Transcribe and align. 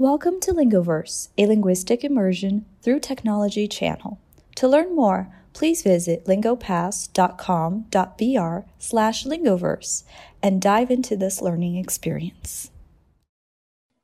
Welcome 0.00 0.40
to 0.40 0.52
Lingoverse, 0.54 1.28
a 1.36 1.44
linguistic 1.44 2.02
immersion 2.04 2.64
through 2.80 3.00
technology 3.00 3.68
channel. 3.68 4.18
To 4.54 4.66
learn 4.66 4.96
more, 4.96 5.28
please 5.52 5.82
visit 5.82 6.24
lingopass.com.br 6.24 8.66
slash 8.78 9.24
lingoverse 9.26 10.04
and 10.42 10.62
dive 10.62 10.90
into 10.90 11.18
this 11.18 11.42
learning 11.42 11.76
experience. 11.76 12.70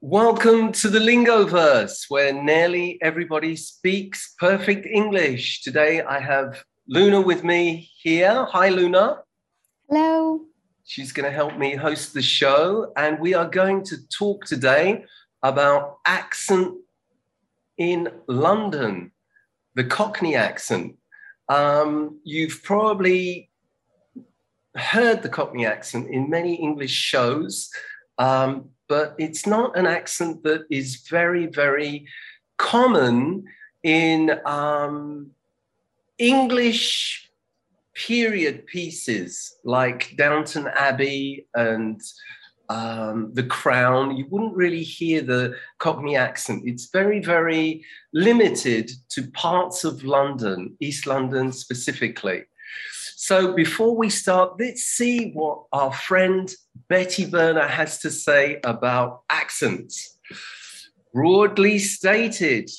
Welcome 0.03 0.73
to 0.73 0.91
the 0.91 0.99
Lingoverse, 0.99 2.11
where 2.11 2.31
nearly 2.31 2.99
everybody 3.01 3.57
speaks 3.57 4.35
perfect 4.39 4.85
English. 4.85 5.63
Today 5.63 6.03
I 6.03 6.21
have 6.21 6.63
Luna 6.87 7.23
with 7.23 7.43
me 7.43 7.89
here. 8.03 8.45
Hi, 8.51 8.69
Luna. 8.69 9.23
Hello. 9.89 10.43
She's 10.85 11.11
going 11.11 11.25
to 11.25 11.33
help 11.35 11.57
me 11.57 11.75
host 11.75 12.13
the 12.13 12.21
show, 12.21 12.93
and 12.99 13.19
we 13.19 13.33
are 13.33 13.49
going 13.49 13.83
to 13.85 13.97
talk 14.09 14.45
today 14.45 15.07
about 15.49 15.99
accent 16.05 16.75
in 17.79 18.11
London, 18.27 19.13
the 19.75 19.85
Cockney 19.85 20.35
accent. 20.35 20.97
Um, 21.49 22.19
you've 22.25 22.63
probably 22.65 23.51
heard 24.75 25.23
the 25.23 25.29
Cockney 25.29 25.65
accent 25.65 26.11
in 26.11 26.29
many 26.29 26.57
English 26.57 26.91
shows, 26.91 27.71
um, 28.19 28.71
but 28.89 29.15
it's 29.19 29.47
not 29.47 29.77
an 29.79 29.87
accent 29.87 30.43
that 30.43 30.67
is 30.69 31.07
very, 31.09 31.47
very 31.47 32.07
common 32.59 33.45
in 33.85 34.41
um, 34.45 35.31
English 36.19 37.31
period 37.95 38.67
pieces 38.67 39.57
like 39.65 40.15
Downton 40.17 40.67
Abbey 40.69 41.47
and 41.55 42.01
um, 42.69 43.31
The 43.33 43.45
Crown, 43.45 44.17
you 44.17 44.27
wouldn't 44.31 44.57
really 44.57 44.83
hear 44.83 45.23
the 45.23 45.57
Cockney 45.79 46.17
accent. 46.17 46.63
It's 46.67 46.91
very, 46.91 47.21
very 47.21 47.85
limited 48.13 48.91
to 49.11 49.31
parts 49.31 49.85
of 49.85 50.05
London, 50.05 50.77
East 50.81 51.07
London 51.07 51.53
specifically. 51.53 52.45
So 53.17 53.55
before 53.55 53.97
we 53.97 54.11
start, 54.11 54.61
let's 54.61 54.83
see 54.83 55.33
what 55.33 55.65
our 55.73 55.93
friend 55.93 56.53
Betty 56.89 57.27
Birner 57.27 57.69
has 57.69 57.99
to 58.01 58.11
say 58.11 58.61
about 58.63 59.23
accents. 59.31 60.19
Broadly 61.15 61.79
stated, 61.79 62.71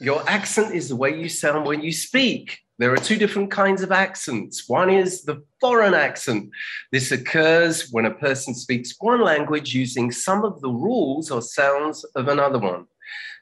your 0.00 0.28
accent 0.28 0.74
is 0.74 0.88
the 0.88 0.96
way 0.96 1.18
you 1.18 1.28
sound 1.28 1.66
when 1.66 1.82
you 1.82 1.92
speak. 1.92 2.58
There 2.80 2.94
are 2.94 2.96
two 2.96 3.18
different 3.18 3.50
kinds 3.50 3.82
of 3.82 3.92
accents. 3.92 4.66
One 4.66 4.88
is 4.88 5.22
the 5.24 5.42
foreign 5.60 5.92
accent. 5.92 6.48
This 6.90 7.12
occurs 7.12 7.90
when 7.90 8.06
a 8.06 8.14
person 8.14 8.54
speaks 8.54 8.94
one 8.98 9.20
language 9.20 9.74
using 9.74 10.10
some 10.10 10.46
of 10.46 10.62
the 10.62 10.70
rules 10.70 11.30
or 11.30 11.42
sounds 11.42 12.04
of 12.14 12.28
another 12.28 12.58
one. 12.58 12.86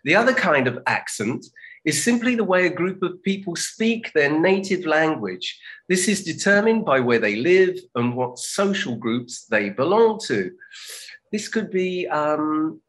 The 0.02 0.16
other 0.16 0.34
kind 0.34 0.66
of 0.66 0.82
accent 0.88 1.46
is 1.84 2.02
simply 2.02 2.34
the 2.34 2.42
way 2.42 2.66
a 2.66 2.80
group 2.80 3.00
of 3.04 3.22
people 3.22 3.54
speak 3.54 4.12
their 4.12 4.40
native 4.40 4.84
language. 4.86 5.56
This 5.88 6.08
is 6.08 6.24
determined 6.24 6.84
by 6.84 6.98
where 6.98 7.20
they 7.20 7.36
live 7.36 7.78
and 7.94 8.16
what 8.16 8.40
social 8.40 8.96
groups 8.96 9.44
they 9.44 9.70
belong 9.70 10.18
to. 10.26 10.50
This 11.30 11.46
could 11.46 11.70
be 11.70 12.08
um, 12.08 12.80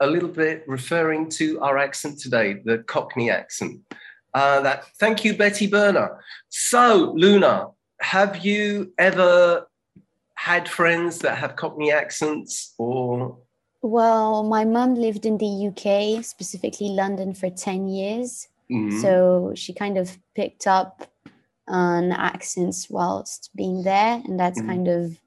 a 0.00 0.06
little 0.06 0.30
bit 0.30 0.64
referring 0.66 1.28
to 1.40 1.60
our 1.60 1.76
accent 1.76 2.20
today, 2.20 2.62
the 2.64 2.78
Cockney 2.78 3.30
accent. 3.30 3.82
Uh, 4.34 4.60
that 4.60 4.86
thank 4.98 5.24
you, 5.24 5.36
Betty 5.36 5.68
Birner. 5.68 6.18
So, 6.48 7.12
Luna, 7.16 7.68
have 8.00 8.44
you 8.44 8.92
ever 8.98 9.68
had 10.34 10.68
friends 10.68 11.20
that 11.20 11.38
have 11.38 11.56
Cockney 11.56 11.92
accents 11.92 12.74
or? 12.78 13.38
Well, 13.80 14.42
my 14.44 14.64
mum 14.64 14.94
lived 14.94 15.26
in 15.26 15.38
the 15.38 15.68
UK, 15.68 16.24
specifically 16.24 16.88
London, 16.88 17.34
for 17.34 17.50
10 17.50 17.88
years. 17.88 18.48
Mm-hmm. 18.70 19.00
So 19.00 19.52
she 19.54 19.72
kind 19.72 19.98
of 19.98 20.16
picked 20.34 20.66
up 20.66 21.06
on 21.68 22.12
accents 22.12 22.88
whilst 22.88 23.50
being 23.54 23.82
there. 23.82 24.22
And 24.24 24.40
that's 24.40 24.58
mm-hmm. 24.58 24.68
kind 24.68 24.88
of 24.88 25.18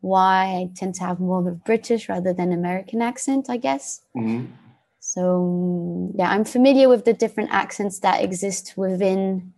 why 0.00 0.44
I 0.44 0.70
tend 0.76 0.94
to 0.96 1.04
have 1.04 1.18
more 1.18 1.40
of 1.40 1.46
a 1.46 1.52
British 1.52 2.08
rather 2.08 2.32
than 2.32 2.52
American 2.52 3.02
accent, 3.02 3.50
I 3.50 3.56
guess. 3.56 4.02
Mm-hmm. 4.16 4.46
So 5.06 6.10
yeah, 6.14 6.30
I'm 6.30 6.46
familiar 6.46 6.88
with 6.88 7.04
the 7.04 7.12
different 7.12 7.50
accents 7.52 8.00
that 8.00 8.24
exist 8.24 8.72
within 8.74 9.52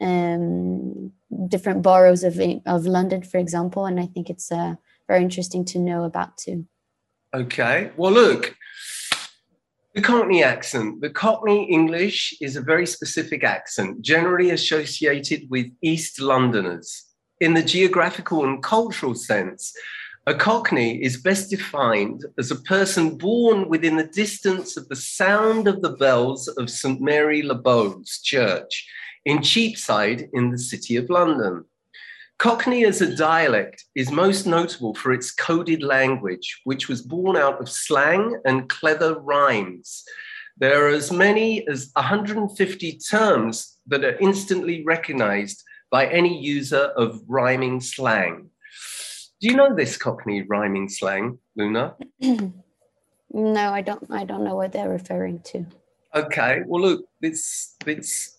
um, 0.00 1.12
different 1.46 1.82
boroughs 1.82 2.24
of 2.24 2.40
of 2.66 2.84
London, 2.84 3.22
for 3.22 3.38
example, 3.38 3.86
and 3.86 4.00
I 4.00 4.06
think 4.06 4.28
it's 4.28 4.50
uh, 4.50 4.74
very 5.06 5.22
interesting 5.22 5.64
to 5.66 5.78
know 5.78 6.02
about 6.02 6.36
too. 6.36 6.66
Okay, 7.32 7.92
well, 7.96 8.10
look, 8.10 8.56
the 9.94 10.02
Cockney 10.02 10.42
accent. 10.42 11.00
The 11.00 11.10
Cockney 11.10 11.70
English 11.70 12.34
is 12.40 12.56
a 12.56 12.60
very 12.60 12.86
specific 12.86 13.44
accent, 13.44 14.02
generally 14.02 14.50
associated 14.50 15.48
with 15.48 15.66
East 15.80 16.20
Londoners. 16.20 17.04
In 17.40 17.54
the 17.54 17.62
geographical 17.62 18.44
and 18.44 18.60
cultural 18.60 19.14
sense, 19.14 19.72
a 20.28 20.34
Cockney 20.34 21.02
is 21.02 21.22
best 21.22 21.48
defined 21.48 22.26
as 22.36 22.50
a 22.50 22.56
person 22.56 23.16
born 23.16 23.66
within 23.66 23.96
the 23.96 24.08
distance 24.08 24.76
of 24.76 24.86
the 24.90 24.94
sound 24.94 25.66
of 25.66 25.80
the 25.80 25.96
bells 25.96 26.48
of 26.48 26.68
St. 26.68 27.00
Mary 27.00 27.40
le 27.40 27.54
Bow's 27.54 28.20
Church 28.22 28.86
in 29.24 29.40
Cheapside 29.40 30.28
in 30.34 30.50
the 30.50 30.58
City 30.58 30.96
of 30.96 31.08
London. 31.08 31.64
Cockney 32.38 32.84
as 32.84 33.00
a 33.00 33.16
dialect 33.16 33.86
is 33.94 34.10
most 34.10 34.46
notable 34.46 34.94
for 34.96 35.14
its 35.14 35.30
coded 35.30 35.82
language, 35.82 36.60
which 36.64 36.90
was 36.90 37.00
born 37.00 37.34
out 37.34 37.58
of 37.58 37.70
slang 37.70 38.38
and 38.44 38.68
clever 38.68 39.18
rhymes. 39.20 40.04
There 40.58 40.84
are 40.84 40.90
as 40.90 41.10
many 41.10 41.66
as 41.68 41.90
150 41.94 42.98
terms 42.98 43.78
that 43.86 44.04
are 44.04 44.18
instantly 44.18 44.84
recognized 44.84 45.64
by 45.90 46.06
any 46.08 46.38
user 46.38 46.92
of 46.98 47.22
rhyming 47.26 47.80
slang. 47.80 48.50
Do 49.40 49.48
you 49.48 49.54
know 49.54 49.74
this 49.74 49.96
Cockney 49.96 50.42
rhyming 50.42 50.88
slang, 50.88 51.38
Luna? 51.56 51.94
no, 52.20 52.52
I 53.32 53.82
don't. 53.82 54.04
I 54.10 54.24
don't 54.24 54.44
know 54.44 54.56
what 54.56 54.72
they're 54.72 54.88
referring 54.88 55.40
to. 55.40 55.64
Okay. 56.14 56.62
Well, 56.66 56.82
look, 56.82 57.04
it's 57.22 57.76
it's 57.86 58.38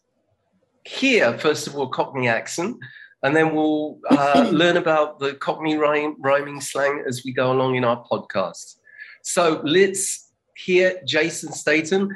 here 0.86 1.38
first 1.38 1.68
of 1.68 1.76
all 1.76 1.88
Cockney 1.88 2.28
accent, 2.28 2.78
and 3.24 3.36
then 3.36 3.56
we'll 3.56 4.00
uh, 4.10 4.50
learn 4.52 4.78
about 4.78 5.20
the 5.20 5.36
Cockney 5.36 5.78
rhyme, 5.78 6.16
rhyming 6.20 6.60
slang 6.60 7.04
as 7.08 7.24
we 7.24 7.32
go 7.32 7.52
along 7.52 7.76
in 7.76 7.86
our 7.86 8.04
podcast. 8.12 8.76
So 9.22 9.62
let's 9.64 10.32
hear 10.56 11.00
Jason 11.06 11.54
Statham 11.54 12.10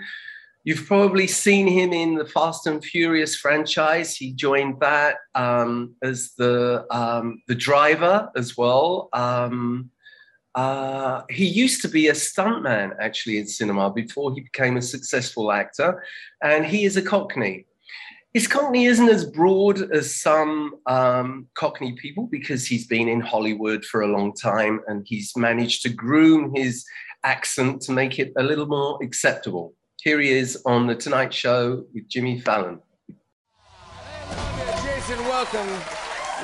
You've 0.66 0.85
probably 0.85 1.28
seen 1.28 1.68
him 1.68 1.91
in 1.91 2.16
the 2.16 2.25
Fast 2.25 2.68
and 2.68 2.84
Furious 2.84 3.35
franchise. 3.35 4.16
He 4.16 4.31
joined 4.31 4.79
that 4.79 5.18
um, 5.35 5.96
as 6.01 6.34
the 6.38 6.85
um, 6.90 7.41
the 7.50 7.56
driver 7.56 8.29
as 8.38 8.57
well. 8.57 9.09
Um, 9.12 9.90
uh, 10.56 11.23
he 11.29 11.46
used 11.46 11.81
to 11.81 11.90
be 11.90 12.07
a 12.07 12.13
stuntman 12.13 12.96
actually 13.00 13.40
in 13.40 13.47
cinema 13.47 13.91
before 13.91 14.34
he 14.34 14.41
became 14.41 14.78
a 14.78 14.81
successful 14.81 15.52
actor, 15.52 16.02
and 16.41 16.66
he 16.66 16.85
is 16.85 16.96
a 16.96 17.02
Cockney. 17.02 17.66
His 18.34 18.47
Cockney 18.47 18.85
isn't 18.85 19.09
as 19.09 19.25
broad 19.25 19.91
as 19.91 20.16
some 20.16 20.75
um, 20.88 21.47
Cockney 21.56 21.94
people 21.94 22.28
because 22.31 22.66
he's 22.66 22.88
been 22.88 23.07
in 23.07 23.19
Hollywood 23.19 23.84
for 23.85 24.02
a 24.02 24.07
long 24.07 24.34
time 24.34 24.79
and 24.88 25.06
he's 25.06 25.34
managed 25.38 25.84
to 25.84 25.90
groom 25.90 26.56
his 26.56 26.84
accent 27.23 27.81
to 27.81 27.91
make 27.91 28.18
it 28.18 28.34
a 28.35 28.41
little 28.41 28.66
more 28.66 28.97
acceptable. 29.03 29.75
Here 30.03 30.19
he 30.19 30.31
is 30.31 30.62
on 30.66 30.86
The 30.86 30.96
Tonight 30.96 31.34
Show 31.34 31.86
with 31.94 32.09
Jimmy 32.09 32.38
Fallon. 32.38 32.81
Jason, 34.84 35.18
welcome. 35.19 35.69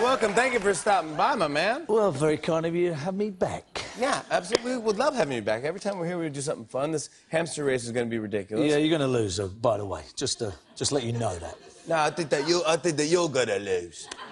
Welcome. 0.02 0.34
Thank 0.34 0.53
you 0.53 0.62
for 0.62 0.74
stopping 0.74 1.14
by, 1.16 1.36
my 1.36 1.50
man. 1.50 1.84
Well, 1.90 2.09
very 2.09 2.38
kind 2.38 2.66
of 2.66 2.74
you 2.74 2.92
to 2.92 2.96
have 2.96 3.16
me 3.16 3.31
back. 3.31 3.84
Yeah, 4.00 4.22
absolutely. 4.31 4.78
We 4.78 4.78
would 4.78 4.97
love 4.97 5.14
having 5.14 5.35
you 5.35 5.41
back. 5.41 5.66
Every 5.66 5.82
time 5.82 6.00
we're 6.00 6.06
here, 6.06 6.17
we 6.17 6.29
do 6.29 6.40
something 6.40 6.67
fun. 6.67 6.94
This 6.94 7.09
hamster 7.28 7.66
race 7.66 7.84
is 7.84 7.91
going 7.91 8.06
to 8.06 8.09
be 8.09 8.17
ridiculous. 8.17 8.72
Yeah, 8.72 8.78
you're 8.78 8.97
going 8.97 9.02
to 9.02 9.20
lose, 9.20 9.41
uh, 9.41 9.47
by 9.47 9.76
the 9.78 9.85
way. 9.85 10.03
Just 10.16 10.40
to 10.40 10.53
just 10.78 10.94
let 10.94 11.03
you 11.03 11.11
know 11.11 11.38
that. 11.40 11.58
No, 11.85 11.97
I 11.97 12.11
think 12.11 12.29
that 12.29 12.47
you. 12.47 12.64
I 12.66 12.78
think 12.78 12.96
that 12.96 13.08
you're 13.08 13.28
going 13.28 13.47
to 13.47 13.59
lose. 13.59 14.08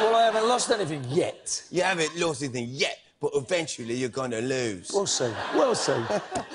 well, 0.00 0.16
I 0.16 0.24
haven't 0.24 0.48
lost 0.48 0.72
anything 0.72 1.04
yet. 1.08 1.62
You 1.70 1.82
haven't 1.82 2.18
lost 2.18 2.42
anything 2.42 2.66
yet 2.68 2.98
but 3.20 3.32
eventually 3.34 3.94
you're 3.94 4.08
going 4.08 4.30
to 4.30 4.40
lose. 4.40 4.90
We'll 4.92 5.06
see. 5.06 5.30
We'll 5.54 5.74
see. 5.74 5.94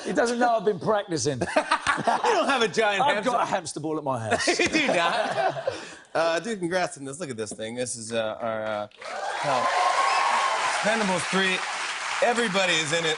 he 0.04 0.14
doesn't 0.14 0.40
know 0.40 0.56
I've 0.56 0.66
been 0.66 0.80
practicing. 0.80 1.40
you 1.40 1.46
don't 2.26 2.48
have 2.48 2.64
a 2.64 2.68
giant 2.68 3.04
I've 3.04 3.16
hamster. 3.16 3.32
got 3.32 3.44
a 3.44 3.46
hamster 3.46 3.80
ball 3.80 3.98
at 3.98 4.04
my 4.04 4.20
house. 4.20 4.48
you 4.60 4.68
do 4.68 4.88
not. 4.88 5.74
Uh, 6.14 6.40
dude, 6.40 6.60
congrats 6.60 6.98
on 6.98 7.06
this. 7.06 7.20
Look 7.20 7.30
at 7.30 7.38
this 7.38 7.54
thing. 7.54 7.76
This 7.76 7.96
is 7.96 8.14
uh, 8.14 8.38
our 8.42 8.64
uh, 8.66 8.88
Expendables 10.82 11.22
3. 11.30 11.58
Everybody 12.28 12.74
is 12.74 12.94
in 12.94 13.06
it. 13.06 13.18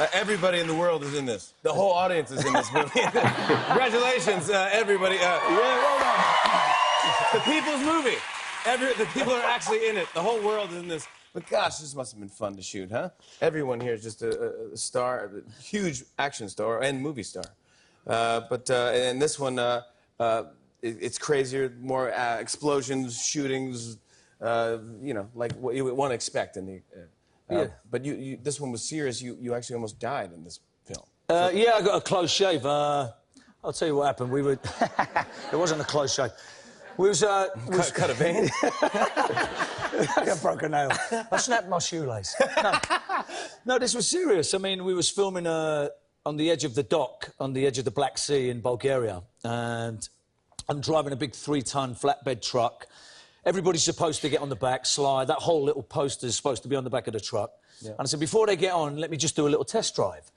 Uh, 0.00 0.06
everybody 0.12 0.58
in 0.60 0.66
the 0.66 0.74
world 0.74 1.02
is 1.04 1.14
in 1.14 1.26
this. 1.26 1.54
The 1.62 1.72
whole 1.72 1.92
audience 1.92 2.30
is 2.30 2.44
in 2.44 2.52
this 2.52 2.72
movie. 2.72 2.88
Congratulations, 3.00 4.48
uh, 4.48 4.68
everybody. 4.72 5.16
Uh, 5.16 5.20
yeah, 5.20 5.48
well 5.48 5.98
done. 5.98 7.34
The 7.34 7.40
people's 7.40 7.84
movie. 7.84 8.18
Every, 8.64 8.92
the 8.94 9.06
people 9.12 9.32
are 9.32 9.42
actually 9.42 9.88
in 9.88 9.96
it. 9.96 10.06
The 10.14 10.22
whole 10.22 10.40
world 10.40 10.70
is 10.70 10.76
in 10.76 10.88
this. 10.88 11.06
But 11.32 11.46
gosh, 11.48 11.76
this 11.78 11.94
must 11.94 12.12
have 12.12 12.20
been 12.20 12.28
fun 12.28 12.56
to 12.56 12.62
shoot, 12.62 12.90
huh? 12.90 13.10
Everyone 13.40 13.80
here 13.80 13.94
is 13.94 14.02
just 14.02 14.22
a, 14.22 14.72
a 14.72 14.76
star, 14.76 15.30
a 15.46 15.62
huge 15.62 16.04
action 16.18 16.48
star 16.48 16.82
and 16.82 17.00
movie 17.00 17.22
star. 17.22 17.44
Uh, 18.06 18.40
but 18.48 18.70
uh, 18.70 18.92
and 18.94 19.20
this 19.20 19.38
one, 19.38 19.58
uh, 19.58 19.82
uh 20.18 20.44
it, 20.80 20.96
it's 21.00 21.18
crazier, 21.18 21.74
more 21.80 22.12
uh, 22.12 22.38
explosions, 22.38 23.22
shootings, 23.22 23.98
uh, 24.40 24.78
you 25.02 25.12
know, 25.12 25.28
like 25.34 25.52
what 25.56 25.74
you 25.74 25.84
would 25.84 25.94
want 25.94 26.10
to 26.10 26.14
expect 26.14 26.56
in 26.56 26.66
the. 26.66 26.82
yeah. 27.50 27.66
But 27.90 28.04
you, 28.04 28.14
you, 28.14 28.38
this 28.42 28.60
one 28.60 28.72
was 28.72 28.82
serious. 28.82 29.20
You, 29.20 29.36
you 29.40 29.54
actually 29.54 29.74
almost 29.74 29.98
died 29.98 30.32
in 30.32 30.44
this 30.44 30.60
film. 30.84 31.04
yeah, 31.28 31.72
I 31.74 31.82
got 31.82 31.98
a 31.98 32.00
close 32.00 32.30
shave. 32.30 32.64
I'll 32.64 33.72
tell 33.72 33.88
you 33.88 33.96
what 33.96 34.06
happened. 34.06 34.30
We 34.30 34.42
were. 34.42 34.52
it 35.52 35.56
wasn't 35.56 35.80
a 35.80 35.84
close 35.84 36.14
shave. 36.14 36.30
We 36.98 37.08
was, 37.08 37.22
uh, 37.22 37.48
was... 37.68 37.90
Cut, 37.92 37.94
cut 37.94 38.10
a 38.10 38.14
vein. 38.14 38.50
I 38.62 40.36
broke 40.42 40.62
a 40.64 40.68
nail. 40.68 40.90
I 41.32 41.36
snapped 41.38 41.68
my 41.68 41.78
shoelace. 41.78 42.34
No. 42.62 42.72
no, 43.64 43.78
this 43.78 43.94
was 43.94 44.06
serious. 44.06 44.52
I 44.52 44.58
mean, 44.58 44.84
we 44.84 44.94
was 44.94 45.08
filming 45.08 45.46
uh, 45.46 45.88
on 46.26 46.36
the 46.36 46.50
edge 46.50 46.64
of 46.64 46.74
the 46.74 46.82
dock, 46.82 47.32
on 47.40 47.52
the 47.52 47.66
edge 47.66 47.78
of 47.78 47.84
the 47.84 47.90
Black 47.90 48.18
Sea 48.18 48.50
in 48.50 48.60
Bulgaria, 48.60 49.22
and 49.44 50.06
I'm 50.68 50.80
driving 50.80 51.12
a 51.12 51.16
big 51.16 51.34
three-ton 51.34 51.94
flatbed 51.94 52.42
truck. 52.42 52.86
Everybody's 53.46 53.84
supposed 53.84 54.20
to 54.22 54.28
get 54.28 54.40
on 54.40 54.48
the 54.48 54.56
back, 54.56 54.84
slide. 54.84 55.28
That 55.28 55.38
whole 55.38 55.62
little 55.62 55.82
poster 55.82 56.26
is 56.26 56.36
supposed 56.36 56.62
to 56.64 56.68
be 56.68 56.76
on 56.76 56.84
the 56.84 56.90
back 56.90 57.06
of 57.06 57.14
the 57.14 57.20
truck. 57.20 57.52
Yeah. 57.80 57.92
And 57.92 58.00
I 58.00 58.04
said, 58.04 58.20
before 58.20 58.46
they 58.46 58.56
get 58.56 58.72
on, 58.72 58.96
let 58.96 59.10
me 59.10 59.16
just 59.16 59.36
do 59.36 59.46
a 59.46 59.50
little 59.50 59.64
test 59.64 59.94
drive. 59.94 60.30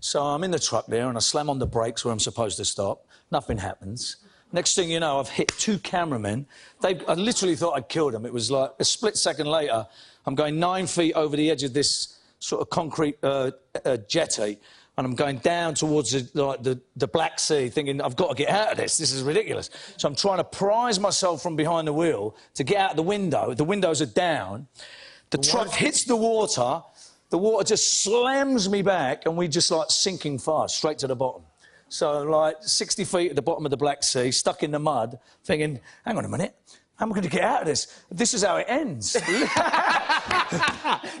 So 0.00 0.22
I'm 0.22 0.44
in 0.44 0.52
the 0.52 0.58
truck 0.58 0.86
there, 0.86 1.08
and 1.08 1.16
I 1.16 1.20
slam 1.20 1.50
on 1.50 1.58
the 1.58 1.66
brakes 1.66 2.04
where 2.04 2.12
I'm 2.12 2.20
supposed 2.20 2.56
to 2.58 2.64
stop. 2.64 3.06
Nothing 3.30 3.58
happens. 3.58 4.16
Next 4.52 4.74
thing 4.76 4.90
you 4.90 5.00
know, 5.00 5.18
I've 5.18 5.28
hit 5.28 5.48
two 5.58 5.78
cameramen. 5.78 6.46
They, 6.80 7.00
I 7.08 7.14
literally 7.14 7.56
thought 7.56 7.72
I'd 7.72 7.88
killed 7.88 8.12
them. 8.12 8.24
It 8.24 8.32
was 8.32 8.50
like 8.50 8.70
a 8.78 8.84
split 8.84 9.16
second 9.16 9.46
later, 9.46 9.86
I'm 10.26 10.34
going 10.34 10.58
nine 10.58 10.86
feet 10.86 11.14
over 11.14 11.36
the 11.36 11.50
edge 11.50 11.62
of 11.64 11.74
this 11.74 12.18
sort 12.38 12.62
of 12.62 12.70
concrete 12.70 13.16
uh, 13.22 13.50
uh, 13.84 13.96
jetty, 14.08 14.58
and 14.96 15.06
I'm 15.06 15.14
going 15.14 15.38
down 15.38 15.74
towards 15.74 16.12
the, 16.12 16.40
like, 16.40 16.62
the, 16.62 16.80
the 16.96 17.08
Black 17.08 17.40
Sea, 17.40 17.68
thinking, 17.68 18.00
I've 18.00 18.16
got 18.16 18.28
to 18.28 18.34
get 18.34 18.48
out 18.48 18.72
of 18.72 18.76
this. 18.78 18.96
This 18.96 19.12
is 19.12 19.22
ridiculous. 19.22 19.70
So 19.96 20.08
I'm 20.08 20.14
trying 20.14 20.38
to 20.38 20.44
prise 20.44 21.00
myself 21.00 21.42
from 21.42 21.56
behind 21.56 21.88
the 21.88 21.92
wheel 21.92 22.36
to 22.54 22.64
get 22.64 22.78
out 22.78 22.96
the 22.96 23.02
window. 23.02 23.54
The 23.54 23.64
windows 23.64 24.00
are 24.00 24.06
down. 24.06 24.68
The 25.30 25.38
truck 25.38 25.70
hits 25.70 26.04
the 26.04 26.16
water. 26.16 26.82
The 27.30 27.38
water 27.38 27.64
just 27.64 28.02
slams 28.04 28.68
me 28.68 28.82
back, 28.82 29.26
and 29.26 29.36
we 29.36 29.48
just 29.48 29.70
like 29.70 29.90
sinking 29.90 30.38
fast, 30.38 30.76
straight 30.76 30.98
to 30.98 31.08
the 31.08 31.16
bottom. 31.16 31.42
So, 31.88 32.22
I'm 32.22 32.28
like 32.28 32.56
60 32.60 33.04
feet 33.04 33.30
at 33.30 33.36
the 33.36 33.42
bottom 33.42 33.64
of 33.64 33.70
the 33.70 33.76
Black 33.76 34.02
Sea, 34.02 34.30
stuck 34.30 34.62
in 34.62 34.70
the 34.70 34.78
mud, 34.78 35.18
thinking, 35.44 35.80
hang 36.04 36.18
on 36.18 36.24
a 36.24 36.28
minute, 36.28 36.54
how 36.96 37.06
am 37.06 37.12
I 37.12 37.14
going 37.16 37.24
to 37.24 37.28
get 37.28 37.42
out 37.42 37.62
of 37.62 37.66
this? 37.66 38.04
This 38.08 38.34
is 38.34 38.44
how 38.44 38.56
it 38.56 38.66
ends. 38.68 39.12
this, 39.14 39.24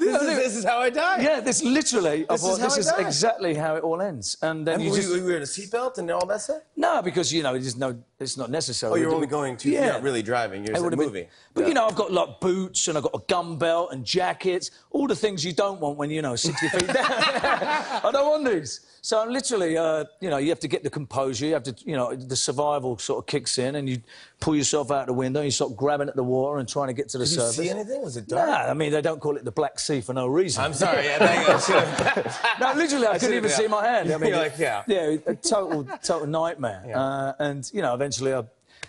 this, 0.00 0.56
is, 0.56 0.64
how 0.64 0.78
I 0.78 0.88
die. 0.88 1.20
Yeah, 1.20 1.40
this 1.40 1.64
literally. 1.64 2.24
This 2.28 2.42
thought, 2.42 2.52
is, 2.52 2.58
this 2.60 2.78
is 2.78 2.92
exactly 2.96 3.54
how 3.54 3.74
it 3.74 3.82
all 3.82 4.00
ends. 4.00 4.36
And 4.40 4.64
then 4.64 4.74
and 4.74 4.84
you 4.84 4.90
were 4.90 4.96
just. 4.96 5.08
You, 5.08 5.24
were 5.24 5.36
in 5.36 5.42
a 5.42 5.46
seatbelt 5.46 5.98
and 5.98 6.08
all 6.12 6.26
that 6.26 6.42
stuff? 6.42 6.62
No, 6.76 7.02
because, 7.02 7.32
you 7.32 7.42
know, 7.42 7.56
it's, 7.56 7.74
no, 7.74 8.00
it's 8.20 8.36
not 8.36 8.52
necessary. 8.52 8.92
Oh, 8.92 8.94
you're 8.94 9.12
only 9.12 9.26
going 9.26 9.56
to. 9.56 9.68
Yeah. 9.68 9.84
You're 9.84 9.92
not 9.94 10.02
really 10.04 10.22
driving. 10.22 10.64
You're 10.64 10.76
in 10.76 10.92
a 10.92 10.96
movie. 10.96 11.22
Been, 11.22 11.28
but, 11.54 11.62
yeah. 11.62 11.68
you 11.68 11.74
know, 11.74 11.86
I've 11.86 11.96
got 11.96 12.12
like 12.12 12.38
boots 12.38 12.86
and 12.86 12.96
I've 12.96 13.02
got 13.02 13.14
a 13.16 13.22
gun 13.26 13.58
belt 13.58 13.92
and 13.92 14.04
jackets, 14.04 14.70
all 14.92 15.08
the 15.08 15.16
things 15.16 15.44
you 15.44 15.52
don't 15.52 15.80
want 15.80 15.98
when, 15.98 16.08
you 16.08 16.22
know, 16.22 16.36
60 16.36 16.68
feet 16.68 16.86
down. 16.86 17.04
I 17.04 18.10
don't 18.12 18.30
want 18.30 18.44
these. 18.44 18.86
So 19.04 19.22
literally, 19.26 19.76
uh, 19.76 20.06
you 20.22 20.30
know, 20.30 20.38
you 20.38 20.48
have 20.48 20.60
to 20.60 20.68
get 20.68 20.82
the 20.82 20.88
composure. 20.88 21.44
You 21.44 21.52
have 21.52 21.64
to, 21.64 21.76
you 21.84 21.94
know, 21.94 22.16
the 22.16 22.34
survival 22.34 22.96
sort 22.96 23.18
of 23.18 23.26
kicks 23.26 23.58
in, 23.58 23.74
and 23.74 23.86
you 23.86 24.00
pull 24.40 24.56
yourself 24.56 24.90
out 24.90 25.08
the 25.08 25.12
window. 25.12 25.40
And 25.40 25.44
you 25.44 25.50
start 25.50 25.76
grabbing 25.76 26.08
at 26.08 26.16
the 26.16 26.24
water 26.24 26.58
and 26.58 26.66
trying 26.66 26.86
to 26.86 26.94
get 26.94 27.10
to 27.10 27.18
the 27.18 27.26
Did 27.26 27.34
surface. 27.34 27.58
You 27.58 27.64
see 27.64 27.68
anything? 27.68 28.00
Was 28.00 28.16
it 28.16 28.26
dark? 28.28 28.48
Nah, 28.48 28.70
I 28.70 28.72
mean, 28.72 28.92
they 28.92 29.02
don't 29.02 29.20
call 29.20 29.36
it 29.36 29.44
the 29.44 29.52
Black 29.52 29.78
Sea 29.78 30.00
for 30.00 30.14
no 30.14 30.26
reason. 30.26 30.64
I'm 30.64 30.72
sorry. 30.72 31.04
Yeah, 31.04 31.18
no, 32.60 32.72
literally, 32.72 33.06
I, 33.06 33.12
I 33.12 33.18
couldn't 33.18 33.36
even 33.36 33.50
see 33.50 33.68
my 33.68 33.86
hand. 33.86 34.10
I 34.10 34.16
mean, 34.16 34.30
You're 34.30 34.38
like, 34.38 34.58
yeah, 34.58 34.84
yeah, 34.86 35.16
a 35.26 35.34
total, 35.34 35.84
total 36.02 36.26
nightmare. 36.26 36.82
Yeah. 36.88 36.98
Uh, 36.98 37.32
and 37.40 37.70
you 37.74 37.82
know, 37.82 37.92
eventually, 37.92 38.32
I 38.32 38.44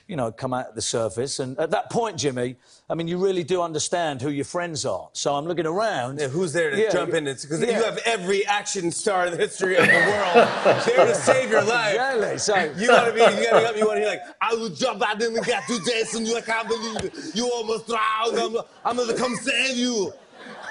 you 0.08 0.16
know, 0.16 0.32
come 0.32 0.54
out 0.54 0.68
at 0.68 0.76
the 0.76 0.82
surface. 0.82 1.40
And 1.40 1.58
at 1.60 1.72
that 1.72 1.90
point, 1.90 2.18
Jimmy, 2.18 2.58
I 2.90 2.94
mean, 2.94 3.08
you 3.08 3.18
really 3.18 3.44
do 3.44 3.62
understand 3.62 4.22
who 4.22 4.30
your 4.30 4.46
friends 4.46 4.86
are. 4.86 5.10
So 5.14 5.36
I'm 5.36 5.46
looking 5.46 5.66
around. 5.66 6.20
Yeah, 6.20 6.28
who's 6.28 6.54
there 6.54 6.70
to 6.70 6.80
yeah, 6.80 6.92
jump 6.92 7.14
in? 7.14 7.26
Because 7.26 7.62
yeah. 7.62 7.78
you 7.78 7.84
have 7.84 7.98
every 8.06 8.46
action 8.46 8.92
star 8.92 9.26
in 9.26 9.32
the 9.32 9.38
history 9.38 9.76
of 9.78 9.86
the 9.86 9.92
world 9.92 10.86
there 10.86 11.06
to 11.08 11.16
save 11.16 11.50
your 11.50 11.64
life. 11.64 11.96
Exactly. 11.96 12.38
So 12.38 12.82
you 12.82 12.88
gotta 12.88 13.14
be, 13.14 13.20
you 13.20 13.50
gotta 13.50 13.66
help. 13.66 13.78
You 13.78 13.88
wanna 13.88 14.02
be 14.02 14.06
like, 14.06 14.22
I 14.42 14.54
will 14.54 14.70
jump 14.70 15.02
out 15.08 15.22
in 15.22 15.34
the 15.34 15.42
get 15.42 15.66
to 15.68 15.80
this, 15.80 16.14
and 16.14 16.28
you, 16.28 16.38
I 16.38 16.42
can't 16.42 16.68
believe 16.68 16.98
it. 16.98 17.36
You 17.36 17.50
almost 17.52 17.88
drowned. 17.88 18.38
I'm, 18.38 18.58
I'm 18.84 18.98
gonna 18.98 19.18
come 19.18 19.36
save 19.36 19.78
you. 19.78 20.14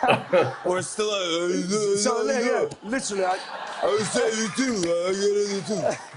or 0.65 0.83
still, 0.83 1.11
uh, 1.11 1.97
so 1.97 2.31
yeah, 2.31 2.69
literally, 2.83 3.25
I, 3.25 3.39
I 3.83 3.87
will 3.87 3.99
save 4.01 4.37
you 4.37 4.49
too. 4.55 4.75
I 4.75 5.13
get 5.13 5.23
it 5.23 5.67
too 5.67 6.14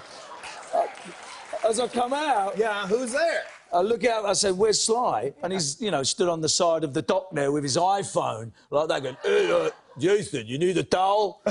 as 1.70 1.80
I 1.80 1.88
come 1.88 2.14
out, 2.14 2.58
yeah, 2.58 2.88
who's 2.88 3.12
there? 3.12 3.44
I 3.74 3.82
look 3.82 4.06
out, 4.06 4.26
I 4.26 4.34
said, 4.34 4.58
where's 4.58 4.82
Sly? 4.82 5.34
And 5.44 5.52
he's, 5.52 5.80
you 5.82 5.92
know, 5.92 6.02
stood 6.04 6.30
on 6.30 6.40
the 6.40 6.50
side 6.50 6.84
of 6.84 6.94
the 6.94 7.02
dock 7.02 7.28
there 7.32 7.52
with 7.52 7.64
his 7.64 7.76
iPhone, 7.76 8.52
like 8.70 8.88
that, 8.88 9.04
going, 9.04 9.18
hey, 9.24 9.52
uh, 9.52 9.70
Jason, 10.00 10.48
you 10.48 10.58
need 10.58 10.78
a 10.78 10.84
towel? 10.84 11.42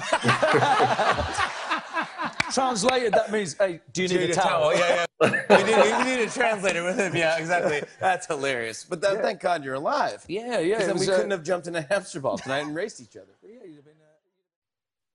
Translated, 2.52 3.12
that 3.12 3.30
means, 3.30 3.54
hey, 3.58 3.80
do 3.92 4.02
you 4.02 4.08
need, 4.08 4.20
need 4.20 4.30
a, 4.30 4.34
towel? 4.34 4.70
towel? 4.70 4.78
Yeah, 4.78 5.04
yeah. 5.20 5.30
we, 5.58 5.64
need, 5.64 5.76
we 5.98 6.04
need 6.16 6.22
a 6.26 6.30
translator 6.30 6.84
with 6.84 6.98
him. 6.98 7.14
Yeah, 7.14 7.36
exactly. 7.36 7.82
That's 8.00 8.26
hilarious. 8.26 8.84
But 8.88 9.02
that, 9.02 9.14
yeah. 9.14 9.22
thank 9.22 9.40
God 9.40 9.62
you're 9.64 9.74
alive. 9.74 10.24
Yeah, 10.28 10.60
yeah. 10.60 10.78
Because 10.78 10.86
then 10.86 10.98
we 10.98 11.08
uh... 11.12 11.16
couldn't 11.16 11.32
have 11.32 11.42
jumped 11.42 11.66
in 11.66 11.76
a 11.76 11.82
hamster 11.82 12.20
ball 12.20 12.38
tonight 12.38 12.60
and 12.60 12.74
raced 12.74 13.00
each 13.00 13.16
other. 13.16 13.32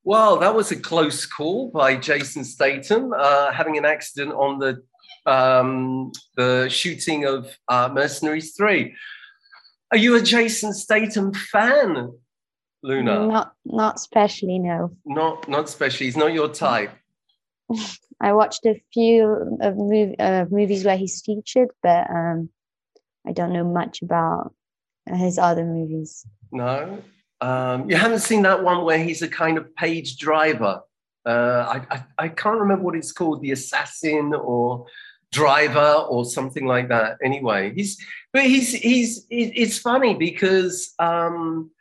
Well, 0.04 0.38
that 0.40 0.56
was 0.56 0.72
a 0.72 0.76
close 0.76 1.28
call 1.28 1.70
by 1.70 1.96
Jason 1.96 2.44
Statham, 2.44 3.14
uh, 3.16 3.52
having 3.52 3.78
an 3.78 3.86
accident 3.86 4.34
on 4.34 4.58
the 4.58 4.82
um, 5.26 6.12
the 6.36 6.68
shooting 6.70 7.26
of 7.26 7.58
uh, 7.68 7.90
Mercenaries 7.94 8.56
3. 8.56 8.96
Are 9.92 9.98
you 9.98 10.16
a 10.16 10.22
Jason 10.22 10.74
Statham 10.74 11.34
fan, 11.34 12.14
Luna? 12.82 13.28
Not 13.28 13.54
not 13.66 13.96
especially, 13.98 14.58
no. 14.58 14.96
Not 15.06 15.50
not 15.50 15.66
especially. 15.66 16.06
He's 16.06 16.18
not 16.18 16.34
your 16.34 16.48
type. 16.48 16.92
I 18.22 18.34
watched 18.34 18.66
a 18.66 18.82
few 18.94 19.58
of 19.62 19.74
mov- 19.76 20.16
uh, 20.20 20.46
movies 20.50 20.86
where 20.86 20.98
he's 20.98 21.22
featured, 21.22 21.70
but 21.84 22.10
um, 22.10 22.50
I 23.28 23.34
don't 23.34 23.52
know 23.52 23.66
much 23.66 24.02
about 24.02 24.54
his 25.08 25.38
other 25.38 25.66
movies. 25.66 26.26
No, 26.52 27.02
um, 27.42 27.90
you 27.90 27.96
haven't 27.96 28.20
seen 28.20 28.44
that 28.44 28.64
one 28.64 28.86
where 28.86 29.04
he's 29.04 29.22
a 29.22 29.28
kind 29.28 29.58
of 29.58 29.76
page 29.76 30.18
driver. 30.18 30.82
Uh, 31.26 31.82
I, 31.90 31.96
I, 31.96 32.04
I 32.18 32.28
can't 32.30 32.60
remember 32.60 32.84
what 32.84 32.96
it's 32.96 33.12
called, 33.12 33.42
the 33.42 33.52
assassin 33.52 34.34
or 34.34 34.86
driver 35.32 36.06
or 36.10 36.26
something 36.26 36.66
like 36.66 36.90
that. 36.90 37.18
Anyway, 37.24 37.74
he's 37.76 37.98
but 38.34 38.44
he's 38.44 38.74
he's 38.74 39.26
it's 39.30 39.78
funny 39.78 40.16
because 40.16 40.94
um, 41.00 41.72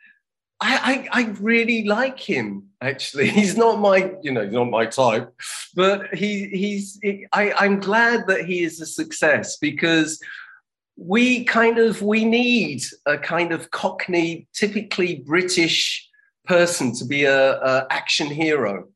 I, 0.59 1.07
I, 1.11 1.21
I 1.21 1.25
really 1.39 1.85
like 1.85 2.19
him. 2.19 2.67
Actually, 2.81 3.29
he's 3.37 3.57
not 3.57 3.79
my 3.79 4.13
you 4.21 4.31
know 4.31 4.43
he's 4.43 4.53
not 4.53 4.69
my 4.69 4.85
type, 4.85 5.33
but 5.75 6.13
he 6.13 6.47
he's 6.47 6.99
I 7.33 7.51
I'm 7.53 7.79
glad 7.79 8.27
that 8.27 8.45
he 8.45 8.63
is 8.63 8.81
a 8.81 8.85
success 8.85 9.57
because 9.57 10.19
we 10.97 11.43
kind 11.45 11.79
of 11.79 12.01
we 12.01 12.25
need 12.25 12.83
a 13.05 13.17
kind 13.17 13.51
of 13.51 13.71
cockney 13.71 14.47
typically 14.53 15.15
british 15.25 16.07
person 16.45 16.93
to 16.93 17.05
be 17.05 17.23
a, 17.23 17.59
a 17.61 17.87
action 17.89 18.27
hero 18.27 18.87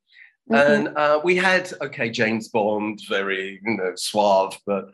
mm-hmm. 0.52 0.56
and 0.56 0.98
uh, 0.98 1.20
we 1.24 1.36
had 1.36 1.72
okay 1.82 2.10
james 2.10 2.48
bond 2.50 3.00
very 3.10 3.60
you 3.64 3.78
know 3.78 3.94
suave 3.96 4.58
but 4.66 4.92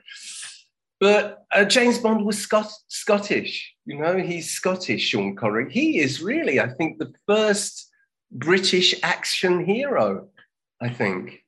but 1.00 1.46
uh, 1.52 1.66
james 1.66 1.98
bond 2.00 2.26
was 2.26 2.38
Scot- 2.38 2.72
scottish 2.88 3.74
you 3.86 4.00
know 4.00 4.18
he's 4.18 4.52
scottish 4.52 5.10
sean 5.10 5.36
connery 5.36 5.72
he 5.72 6.00
is 6.00 6.22
really 6.22 6.60
i 6.60 6.68
think 6.68 6.98
the 6.98 7.14
first 7.28 7.90
british 8.32 8.96
action 9.04 9.66
hero 9.66 10.28
i 10.82 10.90
think 10.90 11.42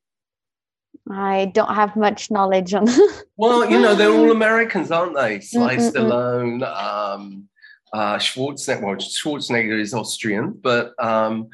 I 1.11 1.51
don't 1.53 1.73
have 1.73 1.95
much 1.95 2.31
knowledge 2.31 2.73
on. 2.73 2.87
well, 3.37 3.69
you 3.69 3.79
know, 3.79 3.95
they're 3.95 4.11
all 4.11 4.31
Americans, 4.31 4.91
aren't 4.91 5.15
they? 5.15 5.41
Sly 5.41 5.75
mm 5.75 5.91
Stallone, 5.91 6.63
um, 6.63 7.49
uh, 7.91 8.15
Schwarzenegger. 8.17 8.81
Well, 8.81 8.95
Schwarzenegger 8.95 9.79
is 9.79 9.93
Austrian, 9.93 10.57
but 10.61 10.93
um, 11.03 11.49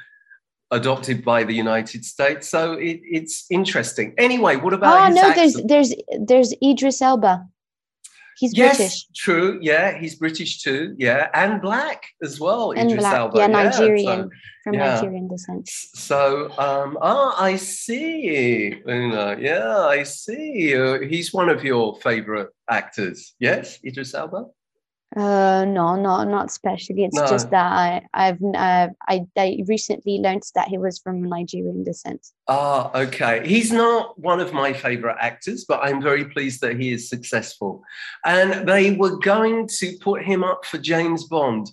adopted 0.71 1.23
by 1.23 1.43
the 1.43 1.53
United 1.53 2.05
States. 2.05 2.49
So 2.49 2.73
it, 2.73 3.01
it's 3.03 3.45
interesting. 3.49 4.13
Anyway, 4.17 4.55
what 4.55 4.73
about? 4.73 5.11
Oh 5.11 5.13
no, 5.13 5.29
accent? 5.29 5.67
there's 5.67 5.93
there's 5.93 6.27
there's 6.27 6.53
Idris 6.63 7.01
Elba. 7.01 7.47
He's 8.37 8.57
yes, 8.57 8.77
British. 8.77 9.07
True. 9.13 9.59
Yeah, 9.61 9.97
he's 9.97 10.15
British 10.15 10.61
too. 10.61 10.95
Yeah, 10.97 11.29
and 11.33 11.61
black 11.61 12.05
as 12.23 12.39
well. 12.39 12.71
And 12.71 12.89
Idris 12.89 13.03
black. 13.03 13.15
Elba. 13.15 13.37
Yeah, 13.37 13.47
Nigerian 13.47 14.05
yeah, 14.05 14.23
so, 14.23 14.29
from 14.63 14.73
yeah. 14.75 14.95
Nigerian 14.95 15.27
descent. 15.27 15.67
So, 15.67 16.45
um, 16.57 16.97
ah, 17.01 17.35
I 17.37 17.57
see. 17.57 18.81
Yeah, 18.87 19.77
I 19.77 20.03
see. 20.03 20.73
Uh, 20.73 20.99
he's 21.01 21.33
one 21.33 21.49
of 21.49 21.65
your 21.65 21.99
favorite 21.99 22.49
actors. 22.69 23.33
Yes, 23.39 23.79
Idris 23.83 24.13
Elba. 24.13 24.45
Uh, 25.15 25.65
no, 25.65 25.95
no, 25.95 26.23
not 26.23 26.45
especially. 26.45 27.03
It's 27.03 27.15
No. 27.15 27.27
just 27.27 27.49
that 27.49 27.65
I, 27.65 28.05
I've, 28.13 28.41
uh, 28.43 28.89
I, 29.07 29.25
I 29.35 29.63
recently 29.67 30.19
learned 30.19 30.43
that 30.53 30.67
he 30.67 30.77
was 30.77 30.99
from 30.99 31.23
Nigerian 31.23 31.83
descent. 31.83 32.27
Ah, 32.47 32.91
okay. 32.93 33.47
He's 33.47 33.71
not 33.71 34.19
one 34.19 34.39
of 34.39 34.53
my 34.53 34.71
favorite 34.71 35.17
actors, 35.19 35.65
but 35.67 35.79
I'm 35.81 35.99
very 36.01 36.25
pleased 36.25 36.61
that 36.61 36.79
he 36.79 36.91
is 36.91 37.09
successful. 37.09 37.83
And 38.23 38.67
they 38.67 38.91
were 38.91 39.17
going 39.17 39.67
to 39.79 39.97
put 39.99 40.23
him 40.23 40.43
up 40.43 40.63
for 40.65 40.77
James 40.77 41.23
Bond, 41.23 41.71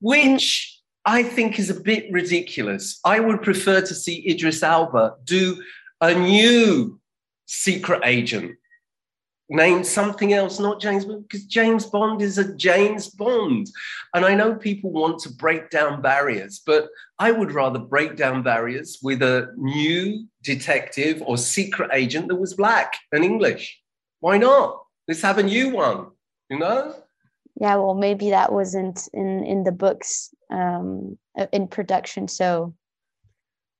which 0.00 0.80
I 1.04 1.24
think 1.24 1.58
is 1.58 1.70
a 1.70 1.80
bit 1.80 2.06
ridiculous. 2.12 3.00
I 3.04 3.18
would 3.18 3.42
prefer 3.42 3.80
to 3.80 3.94
see 3.94 4.28
Idris 4.30 4.62
Elba 4.62 5.14
do 5.24 5.60
a 6.00 6.14
new 6.14 7.00
secret 7.46 8.02
agent 8.04 8.56
named 9.48 9.86
something 9.86 10.32
else, 10.32 10.58
not 10.58 10.80
James 10.80 11.04
Bond, 11.04 11.22
because 11.22 11.44
James 11.44 11.86
Bond 11.86 12.20
is 12.20 12.38
a 12.38 12.54
James 12.56 13.08
Bond. 13.08 13.68
And 14.14 14.24
I 14.24 14.34
know 14.34 14.54
people 14.54 14.90
want 14.90 15.20
to 15.20 15.30
break 15.30 15.70
down 15.70 16.02
barriers, 16.02 16.60
but 16.64 16.88
I 17.18 17.30
would 17.30 17.52
rather 17.52 17.78
break 17.78 18.16
down 18.16 18.42
barriers 18.42 18.98
with 19.02 19.22
a 19.22 19.52
new 19.56 20.26
detective 20.42 21.22
or 21.24 21.38
secret 21.38 21.90
agent 21.92 22.28
that 22.28 22.36
was 22.36 22.54
black 22.54 22.94
and 23.12 23.24
English. 23.24 23.80
Why 24.20 24.38
not? 24.38 24.82
Let's 25.06 25.22
have 25.22 25.38
a 25.38 25.42
new 25.42 25.70
one, 25.70 26.08
you 26.50 26.58
know? 26.58 26.94
Yeah, 27.60 27.76
well, 27.76 27.94
maybe 27.94 28.30
that 28.30 28.52
wasn't 28.52 29.08
in 29.14 29.44
in 29.44 29.64
the 29.64 29.72
books 29.72 30.34
um, 30.50 31.16
uh, 31.38 31.46
in 31.52 31.68
production, 31.68 32.28
so 32.28 32.74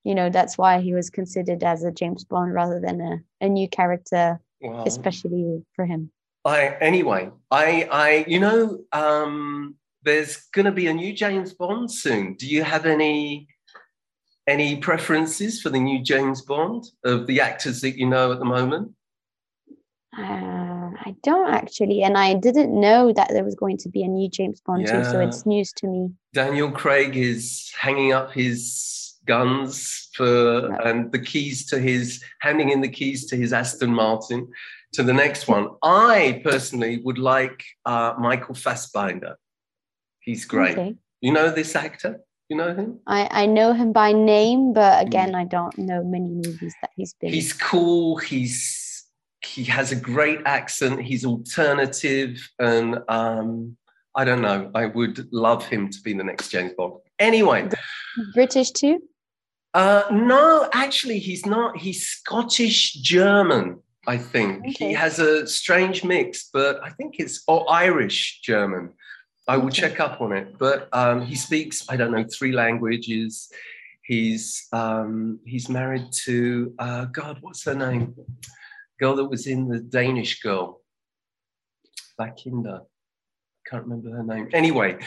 you 0.03 0.15
know 0.15 0.31
that's 0.31 0.57
why 0.57 0.81
he 0.81 0.95
was 0.95 1.11
considered 1.11 1.63
as 1.63 1.85
a 1.85 1.93
James 1.93 2.25
Bond 2.25 2.55
rather 2.55 2.81
than 2.81 3.01
a, 3.03 3.45
a 3.45 3.49
new 3.51 3.69
character, 3.69 4.41
Well, 4.61 4.85
especially 4.87 5.63
for 5.75 5.87
him. 5.87 6.11
I 6.45 6.77
anyway, 6.81 7.31
I 7.51 7.89
I 7.91 8.25
you 8.29 8.41
know, 8.41 8.85
um, 8.93 9.77
there's 10.03 10.37
gonna 10.55 10.73
be 10.73 10.87
a 10.87 10.95
new 10.95 11.13
James 11.13 11.53
Bond 11.53 11.91
soon. 11.91 12.35
Do 12.35 12.47
you 12.47 12.63
have 12.63 12.87
any 12.87 13.49
any 14.47 14.77
preferences 14.77 15.61
for 15.61 15.71
the 15.71 15.81
new 15.81 16.03
James 16.03 16.43
Bond 16.43 16.85
of 17.05 17.27
the 17.27 17.41
actors 17.41 17.81
that 17.81 17.97
you 17.99 18.07
know 18.07 18.33
at 18.33 18.39
the 18.39 18.45
moment? 18.45 18.93
Uh, 20.17 20.91
I 21.05 21.15
don't 21.23 21.51
actually, 21.51 22.03
and 22.03 22.17
I 22.17 22.35
didn't 22.35 22.79
know 22.79 23.13
that 23.13 23.29
there 23.29 23.45
was 23.45 23.55
going 23.55 23.77
to 23.79 23.89
be 23.89 24.03
a 24.03 24.09
new 24.09 24.31
James 24.31 24.61
Bond 24.65 24.87
too, 24.87 25.05
so 25.05 25.21
it's 25.21 25.45
news 25.45 25.73
to 25.75 25.87
me. 25.87 26.11
Daniel 26.33 26.71
Craig 26.71 27.17
is 27.17 27.71
hanging 27.79 28.13
up 28.13 28.33
his 28.33 29.06
guns 29.27 30.09
for 30.15 30.69
Yeah. 30.71 30.89
and 30.89 31.13
the 31.13 31.19
keys 31.19 31.67
to 31.67 31.79
his 31.79 32.23
handing 32.41 32.71
in 32.71 32.81
the 32.81 32.89
keys 32.89 33.27
to 33.27 33.37
his 33.37 33.53
Aston 33.53 33.93
Martin 33.93 34.49
to 34.93 35.03
the 35.03 35.13
next 35.13 35.49
one. 35.49 35.69
I 35.83 36.41
personally 36.45 37.01
would 37.05 37.19
like 37.19 37.63
uh, 37.85 38.15
Michael 38.19 38.55
Fassbender. 38.55 39.37
He's 40.21 40.45
great. 40.45 40.73
Okay. 40.79 40.97
You 41.21 41.33
know 41.33 41.51
this 41.51 41.77
actor? 41.77 42.21
You 42.49 42.57
know 42.57 42.75
him? 42.75 43.01
I, 43.07 43.29
I 43.43 43.47
know 43.47 43.73
him 43.73 43.93
by 43.93 44.13
name, 44.13 44.73
but 44.73 45.05
again, 45.05 45.35
I 45.35 45.45
don't 45.45 45.77
know 45.79 46.05
many 46.05 46.31
movies 46.31 46.75
that 46.81 46.91
he's 46.97 47.15
been. 47.15 47.33
He's 47.33 47.53
cool. 47.53 48.17
He's 48.17 49.05
he 49.45 49.65
has 49.65 49.93
a 49.93 49.97
great 49.97 50.41
accent. 50.45 51.01
He's 51.03 51.25
alternative, 51.25 52.49
and 52.59 52.99
um, 53.09 53.77
I 54.15 54.25
don't 54.25 54.43
know. 54.43 54.71
I 54.75 54.87
would 54.87 55.33
love 55.33 55.67
him 55.67 55.91
to 55.91 56.01
be 56.03 56.13
the 56.13 56.25
next 56.25 56.49
James 56.51 56.73
Bond. 56.77 56.95
Anyway, 57.19 57.69
British 58.35 58.71
too. 58.71 59.01
Uh, 59.75 60.05
no, 60.11 60.69
actually, 60.73 61.19
he's 61.19 61.45
not. 61.47 61.77
He's 61.77 62.07
Scottish 62.09 62.95
German. 62.95 63.81
I 64.07 64.19
think 64.19 64.61
Okay. 64.61 64.89
he 64.89 64.93
has 64.93 65.19
a 65.19 65.47
strange 65.47 66.05
mix, 66.05 66.49
but 66.53 66.81
I 66.83 66.91
think 66.91 67.17
it's 67.19 67.43
or 67.49 67.71
Irish 67.71 68.41
German. 68.43 68.93
I 69.49 69.57
will 69.57 69.71
check 69.71 70.01
up 70.01 70.21
on 70.21 70.33
it. 70.33 70.59
But 70.59 70.89
um, 70.93 71.23
he 71.23 71.35
speaks, 71.35 71.85
I 71.89 71.97
don't 71.97 72.13
know, 72.13 72.25
three 72.25 72.53
languages. 72.53 73.51
He's 74.03 74.67
um, 74.73 75.41
he's 75.45 75.69
married 75.69 76.07
to 76.25 76.73
uh, 76.79 77.05
God, 77.07 77.39
what's 77.41 77.65
her 77.65 77.75
name? 77.75 78.15
Girl 79.01 79.17
that 79.17 79.25
was 79.27 79.47
in 79.47 79.69
the 79.69 79.81
Danish 79.81 80.41
girl, 80.41 80.81
Bakinda. 82.19 82.83
Can't 83.69 83.85
remember 83.85 84.11
her 84.17 84.23
name. 84.23 84.49
Anyway, 84.53 84.99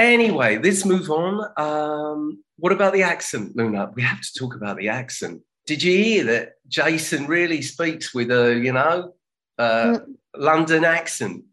anyway, 0.00 0.58
let's 0.58 0.84
move 0.84 1.10
on. 1.10 1.50
Um, 1.56 2.42
what 2.56 2.72
about 2.72 2.92
the 2.92 3.02
accent, 3.02 3.56
Luna? 3.56 3.90
We 3.94 4.02
have 4.02 4.20
to 4.20 4.32
talk 4.38 4.54
about 4.54 4.76
the 4.76 4.88
accent. 4.88 5.42
Did 5.66 5.82
you 5.82 5.96
hear 5.96 6.24
that 6.24 6.52
Jason 6.68 7.26
really 7.26 7.62
speaks 7.62 8.14
with 8.14 8.30
a, 8.30 8.54
you 8.54 8.72
know, 8.72 9.14
uh, 9.58 9.98
Mm. 9.98 10.04
London 10.36 10.84
accent? 10.84 11.44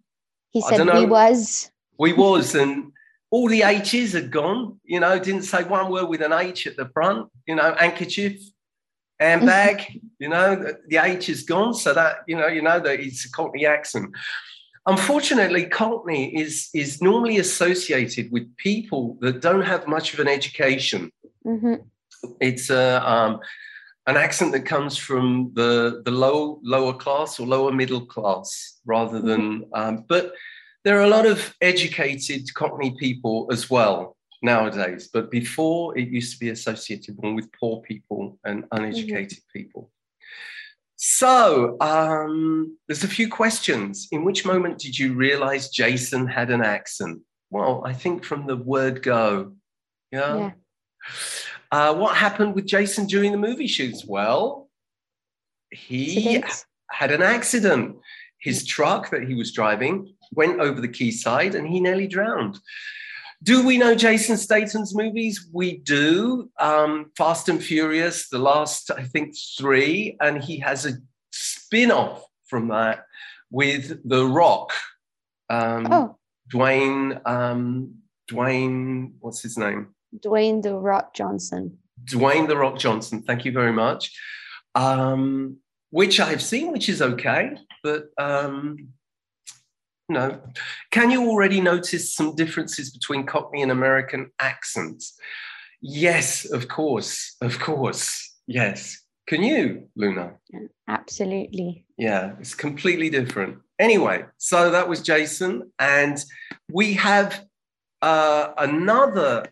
He 0.52 0.64
I 0.64 0.78
said 0.78 0.96
he 0.96 1.06
was. 1.06 1.72
We 2.00 2.14
was, 2.14 2.56
and 2.56 2.92
all 3.32 3.50
the 3.50 3.64
H's 3.64 4.14
had 4.14 4.32
gone. 4.32 4.80
You 4.84 5.00
know, 5.00 5.20
didn't 5.20 5.44
say 5.44 5.64
one 5.64 5.92
word 5.92 6.06
with 6.06 6.22
an 6.22 6.34
H 6.34 6.68
at 6.68 6.78
the 6.78 6.90
front. 6.94 7.30
You 7.48 7.56
know, 7.56 7.76
handkerchief, 7.78 8.40
handbag. 9.20 10.00
you 10.20 10.30
know, 10.30 10.56
the, 10.56 10.80
the 10.88 10.98
H 10.98 11.30
is 11.30 11.44
gone, 11.44 11.74
so 11.74 11.94
that 11.94 12.18
you 12.28 12.38
know, 12.38 12.48
you 12.48 12.62
know 12.62 12.80
that 12.80 13.00
it's 13.00 13.26
a 13.26 13.32
Cockney 13.32 13.66
accent. 13.66 14.16
Unfortunately, 14.88 15.66
Cockney 15.66 16.36
is 16.36 16.70
is 16.74 17.02
normally 17.02 17.38
associated 17.40 18.32
with 18.32 18.56
people 18.56 19.18
that 19.22 19.42
don't 19.42 19.66
have 19.74 19.88
much 19.88 20.14
of 20.14 20.20
an 20.20 20.28
education. 20.28 21.12
hmm 21.44 21.76
It's 22.40 22.70
a 22.70 22.86
um, 23.14 23.40
an 24.08 24.16
accent 24.16 24.54
that 24.54 24.66
comes 24.66 24.98
from 24.98 25.52
the 25.54 26.02
the 26.06 26.12
low 26.12 26.60
lower 26.64 26.94
class 26.94 27.40
or 27.40 27.46
lower 27.46 27.72
middle 27.72 28.06
class 28.06 28.80
rather 28.86 29.20
than. 29.22 29.66
Um, 29.74 30.06
but 30.08 30.34
there 30.84 30.98
are 30.98 31.04
a 31.04 31.16
lot 31.18 31.26
of 31.26 31.54
educated 31.62 32.54
Cockney 32.54 32.92
people 32.98 33.50
as 33.52 33.70
well 33.70 34.16
nowadays. 34.42 35.10
But 35.12 35.30
before, 35.30 35.98
it 35.98 36.08
used 36.08 36.32
to 36.34 36.40
be 36.40 36.50
associated 36.50 37.22
more 37.22 37.36
with 37.36 37.52
poor 37.60 37.82
people 37.82 38.40
and 38.46 38.64
uneducated 38.72 39.40
people. 39.52 39.92
So 40.98 41.78
um, 41.80 42.78
there's 42.88 43.04
a 43.04 43.08
few 43.08 43.30
questions. 43.30 44.08
In 44.12 44.26
which 44.26 44.46
moment 44.46 44.80
did 44.80 44.98
you 44.98 45.14
realize 45.14 45.70
Jason 45.70 46.28
had 46.28 46.50
an 46.50 46.62
accent? 46.64 47.22
Well, 47.52 47.84
I 47.86 47.94
think 47.94 48.24
from 48.26 48.48
the 48.48 48.58
word 48.58 49.04
go. 49.04 49.54
Yeah. 50.12 50.38
Yeah. 50.38 50.52
Uh, 51.72 51.94
what 51.94 52.16
happened 52.16 52.56
with 52.56 52.66
Jason 52.66 53.06
during 53.06 53.32
the 53.32 53.38
movie 53.38 53.68
shoots? 53.68 54.04
Well, 54.06 54.70
he 55.70 56.38
Accidents. 56.38 56.66
had 56.92 57.12
an 57.12 57.22
accident. 57.22 57.98
His 58.40 58.66
truck 58.66 59.10
that 59.12 59.24
he 59.24 59.36
was 59.36 59.52
driving 59.52 60.14
went 60.32 60.60
over 60.60 60.80
the 60.82 60.88
quayside 60.88 61.56
and 61.56 61.68
he 61.68 61.80
nearly 61.80 62.08
drowned. 62.08 62.60
Do 63.44 63.66
we 63.66 63.78
know 63.78 63.94
Jason 63.94 64.36
Statham's 64.38 64.96
movies? 64.96 65.50
We 65.54 65.78
do. 65.78 66.50
Um, 66.60 67.12
Fast 67.16 67.50
and 67.50 67.64
Furious, 67.64 68.30
the 68.30 68.40
last, 68.40 68.90
I 68.92 69.04
think, 69.04 69.36
three. 69.58 70.18
And 70.20 70.44
he 70.44 70.58
has 70.60 70.86
a 70.86 70.94
spin 71.32 71.92
off 71.92 72.24
from 72.48 72.70
that 72.70 73.06
with 73.52 74.00
The 74.08 74.26
Rock. 74.26 74.72
Um, 75.50 75.88
Oh, 75.92 76.18
Dwayne, 76.52 77.22
um, 77.28 77.96
Dwayne, 78.30 79.14
what's 79.20 79.42
his 79.42 79.58
name? 79.58 79.90
Dwayne 80.20 80.62
the 80.64 80.76
Rock 80.76 81.14
Johnson. 81.14 81.78
Dwayne 82.06 82.48
the 82.48 82.58
Rock 82.58 82.78
Johnson. 82.80 83.22
Thank 83.22 83.46
you 83.46 83.52
very 83.52 83.74
much. 83.74 84.18
Um, 84.76 85.58
which 85.90 86.20
I've 86.20 86.42
seen, 86.42 86.72
which 86.72 86.90
is 86.90 87.02
okay, 87.02 87.58
but 87.84 88.10
um, 88.18 88.90
no. 90.10 90.40
Can 90.92 91.12
you 91.12 91.28
already 91.30 91.62
notice 91.62 92.14
some 92.14 92.36
differences 92.36 92.92
between 92.92 93.26
Cockney 93.26 93.62
and 93.62 93.72
American 93.72 94.32
accents? 94.40 95.18
Yes, 95.82 96.46
of 96.46 96.68
course, 96.68 97.36
of 97.42 97.60
course, 97.60 98.36
yes. 98.48 99.02
Can 99.28 99.44
you, 99.44 99.90
Luna? 99.96 100.36
Absolutely. 100.88 101.86
Yeah, 101.98 102.34
it's 102.40 102.56
completely 102.56 103.10
different. 103.10 103.58
Anyway, 103.78 104.26
so 104.38 104.72
that 104.72 104.88
was 104.88 105.02
Jason, 105.02 105.72
and 105.80 106.18
we 106.72 106.94
have 106.94 107.46
uh, 108.02 108.54
another 108.58 109.46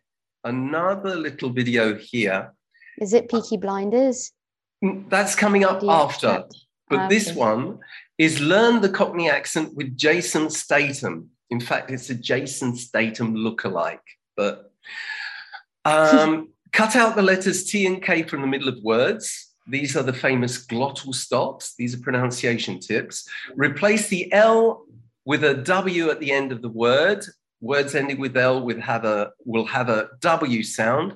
another 0.45 1.15
little 1.15 1.49
video 1.49 1.95
here. 1.95 2.53
Is 3.01 3.13
it 3.13 3.29
Peaky 3.29 3.57
Blinders? 3.57 4.31
Mm, 4.83 5.09
That's 5.09 5.35
coming 5.35 5.65
up 5.65 5.83
after, 5.83 6.45
but 6.89 6.99
Ah, 6.99 7.07
this 7.07 7.33
one 7.33 7.79
is 8.17 8.39
learn 8.39 8.81
the 8.81 8.89
Cockney 8.89 9.29
accent 9.29 9.75
with 9.75 9.97
Jason 9.97 10.49
Statham. 10.49 11.29
In 11.49 11.59
fact, 11.59 11.91
it's 11.91 12.09
a 12.09 12.15
Jason 12.15 12.75
Statham 12.75 13.35
lookalike, 13.35 13.99
but 14.35 14.71
um, 15.83 16.49
cut 16.71 16.95
out 16.95 17.15
the 17.15 17.21
letters 17.21 17.65
T 17.65 17.85
and 17.85 18.01
K 18.01 18.23
from 18.23 18.41
the 18.41 18.47
middle 18.47 18.69
of 18.69 18.81
words. 18.83 19.53
These 19.67 19.97
are 19.97 20.03
the 20.03 20.13
famous 20.13 20.65
glottal 20.65 21.13
stops. 21.13 21.75
These 21.75 21.95
are 21.95 21.99
pronunciation 21.99 22.79
tips. 22.79 23.27
Replace 23.55 24.07
the 24.07 24.31
L 24.31 24.85
with 25.25 25.43
a 25.43 25.55
W 25.55 26.09
at 26.09 26.19
the 26.19 26.31
end 26.31 26.51
of 26.51 26.61
the 26.61 26.69
word. 26.69 27.25
Words 27.61 27.95
ending 27.95 28.19
with 28.19 28.37
L 28.37 28.63
will 28.63 28.81
have 28.81 29.05
a 29.05 29.31
will 29.43 29.65
have 29.65 29.89
a 29.89 30.09
W 30.21 30.63
sound. 30.63 31.13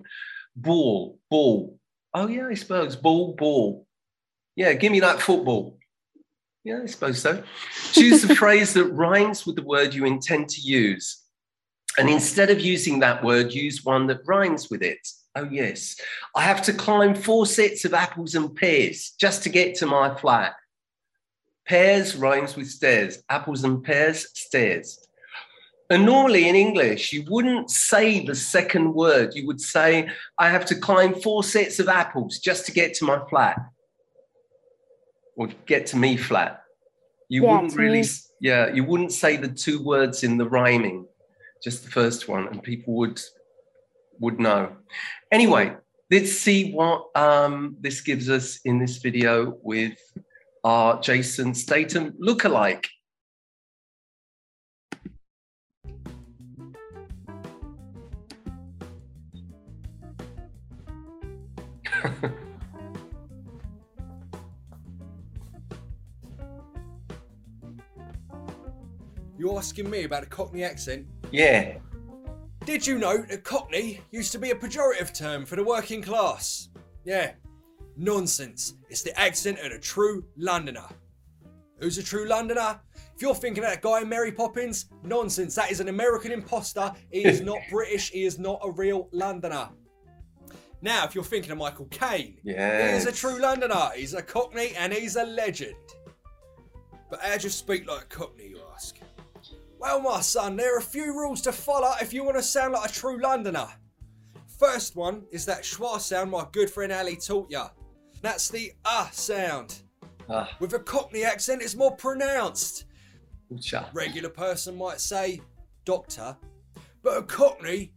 Ball, 0.56 1.18
ball. 1.30 1.78
Oh 2.14 2.28
yeah, 2.28 2.48
I 2.48 2.56
suppose 2.56 2.96
ball, 2.96 3.36
ball. 3.36 3.86
Yeah, 4.56 4.74
give 4.74 4.92
me 4.92 5.00
that 5.02 5.22
football. 5.22 5.79
Yeah, 6.64 6.82
I 6.84 6.88
suppose 6.88 7.20
so. 7.20 7.42
Choose 7.94 8.22
the 8.22 8.36
phrase 8.36 8.74
that 8.74 8.86
rhymes 8.86 9.46
with 9.46 9.56
the 9.56 9.64
word 9.64 9.94
you 9.94 10.06
intend 10.06 10.50
to 10.50 10.62
use. 10.62 11.24
And 11.98 12.10
instead 12.10 12.50
of 12.50 12.60
using 12.60 13.00
that 13.00 13.24
word, 13.24 13.54
use 13.54 13.84
one 13.86 14.08
that 14.08 14.22
rhymes 14.26 14.70
with 14.70 14.84
it. 14.84 15.08
Oh, 15.36 15.48
yes. 15.50 15.96
I 16.36 16.44
have 16.44 16.62
to 16.64 16.74
climb 16.74 17.16
four 17.16 17.46
sets 17.46 17.86
of 17.86 17.94
apples 17.94 18.36
and 18.36 18.54
pears 18.54 19.14
just 19.20 19.44
to 19.44 19.50
get 19.50 19.76
to 19.76 19.86
my 19.86 20.16
flat. 20.16 20.54
Pears 21.66 22.16
rhymes 22.16 22.56
with 22.56 22.68
stairs. 22.68 23.24
Apples 23.30 23.64
and 23.64 23.84
pears, 23.84 24.28
stairs. 24.34 25.08
And 25.90 26.06
normally 26.06 26.48
in 26.48 26.56
English, 26.56 27.14
you 27.14 27.24
wouldn't 27.30 27.72
say 27.72 28.26
the 28.26 28.36
second 28.36 28.94
word. 28.94 29.34
You 29.34 29.48
would 29.48 29.62
say, 29.62 30.10
I 30.38 30.50
have 30.50 30.66
to 30.66 30.76
climb 30.76 31.16
four 31.16 31.44
sets 31.44 31.80
of 31.80 31.88
apples 31.88 32.40
just 32.40 32.66
to 32.66 32.72
get 32.72 32.94
to 32.96 33.06
my 33.06 33.20
flat 33.30 33.60
or 35.40 35.48
get 35.66 35.88
to 35.88 35.98
me 35.98 36.18
flat. 36.18 36.62
You 37.30 37.44
Yeah, 37.44 37.54
wouldn't 37.54 37.76
really, 37.78 38.02
me. 38.02 38.08
yeah, 38.42 38.68
you 38.74 38.84
wouldn't 38.84 39.14
say 39.14 39.38
the 39.38 39.48
two 39.48 39.82
words 39.82 40.24
in 40.24 40.38
the 40.38 40.48
rhyming, 40.48 41.08
just 41.64 41.86
the 41.86 41.90
first 41.90 42.28
one, 42.28 42.48
and 42.50 42.62
people 42.62 42.94
would 42.96 43.20
would 44.20 44.38
know. 44.38 44.76
Anyway, 45.32 45.76
let's 46.12 46.34
see 46.34 46.74
what 46.74 47.06
um, 47.16 47.78
this 47.80 48.02
gives 48.02 48.30
us 48.30 48.60
in 48.66 48.80
this 48.80 48.98
video 48.98 49.58
with 49.64 49.98
our 50.66 51.00
Jason 51.00 51.54
Statham 51.54 52.12
lookalike. 52.22 52.88
You're 69.50 69.58
asking 69.58 69.90
me 69.90 70.04
about 70.04 70.22
a 70.22 70.28
Cockney 70.28 70.64
accent? 70.64 71.08
Yeah, 71.32 71.78
Did 72.66 72.86
you 72.86 73.00
know 73.00 73.24
that 73.24 73.44
Cockney 73.44 74.00
used 74.12 74.32
to 74.34 74.38
be 74.38 74.52
a 74.52 74.56
pejorative 74.56 75.12
term 75.12 75.44
for 75.44 75.56
the 75.56 75.64
working 75.64 76.04
class? 76.04 76.70
Yeah, 77.04 77.32
nonsense. 77.98 78.76
It's 78.90 79.02
the 79.02 79.20
accent 79.20 79.58
of 79.58 79.72
a 79.72 79.80
true 79.80 80.24
Londoner. 80.38 80.86
Who's 81.80 81.98
a 81.98 82.04
true 82.04 82.28
Londoner? 82.28 82.80
If 83.16 83.24
you're 83.24 83.34
thinking 83.34 83.64
of 83.64 83.72
that 83.72 83.82
guy 83.82 84.02
in 84.02 84.10
Mary 84.10 84.32
Poppins, 84.32 84.86
nonsense. 85.04 85.56
That 85.56 85.72
is 85.72 85.80
an 85.80 85.88
American 85.90 86.32
imposter. 86.32 86.92
He 87.12 87.26
is 87.26 87.42
not 87.42 87.58
British. 87.72 88.12
He 88.12 88.26
is 88.26 88.38
not 88.38 88.60
a 88.64 88.70
real 88.70 89.10
Londoner. 89.12 89.70
Now, 90.84 91.06
if 91.06 91.16
you're 91.16 91.24
thinking 91.24 91.52
of 91.52 91.58
Michael 91.58 91.88
Caine, 91.90 92.38
he 92.44 92.52
is 92.52 93.08
a 93.08 93.12
true 93.12 93.40
Londoner. 93.42 93.90
He's 93.96 94.14
a 94.14 94.22
Cockney 94.22 94.74
and 94.78 94.94
he's 94.94 95.16
a 95.16 95.24
legend. 95.24 95.74
But 97.10 97.22
how 97.24 97.36
do 97.38 97.44
you 97.46 97.50
speak 97.50 97.90
like 97.90 98.04
a 98.04 98.06
Cockney, 98.06 98.50
you 98.50 98.60
ask? 98.76 99.00
Well, 99.80 100.02
my 100.02 100.20
son, 100.22 100.58
there 100.58 100.76
are 100.76 100.80
a 100.80 100.84
few 100.84 101.14
rules 101.14 101.42
to 101.42 101.52
follow 101.52 101.94
if 102.02 102.14
you 102.14 102.24
want 102.24 102.36
to 102.38 102.44
sound 102.44 102.74
like 102.74 102.90
a 102.90 102.94
true 102.94 103.20
Londoner. 103.22 103.68
First 104.60 104.96
one 104.98 105.24
is 105.32 105.46
that 105.46 105.64
schwa 105.64 106.00
sound 106.02 106.32
my 106.32 106.46
good 106.52 106.70
friend 106.70 106.92
Ali 106.92 107.16
taught 107.16 107.50
ya. 107.50 107.70
That's 108.22 108.50
the 108.50 108.74
uh 108.84 109.10
sound. 109.12 109.82
Ah, 110.30 110.50
With 110.60 110.74
a 110.74 110.80
Cockney 110.80 111.24
accent, 111.24 111.62
it's 111.62 111.76
more 111.76 111.96
pronounced. 111.96 112.86
ucha. 113.52 113.88
Regular 113.94 114.30
person 114.30 114.78
might 114.78 115.00
say 115.00 115.42
doctor, 115.86 116.36
but 117.02 117.18
a 117.18 117.24
Cockney 117.24 117.94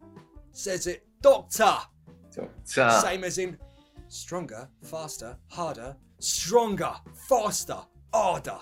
says 0.53 0.87
it 0.87 1.05
doctor. 1.21 1.77
Doctor. 2.35 2.91
Same 3.01 3.25
as 3.25 3.39
in 3.39 3.59
stronger, 4.07 4.69
faster, 4.83 5.37
harder, 5.51 5.97
stronger, 6.21 6.95
faster, 7.29 7.79
harder. 8.15 8.59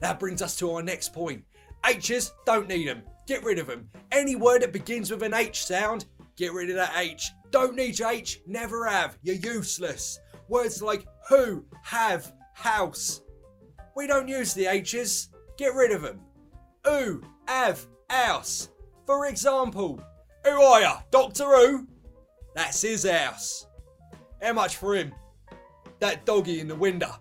That 0.00 0.20
brings 0.20 0.42
us 0.42 0.56
to 0.58 0.70
our 0.72 0.82
next 0.82 1.12
point. 1.14 1.42
H's, 1.84 2.32
don't 2.46 2.68
need 2.68 2.88
them. 2.88 3.02
Get 3.26 3.44
rid 3.44 3.58
of 3.58 3.66
them. 3.66 3.88
Any 4.12 4.36
word 4.36 4.62
that 4.62 4.72
begins 4.72 5.10
with 5.10 5.22
an 5.22 5.34
H 5.34 5.64
sound, 5.64 6.06
get 6.36 6.52
rid 6.52 6.70
of 6.70 6.76
that 6.76 6.94
H. 6.96 7.30
Don't 7.50 7.76
need 7.76 7.98
your 7.98 8.10
H, 8.10 8.40
never 8.46 8.86
have. 8.86 9.18
You're 9.22 9.36
useless. 9.36 10.18
Words 10.48 10.82
like 10.82 11.06
who, 11.28 11.64
have, 11.82 12.32
house. 12.54 13.22
We 13.96 14.06
don't 14.06 14.28
use 14.28 14.54
the 14.54 14.66
H's. 14.66 15.28
Get 15.56 15.74
rid 15.74 15.92
of 15.92 16.02
them. 16.02 16.20
Who, 16.84 17.22
have, 17.46 17.86
house. 18.08 18.70
For 19.06 19.26
example, 19.26 20.02
who 20.44 20.62
are 20.62 20.80
ya? 20.80 21.00
Doctor 21.10 21.44
Who? 21.44 21.86
That's 22.54 22.82
his 22.82 23.08
house. 23.08 23.66
How 24.42 24.52
much 24.52 24.76
for 24.76 24.94
him? 24.94 25.12
That 26.00 26.24
doggy 26.24 26.60
in 26.60 26.68
the 26.68 26.74
window. 26.74 27.14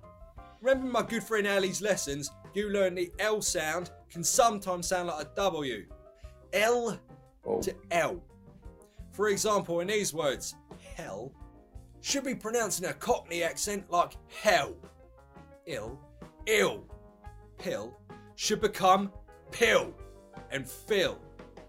Remember 0.61 0.89
my 0.91 1.01
good 1.01 1.23
friend 1.23 1.47
Ali's 1.47 1.81
lessons? 1.81 2.29
You 2.53 2.69
learn 2.69 2.95
the 2.95 3.11
L 3.19 3.41
sound 3.41 3.91
can 4.17 4.23
sometimes 4.23 4.87
sound 4.87 5.09
like 5.09 5.27
a 5.27 5.29
W. 5.35 5.85
L 6.51 6.99
Oh, 7.45 7.61
to 7.61 7.75
L. 7.91 8.19
For 9.11 9.29
example, 9.29 9.79
in 9.81 9.87
these 9.89 10.11
words, 10.11 10.55
hell 10.95 11.31
should 12.01 12.23
be 12.23 12.33
pronounced 12.33 12.79
in 12.79 12.89
a 12.89 12.93
Cockney 12.93 13.43
accent 13.43 13.91
like 13.91 14.13
hell. 14.27 14.75
Ill, 15.67 15.99
ill. 16.47 16.85
Pill 17.59 17.95
should 18.33 18.59
become 18.59 19.11
pill. 19.51 19.93
And 20.49 20.67
fill, 20.67 21.19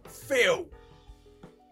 fill. 0.08 0.68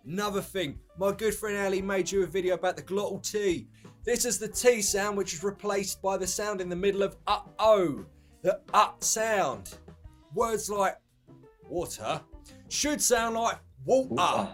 Another 0.04 0.42
thing, 0.42 0.78
my 0.98 1.10
good 1.10 1.34
friend 1.34 1.56
Ali 1.56 1.80
made 1.80 2.10
you 2.10 2.22
a 2.22 2.26
video 2.26 2.54
about 2.54 2.76
the 2.76 2.82
glottal 2.82 3.22
T. 3.22 3.66
This 4.04 4.26
is 4.26 4.38
the 4.38 4.48
T 4.48 4.82
sound 4.82 5.16
which 5.16 5.32
is 5.32 5.42
replaced 5.42 6.02
by 6.02 6.18
the 6.18 6.26
sound 6.26 6.60
in 6.60 6.68
the 6.68 6.76
middle 6.76 7.02
of 7.02 7.16
uh 7.26 7.40
oh, 7.58 8.04
the 8.42 8.60
uh 8.74 8.90
sound. 9.00 9.78
Words 10.36 10.68
like 10.68 10.98
water 11.66 12.20
should 12.68 13.00
sound 13.00 13.36
like 13.36 13.56
water. 13.86 14.50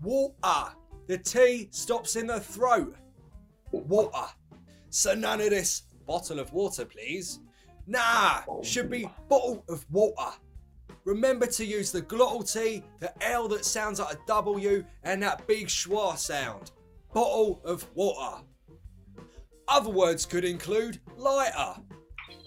Water. 0.00 0.70
The 1.08 1.18
T 1.18 1.68
stops 1.72 2.14
in 2.14 2.28
the 2.28 2.38
throat. 2.38 2.94
Water. 3.72 4.28
So 4.90 5.12
none 5.12 5.40
of 5.40 5.50
this 5.50 5.82
bottle 6.06 6.38
of 6.38 6.52
water, 6.52 6.84
please. 6.84 7.40
Nah, 7.88 8.42
should 8.62 8.88
be 8.88 9.10
bottle 9.28 9.64
of 9.68 9.84
water. 9.90 10.36
Remember 11.04 11.46
to 11.46 11.64
use 11.64 11.90
the 11.90 12.02
glottal 12.02 12.50
T, 12.50 12.84
the 13.00 13.12
L 13.26 13.48
that 13.48 13.64
sounds 13.64 13.98
like 13.98 14.14
a 14.14 14.18
W, 14.28 14.84
and 15.02 15.20
that 15.24 15.48
big 15.48 15.66
schwa 15.66 16.16
sound. 16.16 16.70
Bottle 17.12 17.60
of 17.64 17.84
water. 17.96 18.40
Other 19.66 19.90
words 19.90 20.26
could 20.26 20.44
include 20.44 21.00
lighter. 21.16 21.80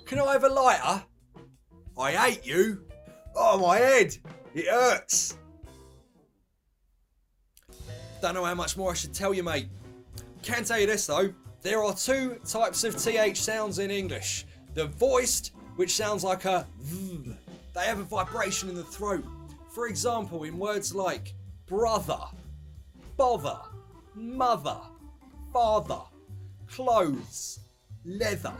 Can 0.05 0.19
I 0.19 0.31
have 0.31 0.45
a 0.45 0.47
lighter? 0.47 1.03
I 1.99 2.11
hate 2.11 2.45
you. 2.45 2.83
Oh, 3.35 3.57
my 3.57 3.77
head. 3.77 4.15
It 4.53 4.67
hurts. 4.67 5.37
Don't 8.21 8.33
know 8.33 8.45
how 8.45 8.55
much 8.55 8.77
more 8.77 8.91
I 8.91 8.95
should 8.95 9.13
tell 9.13 9.33
you, 9.33 9.43
mate. 9.43 9.67
Can 10.41 10.63
tell 10.63 10.79
you 10.79 10.87
this 10.87 11.05
though. 11.05 11.33
There 11.61 11.83
are 11.83 11.93
two 11.93 12.39
types 12.45 12.83
of 12.83 12.97
TH 12.97 13.39
sounds 13.39 13.79
in 13.79 13.91
English. 13.91 14.45
The 14.73 14.85
voiced, 14.85 15.51
which 15.75 15.95
sounds 15.95 16.23
like 16.23 16.45
a 16.45 16.65
v. 16.79 17.35
They 17.75 17.85
have 17.85 17.99
a 17.99 18.03
vibration 18.03 18.69
in 18.69 18.75
the 18.75 18.83
throat. 18.83 19.25
For 19.69 19.87
example, 19.87 20.43
in 20.43 20.57
words 20.57 20.95
like 20.95 21.33
brother, 21.67 22.19
bother, 23.17 23.59
mother, 24.15 24.77
father, 25.53 26.01
clothes, 26.67 27.59
leather. 28.05 28.53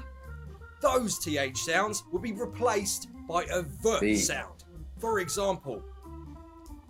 Those 0.81 1.17
TH 1.17 1.57
sounds 1.57 2.03
will 2.11 2.19
be 2.19 2.33
replaced 2.33 3.07
by 3.27 3.43
a 3.51 3.61
V 3.61 3.97
V. 3.99 4.15
sound. 4.15 4.63
For 4.99 5.19
example, 5.19 5.83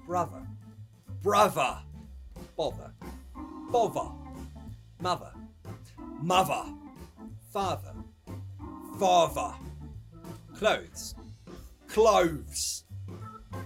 brother, 0.06 0.48
brother, 1.22 1.80
bother, 2.56 2.92
bother, 3.72 4.12
mother, 5.02 5.32
mother, 6.22 6.64
father, 7.52 7.94
father, 9.00 9.54
clothes, 10.56 11.16
clothes, 11.88 12.84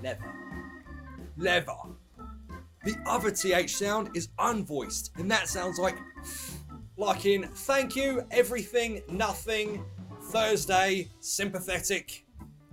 leather, 0.02 0.34
leather. 1.38 1.76
The 2.84 2.96
other 3.06 3.30
TH 3.30 3.76
sound 3.76 4.10
is 4.16 4.30
unvoiced, 4.40 5.12
and 5.18 5.30
that 5.30 5.48
sounds 5.48 5.78
like 5.78 5.98
like 6.98 7.26
in 7.26 7.44
thank 7.44 7.96
you, 7.96 8.24
everything, 8.32 9.02
nothing, 9.10 9.84
Thursday, 10.32 11.10
sympathetic, 11.20 12.26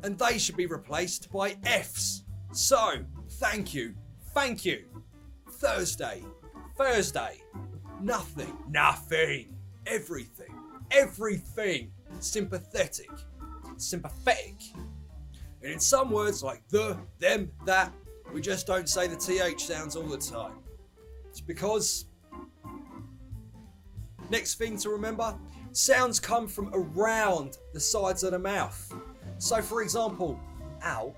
and 0.02 0.18
they 0.18 0.38
should 0.38 0.56
be 0.56 0.66
replaced 0.66 1.30
by 1.32 1.56
F's. 1.64 2.24
So, 2.52 3.04
thank 3.32 3.74
you, 3.74 3.94
thank 4.34 4.64
you, 4.64 4.84
Thursday, 5.52 6.24
Thursday, 6.76 7.42
nothing, 8.00 8.56
nothing, 8.70 9.56
everything, 9.87 10.54
everything, 10.90 11.92
sympathetic, 12.20 13.11
sympathetic. 13.76 14.56
And 15.62 15.72
in 15.72 15.80
some 15.80 16.11
words 16.11 16.42
like 16.42 16.66
the, 16.68 16.96
them, 17.18 17.50
that, 17.66 17.92
we 18.32 18.40
just 18.40 18.66
don't 18.66 18.88
say 18.88 19.06
the 19.06 19.16
TH 19.16 19.61
sounds 19.61 19.96
all 19.96 20.04
the 20.04 20.18
time. 20.18 20.58
It's 21.30 21.40
because 21.40 22.06
Next 24.30 24.56
thing 24.56 24.76
to 24.78 24.90
remember 24.90 25.34
sounds 25.72 26.20
come 26.20 26.48
from 26.48 26.70
around 26.74 27.56
the 27.72 27.80
sides 27.80 28.22
of 28.24 28.32
the 28.32 28.38
mouth. 28.38 28.92
So, 29.38 29.62
for 29.62 29.83
example, 29.83 30.38
ow 30.85 31.14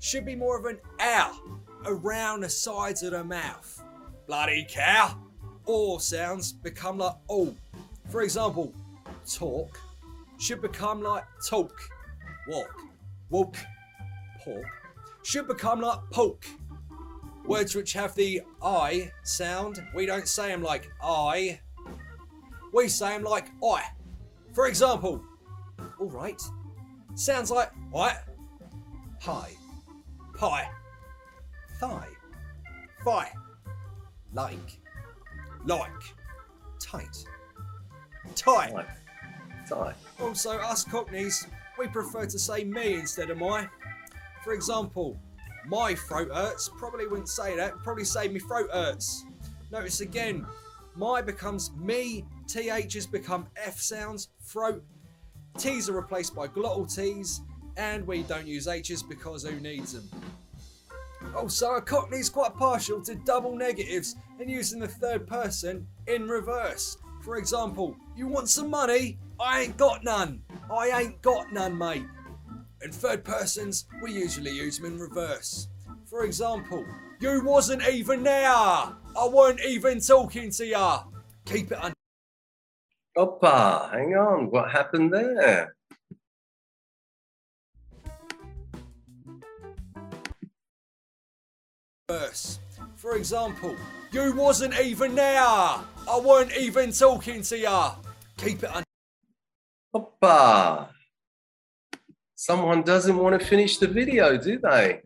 should 0.00 0.24
be 0.24 0.34
more 0.34 0.58
of 0.58 0.64
an 0.64 0.78
ow 1.00 1.38
around 1.86 2.40
the 2.40 2.48
sides 2.48 3.02
of 3.02 3.12
the 3.12 3.24
mouth. 3.24 3.82
Bloody 4.26 4.66
cow. 4.68 5.18
Or 5.64 6.00
sounds 6.00 6.52
become 6.52 6.98
like 6.98 7.16
oh. 7.28 7.54
For 8.08 8.22
example, 8.22 8.72
talk 9.30 9.78
should 10.38 10.62
become 10.62 11.02
like 11.02 11.24
talk. 11.46 11.78
Walk, 12.48 12.74
walk, 13.28 13.54
pork 14.42 14.64
should 15.22 15.46
become 15.46 15.82
like 15.82 15.98
poke. 16.10 16.46
Words 17.44 17.74
which 17.74 17.92
have 17.92 18.14
the 18.14 18.42
I 18.62 19.12
sound, 19.24 19.82
we 19.94 20.06
don't 20.06 20.28
say 20.28 20.48
them 20.48 20.62
like 20.62 20.90
I. 21.02 21.60
We 22.72 22.88
say 22.88 23.10
them 23.10 23.24
like 23.24 23.48
I. 23.62 23.82
For 24.54 24.66
example, 24.66 25.22
alright, 26.00 26.40
sounds 27.18 27.50
like 27.50 27.70
what? 27.90 28.24
Pie, 29.20 29.52
pie, 30.34 30.68
thigh, 31.80 32.08
thigh, 33.04 33.32
like, 34.32 34.80
like, 35.66 35.90
tight, 36.80 37.24
tight. 38.34 38.72
Tight. 38.72 38.86
Tight. 39.68 39.94
Also, 40.20 40.52
us 40.58 40.84
Cockneys, 40.84 41.46
we 41.78 41.86
prefer 41.88 42.24
to 42.26 42.38
say 42.38 42.64
me 42.64 42.94
instead 42.94 43.30
of 43.30 43.38
my. 43.38 43.68
For 44.44 44.52
example, 44.52 45.18
my 45.66 45.94
throat 45.94 46.30
hurts. 46.32 46.70
Probably 46.78 47.06
wouldn't 47.06 47.28
say 47.28 47.56
that. 47.56 47.76
Probably 47.82 48.04
say 48.04 48.28
me 48.28 48.38
throat 48.38 48.70
hurts. 48.72 49.24
Notice 49.70 50.00
again, 50.00 50.46
my 50.96 51.20
becomes 51.20 51.72
me. 51.72 52.24
THs 52.46 53.06
become 53.06 53.46
F 53.56 53.78
sounds. 53.78 54.28
Throat. 54.42 54.82
T's 55.58 55.88
are 55.88 55.94
replaced 55.94 56.34
by 56.34 56.48
glottal 56.48 56.92
T's. 56.92 57.40
And 57.76 58.06
we 58.06 58.22
don't 58.22 58.46
use 58.46 58.66
H's 58.66 59.02
because 59.02 59.44
who 59.44 59.60
needs 59.60 59.92
them? 59.92 60.08
Also, 61.36 61.74
a 61.74 61.82
Cockney's 61.82 62.28
quite 62.28 62.54
partial 62.56 63.00
to 63.02 63.14
double 63.14 63.54
negatives 63.56 64.16
and 64.40 64.50
using 64.50 64.80
the 64.80 64.88
third 64.88 65.26
person 65.26 65.86
in 66.06 66.28
reverse. 66.28 66.96
For 67.22 67.36
example, 67.36 67.96
you 68.16 68.26
want 68.26 68.48
some 68.48 68.70
money? 68.70 69.18
I 69.40 69.62
ain't 69.62 69.76
got 69.76 70.02
none. 70.04 70.42
I 70.72 70.88
ain't 71.00 71.22
got 71.22 71.52
none, 71.52 71.76
mate. 71.76 72.06
In 72.82 72.92
third 72.92 73.24
persons, 73.24 73.86
we 74.02 74.12
usually 74.12 74.52
use 74.52 74.78
them 74.78 74.92
in 74.92 74.98
reverse. 74.98 75.68
For 76.06 76.24
example, 76.24 76.84
you 77.20 77.42
wasn't 77.44 77.86
even 77.88 78.22
there. 78.22 78.48
I 78.48 78.94
weren't 79.30 79.60
even 79.60 80.00
talking 80.00 80.50
to 80.52 80.66
ya. 80.66 81.04
Keep 81.44 81.72
it 81.72 81.82
under. 81.82 81.97
Oppa, 83.18 83.90
hang 83.90 84.14
on. 84.14 84.50
What 84.50 84.70
happened 84.70 85.12
there? 85.12 85.74
For 92.94 93.16
example, 93.16 93.74
you 94.12 94.34
wasn't 94.34 94.78
even 94.80 95.14
there. 95.14 95.40
I 95.40 96.20
weren't 96.22 96.56
even 96.56 96.92
talking 96.92 97.42
to 97.42 97.58
ya. 97.58 97.94
Keep 98.36 98.64
it 98.64 98.70
under. 98.74 98.84
Oppa. 99.94 100.88
Someone 102.34 102.82
doesn't 102.82 103.16
want 103.16 103.40
to 103.40 103.44
finish 103.44 103.78
the 103.78 103.88
video, 103.88 104.36
do 104.36 104.58
they? 104.58 105.00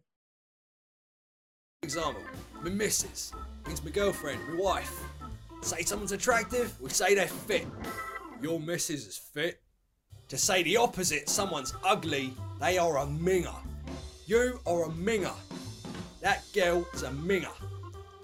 example, 1.83 2.23
my 2.63 2.71
missus 2.71 3.33
means 3.67 3.83
my 3.85 3.91
girlfriend, 3.91 4.41
my 4.49 4.63
wife. 4.63 5.03
Say 5.63 5.83
someone's 5.83 6.13
attractive, 6.13 6.79
we 6.81 6.91
say 6.91 7.15
they're 7.15 7.29
fit. 7.29 7.67
Your 8.43 8.59
missus 8.59 9.07
is 9.07 9.17
fit. 9.17 9.63
To 10.29 10.37
say 10.37 10.63
the 10.65 10.77
opposite, 10.77 11.29
someone's 11.29 11.73
ugly, 11.85 12.35
they 12.61 12.79
are 12.79 12.99
a 12.99 13.07
minger. 13.07 13.55
You 14.27 14.61
are 14.67 14.87
a 14.87 14.89
minger. 14.89 15.35
That 16.21 16.45
girl 16.53 16.87
is 16.95 17.05
a 17.05 17.11
minger. 17.11 17.53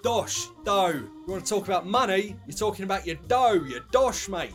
Dosh, 0.03 0.47
dough. 0.65 0.89
You 0.89 1.25
want 1.27 1.45
to 1.45 1.49
talk 1.49 1.65
about 1.65 1.85
money? 1.85 2.35
You're 2.45 2.57
talking 2.57 2.83
about 2.83 3.07
your 3.07 3.17
dough, 3.27 3.53
your 3.53 3.81
dosh, 3.91 4.27
mate. 4.27 4.51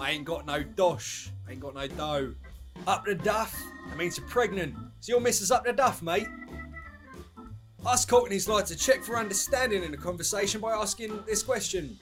I 0.00 0.12
ain't 0.12 0.24
got 0.24 0.46
no 0.46 0.62
dosh. 0.62 1.30
I 1.46 1.52
ain't 1.52 1.60
got 1.60 1.74
no 1.74 1.86
dough. 1.86 2.34
Up 2.86 3.04
the 3.04 3.14
duff? 3.14 3.54
That 3.88 3.98
means 3.98 4.16
you're 4.16 4.26
pregnant. 4.26 4.74
So 5.00 5.12
your 5.12 5.20
missus 5.20 5.50
up 5.50 5.64
the 5.64 5.72
duff, 5.72 6.02
mate. 6.02 6.28
Us 7.84 8.04
Cockneys 8.04 8.48
like 8.48 8.66
to 8.66 8.76
check 8.76 9.02
for 9.02 9.16
understanding 9.16 9.84
in 9.84 9.94
a 9.94 9.96
conversation 9.96 10.60
by 10.60 10.72
asking 10.72 11.22
this 11.26 11.42
question. 11.42 11.98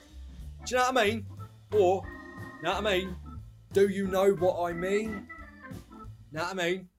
Do 0.65 0.73
you 0.73 0.81
know 0.81 0.91
what 0.91 0.97
I 0.97 1.05
mean? 1.05 1.25
Or, 1.73 2.03
know 2.63 2.73
what 2.73 2.87
I 2.87 2.97
mean? 2.97 3.15
Do 3.71 3.87
you 3.87 4.07
know 4.07 4.33
what 4.33 4.67
I 4.67 4.73
mean? 4.73 5.27
Know 6.31 6.41
what 6.43 6.53
I 6.53 6.53
mean? 6.55 6.89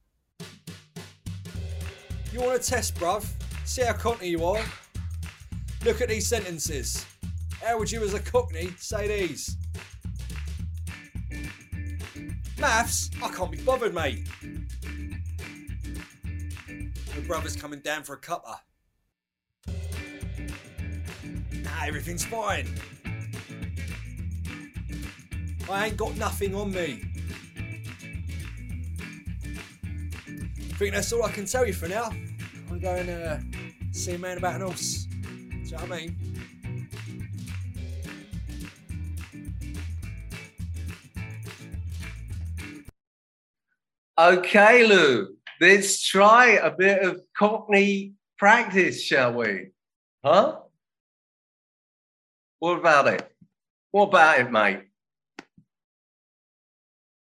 You 2.32 2.42
want 2.42 2.54
a 2.54 2.62
test, 2.62 2.94
bruv? 2.94 3.26
See 3.64 3.82
how 3.82 3.94
cockney 3.94 4.28
you 4.28 4.44
are? 4.44 4.62
Look 5.84 6.00
at 6.00 6.08
these 6.08 6.28
sentences. 6.28 7.04
How 7.60 7.76
would 7.76 7.90
you, 7.90 8.04
as 8.04 8.14
a 8.14 8.20
cockney, 8.20 8.68
say 8.78 9.08
these? 9.08 9.56
Maths? 12.60 13.10
I 13.20 13.28
can't 13.30 13.50
be 13.50 13.58
bothered, 13.58 13.94
mate. 13.94 14.28
Your 17.14 17.24
brother's 17.26 17.56
coming 17.56 17.80
down 17.80 18.04
for 18.04 18.12
a 18.12 18.20
cuppa. 18.20 18.58
Nah, 21.52 21.84
everything's 21.84 22.24
fine. 22.24 22.68
I 25.68 25.86
ain't 25.86 25.96
got 25.96 26.16
nothing 26.16 26.54
on 26.54 26.72
me. 26.72 27.02
I 30.58 30.78
think 30.78 30.94
that's 30.94 31.12
all 31.12 31.24
I 31.24 31.32
can 31.32 31.46
tell 31.46 31.66
you 31.66 31.72
for 31.72 31.88
now. 31.88 32.10
I'm 32.70 32.78
going 32.78 33.06
to 33.06 33.42
see 33.92 34.14
a 34.14 34.18
man 34.18 34.38
about 34.38 34.56
an 34.56 34.60
horse. 34.62 35.04
Do 35.04 35.18
you 35.28 35.70
know 35.72 35.78
what 35.78 35.92
I 35.92 35.96
mean? 35.96 36.36
Okay, 44.18 44.86
Lou, 44.86 45.36
let's 45.60 46.02
try 46.02 46.52
a 46.52 46.70
bit 46.70 47.02
of 47.02 47.20
Cockney 47.36 48.14
practice, 48.38 49.02
shall 49.02 49.34
we? 49.34 49.72
Huh? 50.24 50.60
What 52.60 52.78
about 52.78 53.08
it? 53.08 53.30
What 53.90 54.08
about 54.08 54.40
it, 54.40 54.50
mate? 54.50 54.84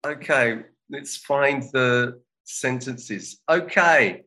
Okay, 0.06 0.62
let's 0.88 1.16
find 1.16 1.64
the 1.72 2.20
sentences. 2.44 3.40
Okay. 3.48 4.22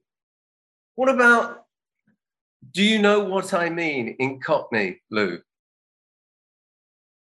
What 0.95 1.07
about, 1.07 1.63
do 2.73 2.83
you 2.83 2.99
know 2.99 3.21
what 3.21 3.53
I 3.53 3.69
mean 3.69 4.17
in 4.19 4.41
Cockney, 4.41 5.01
Lou? 5.09 5.39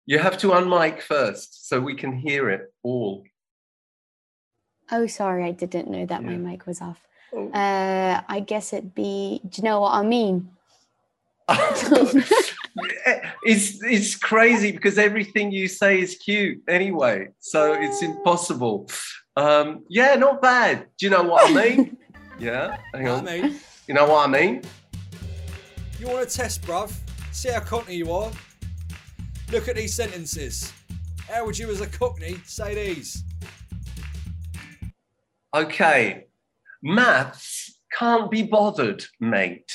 You 0.07 0.17
have 0.17 0.39
to 0.39 0.47
unmic 0.47 1.03
first 1.03 1.69
so 1.69 1.79
we 1.79 1.93
can 1.93 2.13
hear 2.13 2.49
it 2.49 2.73
all. 2.81 3.23
Oh, 4.91 5.05
sorry, 5.05 5.45
I 5.45 5.51
didn't 5.51 5.91
know 5.91 6.07
that 6.07 6.23
my 6.23 6.35
mic 6.35 6.65
was 6.65 6.81
off. 6.81 6.99
Oh. 7.31 7.49
Uh, 7.51 8.21
I 8.27 8.39
guess 8.39 8.73
it'd 8.73 8.95
be. 8.95 9.39
Do 9.47 9.61
you 9.61 9.63
know 9.63 9.81
what 9.81 9.93
I 9.93 10.01
mean? 10.01 10.49
it's 13.43 13.83
it's 13.83 14.15
crazy 14.15 14.71
because 14.71 14.97
everything 14.97 15.51
you 15.51 15.67
say 15.67 15.99
is 15.99 16.15
cute 16.15 16.61
anyway, 16.67 17.27
so 17.39 17.73
it's 17.73 18.01
impossible. 18.01 18.89
Um, 19.37 19.83
yeah, 19.89 20.15
not 20.15 20.41
bad. 20.41 20.87
Do 20.97 21.05
you 21.05 21.09
know 21.09 21.23
what 21.23 21.49
I 21.49 21.53
mean? 21.69 21.97
yeah, 22.39 22.77
hang 22.93 23.07
on. 23.07 23.27
I 23.27 23.41
mean? 23.41 23.59
You 23.87 23.93
know 23.93 24.07
what 24.07 24.27
I 24.27 24.31
mean? 24.31 24.61
You 25.99 26.07
want 26.07 26.21
a 26.21 26.29
test, 26.29 26.61
bruv? 26.63 26.93
See 27.31 27.49
how 27.49 27.59
cockney 27.59 27.95
you 27.95 28.11
are? 28.11 28.31
Look 29.51 29.67
at 29.67 29.75
these 29.75 29.93
sentences. 29.93 30.71
How 31.29 31.45
would 31.45 31.57
you, 31.57 31.69
as 31.69 31.81
a 31.81 31.87
cockney, 31.87 32.37
say 32.45 32.75
these? 32.75 33.23
Okay, 35.55 36.25
maths 36.81 37.79
can't 37.97 38.31
be 38.31 38.43
bothered, 38.43 39.03
mate. 39.19 39.71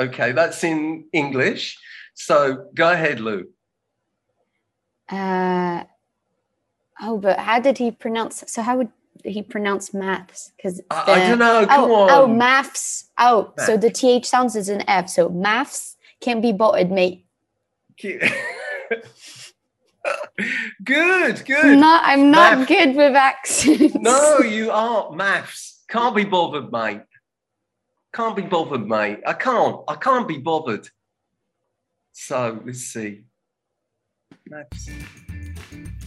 Okay, 0.00 0.32
that's 0.32 0.64
in 0.64 1.04
English. 1.12 1.78
So 2.14 2.66
go 2.74 2.90
ahead, 2.90 3.20
Lou. 3.20 3.46
Uh, 5.08 5.84
oh, 7.00 7.18
but 7.18 7.38
how 7.38 7.60
did 7.60 7.78
he 7.78 7.90
pronounce? 7.90 8.44
So 8.46 8.62
how 8.62 8.78
would 8.78 8.90
he 9.24 9.42
pronounce 9.42 9.92
maths? 9.92 10.52
Because 10.56 10.80
I, 10.90 11.12
I 11.12 11.28
don't 11.28 11.38
know. 11.38 11.66
Come 11.66 11.90
oh, 11.90 11.94
on. 11.94 12.10
oh, 12.10 12.26
maths. 12.26 13.10
Oh, 13.18 13.52
so 13.58 13.76
the 13.76 13.90
th 13.90 14.24
sounds 14.26 14.56
as 14.56 14.68
an 14.68 14.82
f. 14.88 15.08
So 15.08 15.28
maths 15.28 15.96
can't 16.20 16.40
be 16.40 16.52
bothered, 16.52 16.90
mate. 16.90 17.26
good, 20.84 21.44
good. 21.44 21.64
I'm 21.64 21.80
not. 21.80 22.02
I'm 22.04 22.30
not 22.30 22.58
Math. 22.58 22.68
good 22.68 22.96
with 22.96 23.14
accents. 23.14 23.94
No, 23.94 24.38
you 24.44 24.70
aren't. 24.70 25.16
Maths. 25.16 25.80
Can't 25.88 26.16
be 26.16 26.24
bothered, 26.24 26.72
mate. 26.72 27.02
Can't 28.14 28.36
be 28.36 28.42
bothered, 28.42 28.86
mate. 28.86 29.20
I 29.26 29.32
can't. 29.32 29.80
I 29.88 29.94
can't 29.94 30.28
be 30.28 30.38
bothered. 30.38 30.88
So 32.12 32.60
let's 32.64 32.80
see. 32.80 33.22
Maths. 34.48 34.90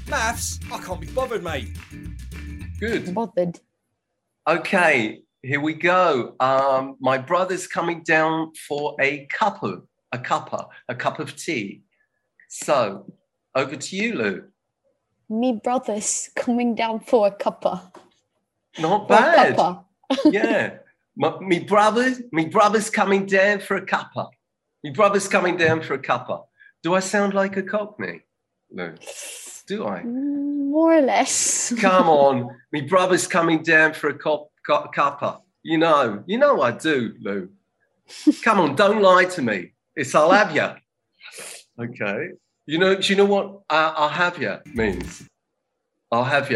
Maths? 0.08 0.60
I 0.72 0.78
can't 0.80 1.02
be 1.02 1.08
bothered, 1.08 1.44
mate. 1.44 1.70
Good. 2.80 3.13
bothered. 3.13 3.60
Okay, 4.48 5.24
here 5.41 5.60
we 5.62 5.74
go. 5.74 6.36
Um, 6.39 6.98
my 7.00 7.18
brother's 7.18 7.65
coming 7.65 8.04
down 8.04 8.52
for 8.68 8.96
a 9.02 9.26
cup 9.28 9.63
of 9.63 9.88
a 10.12 10.20
cuppa, 10.20 10.68
a 10.88 10.94
cup 10.96 11.20
of 11.20 11.36
tea. 11.36 11.82
So, 12.50 13.12
over 13.56 13.76
to 13.76 13.96
you, 13.96 14.13
Lou. 14.15 14.44
Me 15.28 15.60
brother's 15.63 16.30
coming 16.36 16.76
down 16.76 17.00
for 17.00 17.26
a 17.28 17.32
cuppa. 17.32 17.82
Not 18.80 19.08
For 19.08 19.13
a 19.13 19.18
bad. 19.18 19.56
cuppa. 19.58 19.84
yeah. 20.32 20.78
My, 21.17 21.39
me 21.39 21.60
brother, 21.60 22.13
my 22.32 22.45
brother's 22.45 22.89
coming 22.89 23.25
down 23.25 23.60
for 23.60 23.78
a 23.78 23.86
cuppa. 23.86 24.30
My 24.84 24.91
brother's 24.91 25.28
coming 25.28 25.58
down 25.58 25.82
for 25.82 25.93
a 25.93 25.99
cuppa. 25.99 26.43
Do 26.84 26.93
I 26.93 26.99
sound 26.99 27.34
like 27.34 27.58
a 27.58 27.63
cockney? 27.63 28.21
No. 28.71 28.93
Do 29.67 29.88
I? 29.88 30.04
More 30.04 30.97
or 30.97 31.01
less. 31.01 31.73
Come 31.80 32.10
on. 32.23 32.49
My 32.73 32.82
brother's 32.82 33.28
coming 33.28 33.63
down 33.63 33.93
for 33.93 34.10
a 34.10 34.17
cop, 34.17 34.49
cu- 34.65 34.91
cuppa. 34.93 35.41
You 35.63 35.78
know, 35.80 36.23
you 36.28 36.38
know 36.38 36.62
I 36.62 36.71
do, 36.71 37.13
Lou. 37.21 37.49
Come 38.43 38.60
on, 38.60 38.75
don't 38.75 39.01
lie 39.01 39.25
to 39.25 39.41
me. 39.41 39.73
It's 39.95 40.13
I'll 40.13 40.32
have 40.32 40.56
ya. 40.56 40.75
Okay. 41.78 42.30
You 42.67 42.78
know, 42.80 42.95
do 42.95 43.08
you 43.12 43.17
know 43.17 43.25
what 43.25 43.47
uh, 43.69 43.93
I'll 43.97 44.08
have 44.10 44.38
ya 44.41 44.60
means? 44.73 45.28
I'll 46.10 46.23
have 46.23 46.49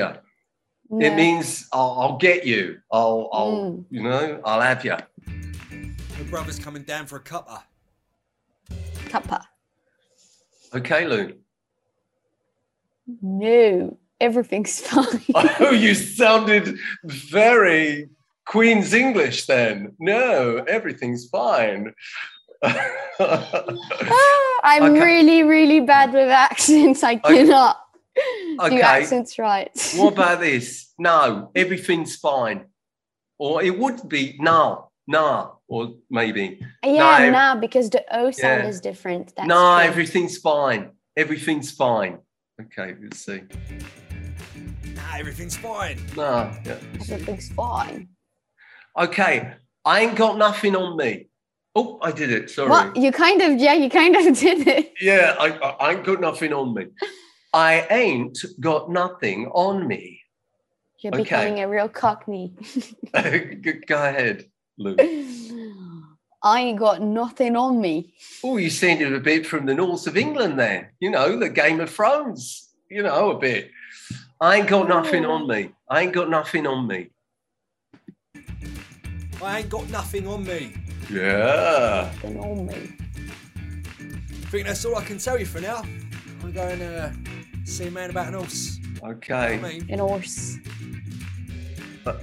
ya. 0.89 0.97
It 1.08 1.15
means 1.15 1.67
I'll, 1.71 1.95
I'll 1.99 2.17
get 2.17 2.45
you. 2.45 2.80
I'll, 2.91 3.30
I'll 3.32 3.52
Mm. 3.52 3.86
you 3.89 4.04
know, 4.04 4.41
I'll 4.45 4.62
have 4.62 4.84
you. 4.86 4.95
Your 6.17 6.28
brother's 6.30 6.60
coming 6.60 6.84
down 6.84 7.06
for 7.06 7.17
a 7.17 7.23
cuppa. 7.23 7.63
Cuppa. 9.06 9.43
Okay, 10.73 11.08
Lou. 11.08 11.34
No. 13.21 13.97
Everything's 14.19 14.80
fine. 14.88 15.21
Oh, 15.60 15.71
you 15.71 15.93
sounded 15.95 16.78
very 17.06 18.10
Queen's 18.45 18.93
English 18.93 19.45
then. 19.45 19.93
No, 19.99 20.58
everything's 20.67 21.28
fine. 21.30 21.93
Ah, 23.21 24.60
I'm 24.63 24.84
Okay. 24.93 25.02
really, 25.04 25.43
really 25.43 25.80
bad 25.82 26.13
with 26.13 26.30
accents. 26.30 27.04
I 27.04 27.15
cannot 27.17 27.75
Okay. 27.75 27.88
do 28.70 28.82
accents 28.82 29.40
right. 29.40 29.70
what 29.96 30.14
about 30.18 30.40
this? 30.40 30.94
No, 30.98 31.52
everything's 31.56 32.16
fine. 32.16 32.66
Or 33.38 33.64
it 33.64 33.78
would 33.78 34.08
be 34.10 34.36
no, 34.40 34.92
no, 35.08 35.60
or 35.68 35.94
maybe 36.10 36.60
yeah, 36.84 37.20
No. 37.20 37.30
nah, 37.32 37.56
because 37.56 37.90
the 37.90 38.04
O 38.16 38.32
sound 38.32 38.64
Yeah. 38.64 38.70
is 38.70 38.82
different. 38.82 39.34
That's 39.36 39.48
no, 39.48 39.78
true. 39.78 39.88
everything's 39.88 40.38
fine. 40.38 40.92
Everything's 41.16 41.72
fine. 41.72 42.20
Okay, 42.62 42.96
let's 43.02 43.20
see. 43.20 43.42
Nah, 44.84 45.16
everything's 45.18 45.56
fine. 45.56 45.98
No, 46.18 46.52
yeah. 46.66 46.78
Everything's 46.96 47.50
fine. 47.54 48.10
Okay, 48.98 49.54
I 49.86 50.02
ain't 50.02 50.16
got 50.16 50.38
nothing 50.38 50.76
on 50.76 50.98
me. 50.98 51.28
Oh, 51.76 52.00
I 52.02 52.12
did 52.12 52.32
it. 52.32 52.50
Sorry. 52.50 52.70
What? 52.70 52.96
You 52.98 53.12
kind 53.12 53.42
of, 53.42 53.58
yeah, 53.60 53.74
you 53.74 53.90
kind 53.90 54.16
of 54.16 54.38
did 54.40 54.68
it. 54.68 54.94
Yeah, 55.00 55.36
I, 55.40 55.48
I, 55.50 55.70
I 55.70 55.92
ain't 55.94 56.04
got 56.04 56.20
nothing 56.20 56.52
on 56.52 56.74
me. 56.74 56.88
I 57.54 57.86
ain't 57.90 58.38
got 58.60 58.90
nothing 58.92 59.48
on 59.48 59.88
me. 59.88 60.22
You're 61.00 61.14
Okay. 61.14 61.24
becoming 61.24 61.60
a 61.62 61.68
real 61.68 61.90
cockney. 61.90 62.54
Go 63.14 63.74
go 63.88 63.96
ahead, 63.96 64.46
Luke. 64.78 65.00
I 66.44 66.62
ain't 66.62 66.80
got 66.80 67.02
nothing 67.02 67.56
on 67.56 67.82
me. 67.82 68.14
Oh, 68.44 68.58
you 68.58 68.70
sounded 68.70 69.14
a 69.14 69.20
bit 69.20 69.46
from 69.46 69.66
the 69.66 69.74
north 69.74 70.08
of 70.08 70.16
England 70.18 70.60
there. 70.60 70.94
You 71.00 71.10
know, 71.12 71.38
the 71.38 71.50
Game 71.50 71.80
of 71.80 71.90
Thrones. 71.90 72.70
You 72.90 73.04
know, 73.04 73.32
a 73.32 73.40
bit. 73.40 73.72
I 74.42 74.58
ain't 74.58 74.68
got 74.70 74.88
nothing 74.88 75.26
on 75.26 75.48
me. 75.48 75.72
I 75.90 76.02
ain't 76.02 76.14
got 76.14 76.30
nothing 76.30 76.66
on 76.68 76.88
me. 76.88 77.10
I 79.42 79.60
ain't 79.60 79.70
got 79.70 79.90
nothing 79.90 80.28
on 80.28 80.44
me. 80.46 80.74
Yeah. 81.10 82.12
Nothing 82.24 82.40
on 82.40 82.66
me. 82.68 82.96
I 83.98 84.52
think 84.52 84.68
that's 84.68 84.84
all 84.86 84.96
I 84.96 85.04
can 85.04 85.18
tell 85.18 85.40
you 85.40 85.46
for 85.46 85.62
now. 85.62 85.82
I'm 86.42 86.52
going 86.52 86.80
to 86.80 87.04
uh, 87.06 87.12
see 87.70 87.88
a 87.88 87.92
man 87.92 88.10
about 88.10 88.28
an 88.28 88.34
horse. 88.36 88.80
Okay. 89.04 89.56
I 89.56 89.58
mean, 89.58 89.86
An 89.90 90.00
horse. 90.00 90.58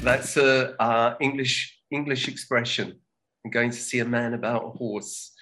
That's 0.00 0.36
a 0.36 0.74
uh, 0.82 1.14
English 1.20 1.78
English 1.90 2.28
expression. 2.28 2.98
I'm 3.44 3.50
going 3.52 3.70
to 3.70 3.76
see 3.76 4.00
a 4.00 4.04
man 4.04 4.34
about 4.34 4.64
a 4.64 4.70
horse. 4.70 5.32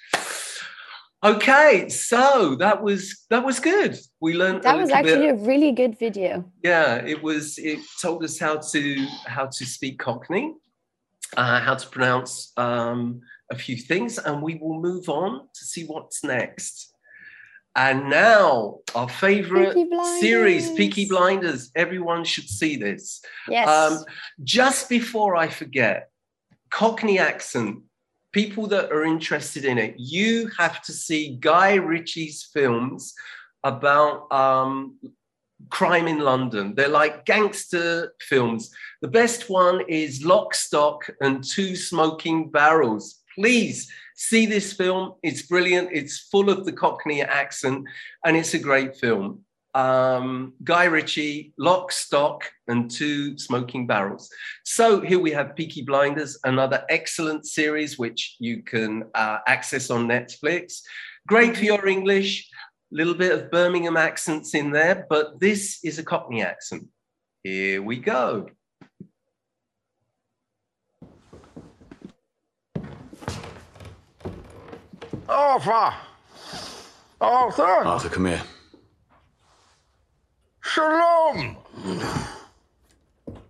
Okay, 1.24 1.88
so 1.88 2.54
that 2.56 2.82
was 2.82 3.24
that 3.30 3.42
was 3.44 3.58
good. 3.58 3.96
We 4.20 4.34
learned 4.34 4.58
a 4.58 4.62
That 4.62 4.76
was 4.76 4.90
little 4.90 5.02
bit- 5.04 5.12
actually 5.14 5.28
a 5.30 5.34
really 5.50 5.72
good 5.72 5.98
video. 5.98 6.44
yeah 6.62 6.96
it 6.96 7.22
was 7.22 7.56
it 7.58 7.78
told 8.02 8.22
us 8.24 8.38
how 8.38 8.58
to 8.72 9.06
how 9.26 9.46
to 9.46 9.64
speak 9.64 9.98
cockney 9.98 10.52
uh, 11.38 11.60
how 11.60 11.74
to 11.74 11.86
pronounce 11.88 12.52
um, 12.58 13.20
a 13.50 13.56
few 13.56 13.76
things 13.76 14.18
and 14.18 14.42
we 14.42 14.56
will 14.60 14.78
move 14.80 15.08
on 15.08 15.48
to 15.54 15.64
see 15.64 15.84
what's 15.86 16.22
next 16.22 16.93
and 17.76 18.08
now 18.08 18.78
our 18.94 19.08
favorite 19.08 19.74
Peaky 19.74 20.04
series 20.20 20.70
peaky 20.72 21.06
blinders 21.06 21.70
everyone 21.74 22.24
should 22.24 22.48
see 22.48 22.76
this 22.76 23.20
Yes. 23.48 23.68
um, 23.68 24.04
just 24.42 24.88
before 24.88 25.36
i 25.36 25.48
forget 25.48 26.10
cockney 26.70 27.18
accent 27.18 27.78
people 28.32 28.66
that 28.68 28.90
are 28.92 29.04
interested 29.04 29.64
in 29.64 29.78
it 29.78 29.94
you 29.98 30.50
have 30.58 30.82
to 30.82 30.92
see 30.92 31.36
guy 31.40 31.74
ritchie's 31.74 32.48
films 32.52 33.14
about 33.64 34.30
um, 34.32 34.98
crime 35.70 36.06
in 36.06 36.18
London. 36.18 36.74
They're 36.74 36.88
like 36.88 37.24
gangster 37.24 38.14
films. 38.20 38.70
The 39.02 39.08
best 39.08 39.48
one 39.48 39.80
is 39.88 40.24
Lock, 40.24 40.54
Stock, 40.54 41.08
and 41.20 41.42
Two 41.42 41.76
Smoking 41.76 42.50
Barrels. 42.50 43.20
Please 43.34 43.90
see 44.14 44.46
this 44.46 44.72
film. 44.72 45.14
It's 45.22 45.42
brilliant. 45.42 45.90
It's 45.92 46.28
full 46.30 46.50
of 46.50 46.64
the 46.64 46.72
Cockney 46.72 47.22
accent, 47.22 47.86
and 48.24 48.36
it's 48.36 48.54
a 48.54 48.58
great 48.58 48.96
film. 48.96 49.40
Um, 49.74 50.52
Guy 50.62 50.84
Ritchie, 50.84 51.52
Lock, 51.58 51.90
Stock, 51.90 52.48
and 52.68 52.90
Two 52.90 53.36
Smoking 53.38 53.86
Barrels. 53.86 54.30
So 54.64 55.00
here 55.00 55.18
we 55.18 55.32
have 55.32 55.56
Peaky 55.56 55.82
Blinders, 55.82 56.38
another 56.44 56.84
excellent 56.88 57.46
series 57.46 57.98
which 57.98 58.36
you 58.38 58.62
can 58.62 59.04
uh, 59.14 59.38
access 59.48 59.90
on 59.90 60.06
Netflix. 60.06 60.80
Great 61.26 61.56
for 61.56 61.64
your 61.64 61.86
English 61.86 62.48
a 62.94 62.96
little 62.96 63.14
bit 63.14 63.32
of 63.32 63.50
Birmingham 63.50 63.96
accents 63.96 64.54
in 64.54 64.70
there, 64.70 65.06
but 65.08 65.40
this 65.40 65.80
is 65.82 65.98
a 65.98 66.04
Cockney 66.04 66.42
accent. 66.42 66.86
Here 67.42 67.82
we 67.82 67.96
go. 67.98 68.48
Oh, 75.26 75.32
Arthur! 75.32 75.96
Oh, 77.20 77.26
Arthur! 77.26 77.62
Arthur, 77.62 78.08
come 78.10 78.26
here. 78.26 78.42
Shalom! 80.60 81.56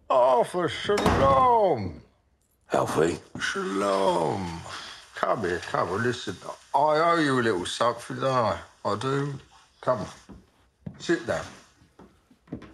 Oh, 0.09 0.39
Arthur, 0.39 0.69
shalom! 0.69 2.01
Alfie. 2.73 3.19
Shalom! 3.41 4.61
Come 5.17 5.41
here, 5.41 5.59
come 5.59 5.89
on, 5.91 6.03
listen. 6.03 6.37
I 6.75 6.79
owe 6.79 7.19
you 7.19 7.41
a 7.41 7.43
little 7.43 7.67
something, 7.67 8.21
don't 8.21 8.31
I? 8.31 8.59
I 8.85 8.97
do. 8.97 9.35
Come 9.81 10.01
on. 10.01 10.07
Sit 10.99 11.27
down. 11.27 11.45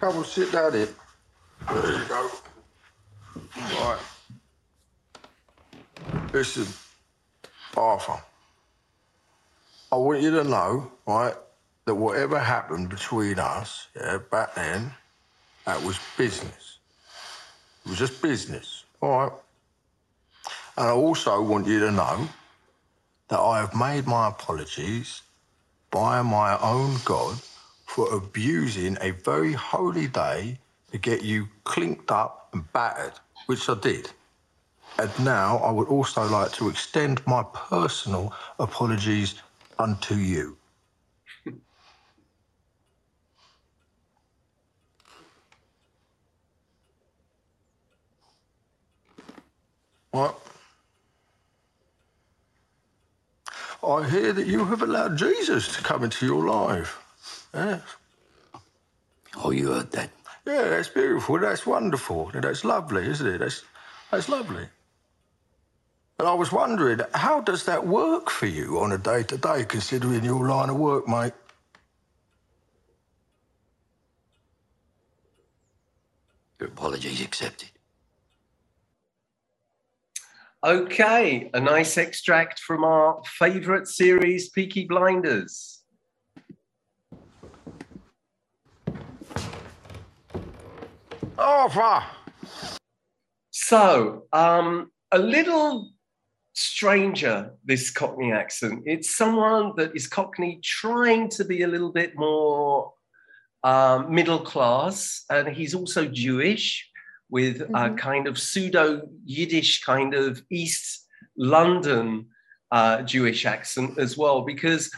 Come 0.00 0.18
on, 0.18 0.24
sit 0.24 0.52
down 0.52 0.72
here. 0.72 0.88
There 1.70 1.92
you 1.92 2.04
go. 2.06 2.30
Right. 3.56 3.98
Listen, 6.32 6.66
Arthur. 7.76 8.22
I 9.92 9.96
want 9.96 10.22
you 10.22 10.30
to 10.32 10.44
know, 10.44 10.92
right, 11.06 11.34
that 11.86 11.94
whatever 11.94 12.38
happened 12.38 12.90
between 12.90 13.40
us, 13.40 13.88
yeah, 13.96 14.18
back 14.30 14.54
then, 14.54 14.92
that 15.66 15.82
was 15.82 15.98
business. 16.16 16.78
It 17.84 17.90
was 17.90 17.98
just 17.98 18.22
business, 18.22 18.84
all 19.00 19.18
right? 19.18 19.32
And 20.78 20.88
I 20.88 20.92
also 20.92 21.42
want 21.42 21.66
you 21.66 21.80
to 21.80 21.90
know 21.90 22.28
that 23.28 23.40
I 23.40 23.58
have 23.60 23.74
made 23.74 24.06
my 24.06 24.28
apologies 24.28 25.22
by 25.90 26.22
my 26.22 26.56
own 26.60 26.96
God 27.04 27.36
for 27.86 28.14
abusing 28.14 28.96
a 29.00 29.10
very 29.10 29.52
holy 29.52 30.06
day 30.06 30.58
to 30.92 30.98
get 30.98 31.22
you 31.22 31.48
clinked 31.64 32.12
up 32.12 32.48
and 32.52 32.72
battered, 32.72 33.14
which 33.46 33.68
I 33.68 33.74
did. 33.74 34.10
And 34.98 35.10
now 35.24 35.58
I 35.58 35.70
would 35.72 35.88
also 35.88 36.28
like 36.28 36.52
to 36.52 36.68
extend 36.68 37.26
my 37.26 37.44
personal 37.54 38.32
apologies 38.60 39.34
unto 39.80 40.16
you. 40.16 40.58
What? 50.12 50.40
I 53.86 54.08
hear 54.08 54.32
that 54.32 54.46
you 54.46 54.64
have 54.66 54.82
allowed 54.82 55.18
Jesus 55.18 55.76
to 55.76 55.82
come 55.82 56.04
into 56.04 56.26
your 56.26 56.46
life. 56.48 56.98
Yes. 57.54 57.82
Oh, 59.36 59.50
you 59.52 59.68
heard 59.72 59.92
that? 59.92 60.10
Yeah, 60.46 60.64
that's 60.70 60.88
beautiful. 60.88 61.38
That's 61.40 61.66
wonderful. 61.66 62.30
That's 62.34 62.64
lovely, 62.64 63.06
isn't 63.08 63.26
it? 63.26 63.38
That's 63.38 63.62
That's 64.10 64.28
lovely. 64.28 64.68
And 66.20 66.28
I 66.28 66.34
was 66.34 66.52
wondering, 66.52 67.00
how 67.14 67.40
does 67.40 67.64
that 67.64 67.86
work 67.86 68.28
for 68.28 68.44
you 68.44 68.78
on 68.80 68.92
a 68.92 68.98
day 68.98 69.22
to 69.22 69.38
day, 69.38 69.64
considering 69.64 70.22
your 70.22 70.46
line 70.46 70.68
of 70.68 70.76
work, 70.76 71.08
mate? 71.08 71.32
Your 76.58 76.68
apologies 76.68 77.22
accepted. 77.22 77.70
Okay, 80.62 81.50
a 81.54 81.58
nice 81.58 81.96
extract 81.96 82.60
from 82.60 82.84
our 82.84 83.22
favorite 83.24 83.88
series, 83.88 84.50
Peaky 84.50 84.84
Blinders. 84.84 85.80
Arthur! 91.38 92.04
So, 93.52 94.24
um, 94.34 94.90
a 95.12 95.18
little 95.18 95.92
stranger, 96.60 97.52
this 97.64 97.90
Cockney 97.90 98.32
accent. 98.32 98.82
It's 98.86 99.16
someone 99.16 99.72
that 99.76 99.94
is 99.94 100.06
Cockney 100.06 100.60
trying 100.62 101.28
to 101.30 101.44
be 101.44 101.62
a 101.62 101.68
little 101.68 101.92
bit 101.92 102.16
more 102.16 102.92
um, 103.64 104.14
middle 104.14 104.38
class, 104.38 105.24
and 105.30 105.48
he's 105.48 105.74
also 105.74 106.06
Jewish 106.06 106.88
with 107.30 107.60
mm-hmm. 107.60 107.74
a 107.74 107.94
kind 107.94 108.26
of 108.26 108.38
pseudo 108.38 109.08
Yiddish 109.24 109.82
kind 109.82 110.14
of 110.14 110.42
East 110.50 111.06
London 111.36 112.26
uh, 112.72 113.02
Jewish 113.02 113.46
accent 113.46 113.98
as 113.98 114.16
well, 114.16 114.42
because 114.42 114.90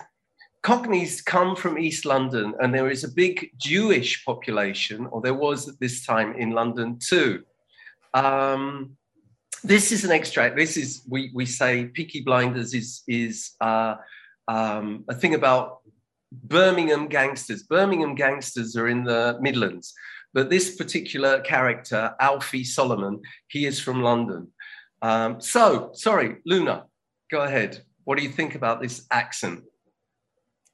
Cockneys 0.63 1.23
come 1.23 1.57
from 1.57 1.79
East 1.79 2.05
London, 2.05 2.55
and 2.61 2.73
there 2.73 2.91
is 2.91 3.05
a 3.05 3.13
big 3.13 3.51
Jewish 3.59 4.25
population, 4.25 5.07
or 5.11 5.21
there 5.21 5.35
was 5.35 5.69
at 5.69 5.81
this 5.81 6.07
time 6.07 6.35
in 6.37 6.51
London 6.51 6.99
too. 6.99 7.43
Um, 8.15 8.97
this 9.65 9.93
is 9.93 10.05
an 10.05 10.11
extract. 10.11 10.57
This 10.57 10.77
is 10.77 11.03
we 11.09 11.31
we 11.35 11.47
say 11.47 11.87
Peaky 11.87 12.21
Blinders 12.23 12.75
is 12.75 13.03
is 13.07 13.53
uh, 13.61 13.97
um, 14.49 15.05
a 15.09 15.15
thing 15.15 15.35
about 15.35 15.81
Birmingham 16.33 17.09
gangsters. 17.09 17.63
Birmingham 17.63 18.15
gangsters 18.15 18.77
are 18.77 18.89
in 18.89 19.05
the 19.05 19.39
Midlands, 19.41 19.95
but 20.35 20.51
this 20.51 20.77
particular 20.77 21.41
character, 21.41 22.15
Alfie 22.21 22.65
Solomon, 22.65 23.21
he 23.49 23.67
is 23.67 23.81
from 23.81 24.03
London. 24.03 24.49
Um, 25.03 25.41
so, 25.41 25.91
sorry, 25.95 26.37
Luna, 26.47 26.85
go 27.31 27.43
ahead. 27.43 27.83
What 28.05 28.19
do 28.19 28.25
you 28.25 28.31
think 28.31 28.55
about 28.55 28.81
this 28.81 29.07
accent? 29.11 29.65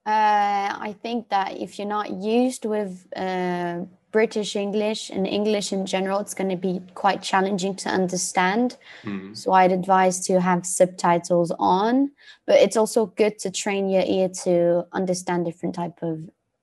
Uh, 0.06 0.72
I 0.80 0.96
think 1.02 1.28
that 1.28 1.58
if 1.58 1.78
you're 1.78 1.88
not 1.88 2.10
used 2.10 2.64
with 2.64 3.06
uh, 3.14 3.80
British 4.10 4.56
English 4.56 5.10
and 5.10 5.26
English 5.26 5.72
in 5.72 5.84
general, 5.86 6.20
it's 6.20 6.34
going 6.34 6.50
to 6.50 6.56
be 6.56 6.80
quite 6.94 7.22
challenging 7.22 7.76
to 7.76 7.88
understand. 7.88 8.76
Mm. 9.04 9.36
So 9.36 9.52
I'd 9.52 9.72
advise 9.72 10.20
to 10.26 10.40
have 10.40 10.64
subtitles 10.64 11.52
on, 11.58 12.12
but 12.46 12.56
it's 12.56 12.76
also 12.76 13.06
good 13.06 13.38
to 13.40 13.50
train 13.50 13.88
your 13.88 14.04
ear 14.06 14.28
to 14.44 14.86
understand 14.92 15.44
different 15.44 15.74
type 15.74 15.98
of 16.02 16.20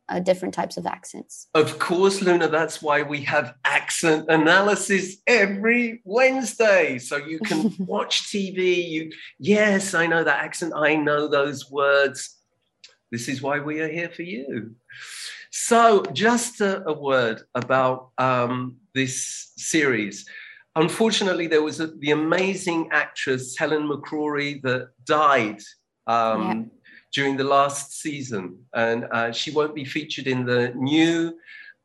uh, 0.07 0.19
different 0.19 0.53
types 0.53 0.77
of 0.77 0.85
accents. 0.85 1.47
Of 1.55 1.79
course, 1.79 2.21
Luna. 2.21 2.47
That's 2.47 2.79
why 2.79 3.01
we 3.01 3.21
have 3.21 3.55
accent 3.65 4.25
analysis 4.29 5.17
every 5.25 6.01
Wednesday, 6.03 6.99
so 6.99 7.17
you 7.17 7.39
can 7.39 7.73
watch 7.79 8.23
TV. 8.25 8.87
You 8.87 9.11
yes, 9.39 9.95
I 9.95 10.05
know 10.05 10.23
that 10.23 10.43
accent. 10.43 10.73
I 10.75 10.95
know 10.95 11.27
those 11.27 11.71
words 11.71 12.35
this 13.11 13.29
is 13.29 13.41
why 13.41 13.59
we 13.59 13.79
are 13.79 13.87
here 13.87 14.09
for 14.09 14.23
you. 14.23 14.75
So, 15.57 16.03
just 16.11 16.59
a, 16.59 16.85
a 16.85 16.91
word 16.91 17.41
about 17.55 18.09
um, 18.17 18.75
this 18.93 19.53
series. 19.55 20.25
Unfortunately, 20.75 21.47
there 21.47 21.63
was 21.63 21.79
a, 21.79 21.87
the 21.87 22.11
amazing 22.11 22.89
actress 22.91 23.57
Helen 23.57 23.87
McCrory 23.87 24.61
that 24.63 24.89
died 25.05 25.61
um, 26.07 26.41
yeah. 26.41 26.63
during 27.13 27.37
the 27.37 27.45
last 27.45 28.01
season, 28.01 28.65
and 28.73 29.05
uh, 29.13 29.31
she 29.31 29.51
won't 29.51 29.73
be 29.73 29.85
featured 29.85 30.27
in 30.27 30.45
the 30.45 30.73
new 30.75 31.33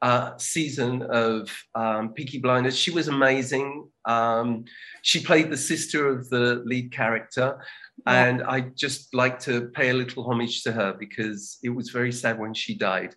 uh, 0.02 0.37
season 0.37 1.02
of 1.02 1.48
um, 1.76 2.12
Peaky 2.12 2.38
Blinders. 2.38 2.76
She 2.76 2.90
was 2.90 3.06
amazing. 3.06 3.88
Um, 4.04 4.64
she 5.02 5.22
played 5.22 5.48
the 5.48 5.56
sister 5.56 6.09
of 6.09 6.28
the 6.28 6.61
lead 6.66 6.90
character, 6.90 7.62
and 8.06 8.42
I 8.42 8.60
just 8.60 9.14
like 9.14 9.38
to 9.40 9.68
pay 9.68 9.90
a 9.90 9.94
little 9.94 10.24
homage 10.24 10.62
to 10.64 10.72
her 10.72 10.94
because 10.98 11.58
it 11.62 11.70
was 11.70 11.90
very 11.90 12.12
sad 12.12 12.38
when 12.38 12.54
she 12.54 12.76
died. 12.76 13.14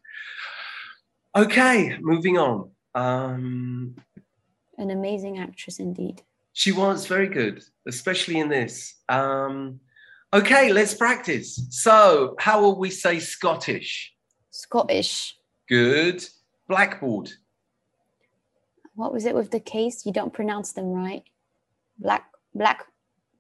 Okay, 1.36 1.98
moving 2.00 2.38
on. 2.38 2.72
Um, 2.96 3.96
An 4.78 4.92
amazing 4.92 5.40
actress 5.40 5.80
indeed. 5.80 6.22
She 6.54 6.72
was 6.72 7.08
very 7.08 7.28
good, 7.28 7.64
especially 7.88 8.40
in 8.40 8.50
this. 8.50 8.96
Um, 9.10 9.80
okay, 10.32 10.72
let's 10.72 10.94
practice. 10.94 11.60
So, 11.70 12.36
how 12.40 12.62
will 12.62 12.78
we 12.78 12.92
say 12.92 13.20
Scottish? 13.20 14.14
Scottish. 14.52 15.36
Good. 15.68 16.24
Blackboard. 16.68 17.32
What 18.96 19.12
was 19.12 19.26
it 19.26 19.34
with 19.34 19.50
the 19.50 19.60
case? 19.60 20.06
You 20.06 20.14
don't 20.14 20.32
pronounce 20.34 20.74
them 20.74 20.92
right. 20.92 21.24
Black, 21.98 22.30
black. 22.54 22.86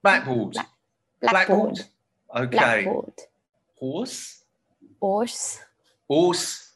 Blackboard. 0.01 0.53
Black, 0.53 0.69
Blackboard. 1.29 1.75
Blackboard. 1.75 1.79
Okay. 2.35 2.57
Blackboard. 2.57 3.13
Horse. 3.79 4.43
Horse. 4.99 5.59
Horse. 6.07 6.73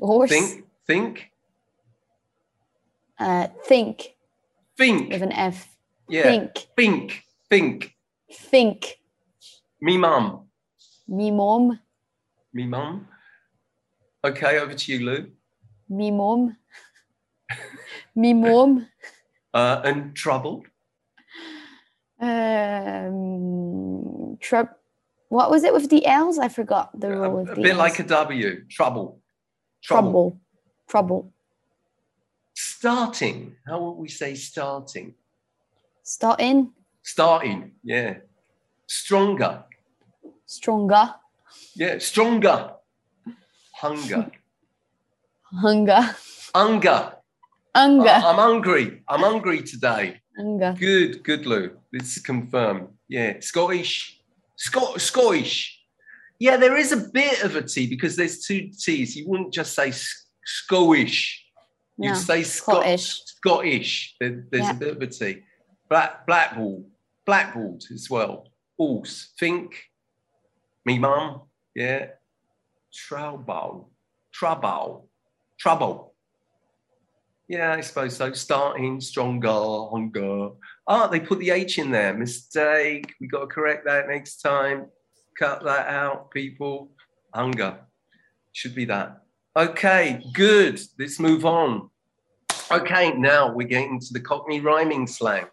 Horse. 0.00 0.30
Think. 0.30 0.64
Think. 0.86 1.30
Uh, 3.18 3.48
think. 3.66 4.14
Think. 4.76 5.12
With 5.12 5.22
an 5.22 5.32
F. 5.32 5.68
Yeah. 6.08 6.22
Think. 6.22 6.66
Think. 6.76 7.24
Think. 7.48 7.96
Think. 8.32 9.00
Me 9.80 9.96
mum. 9.96 10.46
Me 11.08 11.30
mom. 11.30 11.78
Me 12.52 12.66
mum. 12.66 13.08
Okay, 14.24 14.58
over 14.58 14.74
to 14.74 14.92
you, 14.92 15.04
Lou. 15.04 15.30
Me 15.88 16.10
mom. 16.10 16.56
Me 18.16 18.32
mom. 18.32 18.86
Uh, 19.52 19.82
and 19.84 20.14
trouble. 20.14 20.64
Um, 22.24 24.38
trub. 24.40 24.68
What 25.28 25.50
was 25.50 25.64
it 25.64 25.72
with 25.72 25.90
the 25.90 26.06
L's? 26.06 26.38
I 26.38 26.48
forgot 26.48 26.98
the 26.98 27.10
rule 27.10 27.36
with 27.38 27.50
a 27.50 27.54
the. 27.54 27.62
bit 27.62 27.70
L's. 27.72 27.78
like 27.78 27.98
a 27.98 28.04
W. 28.04 28.64
Trouble. 28.70 29.20
Trouble. 29.82 30.38
Trouble. 30.88 31.32
Starting. 32.54 33.56
How 33.66 33.82
would 33.82 33.92
we 34.02 34.08
say 34.08 34.34
starting? 34.34 35.14
Starting. 36.02 36.70
Starting. 37.02 37.72
Yeah. 37.82 38.14
Stronger. 38.86 39.64
Stronger. 40.46 41.14
Yeah. 41.74 41.98
Stronger. 41.98 42.70
Hunger. 43.74 44.30
Hunger. 45.42 46.16
Hunger. 46.54 47.12
Hunger. 47.74 48.08
I'm 48.08 48.36
hungry. 48.36 49.02
I'm 49.08 49.20
hungry 49.20 49.62
today. 49.62 50.20
Hunger. 50.36 50.74
Good, 50.78 51.22
good, 51.22 51.46
Lou. 51.46 51.76
Let's 51.92 52.20
confirm. 52.20 52.88
Yeah, 53.08 53.40
Scottish. 53.40 54.20
Scot- 54.56 55.00
Scottish. 55.00 55.80
Yeah, 56.38 56.56
there 56.56 56.76
is 56.76 56.92
a 56.92 56.96
bit 56.96 57.42
of 57.42 57.56
a 57.56 57.62
T 57.62 57.86
because 57.86 58.16
there's 58.16 58.44
two 58.44 58.68
T's. 58.76 59.16
You 59.16 59.28
wouldn't 59.28 59.52
just 59.52 59.74
say 59.74 59.92
Scottish. 60.44 61.44
You 61.96 62.10
No, 62.10 62.14
say 62.16 62.42
Scot- 62.42 62.82
Scottish. 62.82 63.22
Scottish. 63.24 64.16
There- 64.20 64.46
there's 64.50 64.64
Yeah. 64.64 64.70
a 64.72 64.74
bit 64.74 64.96
of 64.96 65.02
a 65.02 65.06
T. 65.06 65.42
Black, 65.88 66.26
blackboard, 66.26 66.84
blackboard 67.24 67.84
as 67.92 68.10
well. 68.10 68.50
Horse. 68.76 69.32
Think. 69.38 69.90
Me 70.84 70.98
mum. 70.98 71.42
Yeah. 71.74 72.10
Trouble. 72.92 73.90
Trouble. 74.32 75.08
Trouble. 75.58 76.13
Yeah, 77.48 77.72
I 77.72 77.82
suppose 77.82 78.16
so. 78.16 78.32
Starting 78.32 79.00
stronger, 79.00 79.48
hunger. 79.90 80.50
Ah, 80.88 81.06
they 81.08 81.20
put 81.20 81.40
the 81.40 81.50
H 81.50 81.78
in 81.78 81.90
there. 81.90 82.14
Mistake. 82.14 83.14
We 83.20 83.26
got 83.26 83.40
to 83.40 83.46
correct 83.46 83.84
that 83.84 84.08
next 84.08 84.40
time. 84.40 84.86
Cut 85.38 85.62
that 85.64 85.88
out, 85.88 86.30
people. 86.30 86.90
Hunger. 87.34 87.80
Should 88.52 88.74
be 88.74 88.86
that. 88.86 89.20
Okay, 89.56 90.22
good. 90.32 90.80
Let's 90.98 91.20
move 91.20 91.44
on. 91.44 91.90
Okay, 92.72 93.12
now 93.12 93.52
we're 93.52 93.68
getting 93.68 94.00
to 94.00 94.12
the 94.12 94.20
Cockney 94.20 94.60
rhyming 94.60 95.06
slang. 95.06 95.44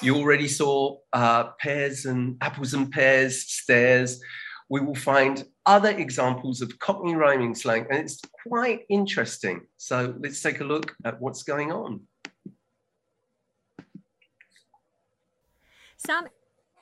You 0.00 0.16
already 0.16 0.48
saw 0.48 0.98
uh, 1.12 1.50
pears 1.58 2.04
and 2.04 2.36
apples 2.40 2.74
and 2.74 2.90
pears, 2.92 3.44
stairs. 3.50 4.20
We 4.68 4.80
will 4.80 4.94
find 4.94 5.44
other 5.66 5.90
examples 5.90 6.60
of 6.60 6.78
Cockney 6.78 7.14
rhyming 7.14 7.54
slang, 7.54 7.86
and 7.90 7.98
it's 7.98 8.20
quite 8.46 8.84
interesting. 8.88 9.62
So 9.76 10.14
let's 10.18 10.42
take 10.42 10.60
a 10.60 10.64
look 10.64 10.94
at 11.04 11.20
what's 11.20 11.42
going 11.42 11.72
on. 11.72 12.00
Sam 15.96 16.28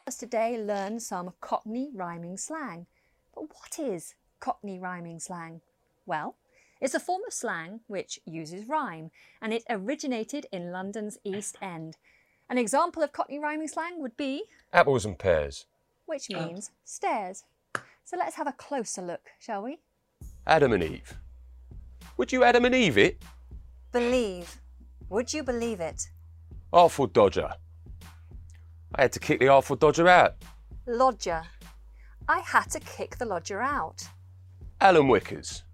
us 0.07 0.17
today 0.17 0.59
learn 0.59 0.99
some 0.99 1.33
Cockney 1.41 1.91
rhyming 1.95 2.37
slang. 2.37 2.87
But 3.35 3.45
what 3.45 3.79
is 3.79 4.15
Cockney 4.41 4.79
rhyming 4.79 5.21
slang? 5.21 5.61
Well, 6.07 6.37
it's 6.81 6.95
a 6.95 7.01
form 7.01 7.23
of 7.27 7.33
slang 7.33 7.81
which 7.87 8.19
uses 8.27 8.69
rhyme, 8.69 9.13
and 9.41 9.53
it 9.53 9.63
originated 9.71 10.47
in 10.51 10.73
London's 10.73 11.19
East 11.23 11.57
End. 11.63 11.97
An 12.51 12.59
example 12.59 13.03
of 13.03 13.13
Cockney 13.13 13.39
rhyming 13.39 13.69
slang 13.69 14.03
would 14.03 14.17
be, 14.17 14.45
Apples 14.73 15.05
and 15.05 15.17
pears. 15.19 15.67
which 16.07 16.27
oh. 16.35 16.45
means 16.45 16.73
stairs. 16.85 17.45
So 18.05 18.17
let's 18.17 18.37
have 18.37 18.47
a 18.47 18.53
closer 18.53 19.03
look, 19.03 19.31
shall 19.39 19.63
we? 19.63 19.79
Adam 20.47 20.73
and 20.73 20.83
Eve. 20.83 21.17
Would 22.17 22.33
you 22.33 22.45
Adam 22.45 22.65
and 22.65 22.75
Eve 22.75 22.99
it? 22.99 23.23
Believe. 23.93 24.61
Would 25.09 25.33
you 25.33 25.43
believe 25.43 25.81
it? 25.81 26.11
Artful 26.73 27.07
Dodger. 27.07 27.53
I 28.95 29.03
had 29.03 29.13
to 29.13 29.21
kick 29.21 29.41
the 29.41 29.49
Artful 29.49 29.77
Dodger 29.77 30.09
out. 30.09 30.37
Lodger. 30.87 31.43
I 32.29 32.41
had 32.41 32.71
to 32.71 32.81
kick 32.81 33.17
the 33.17 33.25
lodger 33.25 33.61
out. 33.61 34.09
Alan 34.81 35.09
Whickers. 35.09 35.65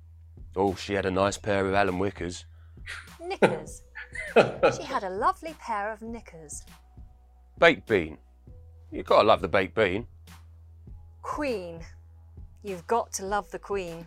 Oh, 0.57 0.75
she 0.75 0.95
had 0.95 1.07
a 1.07 1.11
nice 1.11 1.39
pair 1.39 1.67
of 1.67 1.75
Alan 1.75 1.99
Whickers. 1.99 2.45
Knickers. 3.21 3.83
she 4.77 4.83
had 4.83 5.05
a 5.05 5.11
lovely 5.11 5.55
pair 5.61 5.93
of 5.93 6.03
knickers. 6.03 6.63
Baked 7.59 7.87
bean. 7.87 8.19
You've 8.91 9.07
gotta 9.07 9.27
love 9.27 9.41
the 9.41 9.49
baked 9.49 9.75
bean. 9.75 10.07
Queen. 11.23 11.81
You've 12.63 12.87
got 12.87 13.13
to 13.15 13.25
love 13.25 13.51
the 13.51 13.59
Queen. 13.59 14.07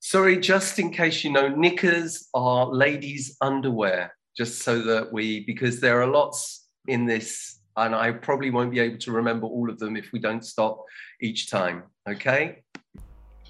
Sorry, 0.00 0.38
just 0.38 0.78
in 0.78 0.90
case 0.90 1.24
you 1.24 1.30
know, 1.30 1.48
knickers 1.48 2.28
are 2.34 2.66
ladies' 2.66 3.36
underwear, 3.40 4.14
just 4.36 4.62
so 4.62 4.80
that 4.82 5.12
we, 5.12 5.44
because 5.46 5.80
there 5.80 6.02
are 6.02 6.06
lots 6.06 6.68
in 6.88 7.06
this, 7.06 7.60
and 7.76 7.94
I 7.94 8.12
probably 8.12 8.50
won't 8.50 8.70
be 8.70 8.80
able 8.80 8.98
to 8.98 9.12
remember 9.12 9.46
all 9.46 9.70
of 9.70 9.78
them 9.78 9.96
if 9.96 10.12
we 10.12 10.18
don't 10.18 10.44
stop 10.44 10.82
each 11.20 11.50
time. 11.50 11.84
Okay? 12.08 12.62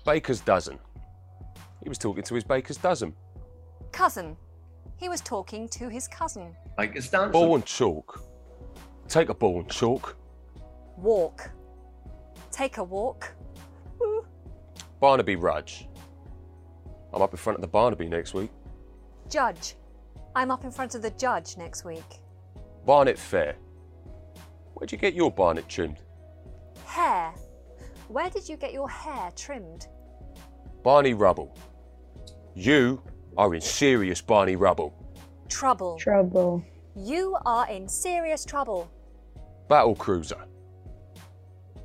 Baker's 0.05 0.41
dozen. 0.41 0.79
He 1.83 1.89
was 1.89 1.99
talking 1.99 2.23
to 2.25 2.35
his 2.35 2.45
baker's 2.45 2.77
dozen. 2.77 3.15
Cousin. 3.93 4.37
He 4.97 5.09
was 5.09 5.21
talking 5.21 5.69
to 5.71 5.89
his 5.89 6.09
cousin. 6.09 6.55
Like 6.79 6.97
it's 6.97 7.09
dance. 7.09 7.33
Ball 7.33 7.57
and 7.57 7.67
chalk. 7.67 8.21
Take 9.09 9.29
a 9.29 9.35
ball 9.35 9.61
and 9.61 9.71
chalk. 9.71 10.17
Walk. 10.97 11.51
Take 12.51 12.79
a 12.79 12.85
walk. 12.85 13.35
Barnaby 15.05 15.37
Rudge. 15.37 15.87
I'm 17.13 17.21
up 17.21 17.31
in 17.31 17.37
front 17.37 17.59
of 17.59 17.61
the 17.61 17.69
Barnaby 17.69 18.09
next 18.09 18.33
week. 18.33 18.51
Judge. 19.29 19.75
I'm 20.35 20.51
up 20.51 20.65
in 20.65 20.71
front 20.71 20.95
of 20.95 21.03
the 21.03 21.11
judge 21.11 21.59
next 21.59 21.85
week. 21.85 22.23
Barnet 22.87 23.19
Fair. 23.19 23.57
Where'd 24.73 24.91
you 24.91 24.97
get 24.97 25.13
your 25.13 25.31
barnet 25.31 25.69
trimmed? 25.69 25.99
Hair. 26.87 27.35
Where 28.09 28.31
did 28.31 28.49
you 28.49 28.57
get 28.57 28.73
your 28.73 28.89
hair 28.89 29.31
trimmed? 29.37 29.89
Barney 30.83 31.13
Rubble. 31.13 31.55
You 32.55 33.03
are 33.37 33.55
in 33.55 33.61
serious 33.61 34.23
Barney 34.23 34.57
Rubble. 34.57 34.95
Trouble. 35.51 35.99
Trouble. 35.99 36.65
You 36.97 37.37
are 37.45 37.69
in 37.69 37.91
serious 37.91 38.43
trouble. 38.47 38.91
Battle 39.69 39.97
Cruiser. 39.97 40.47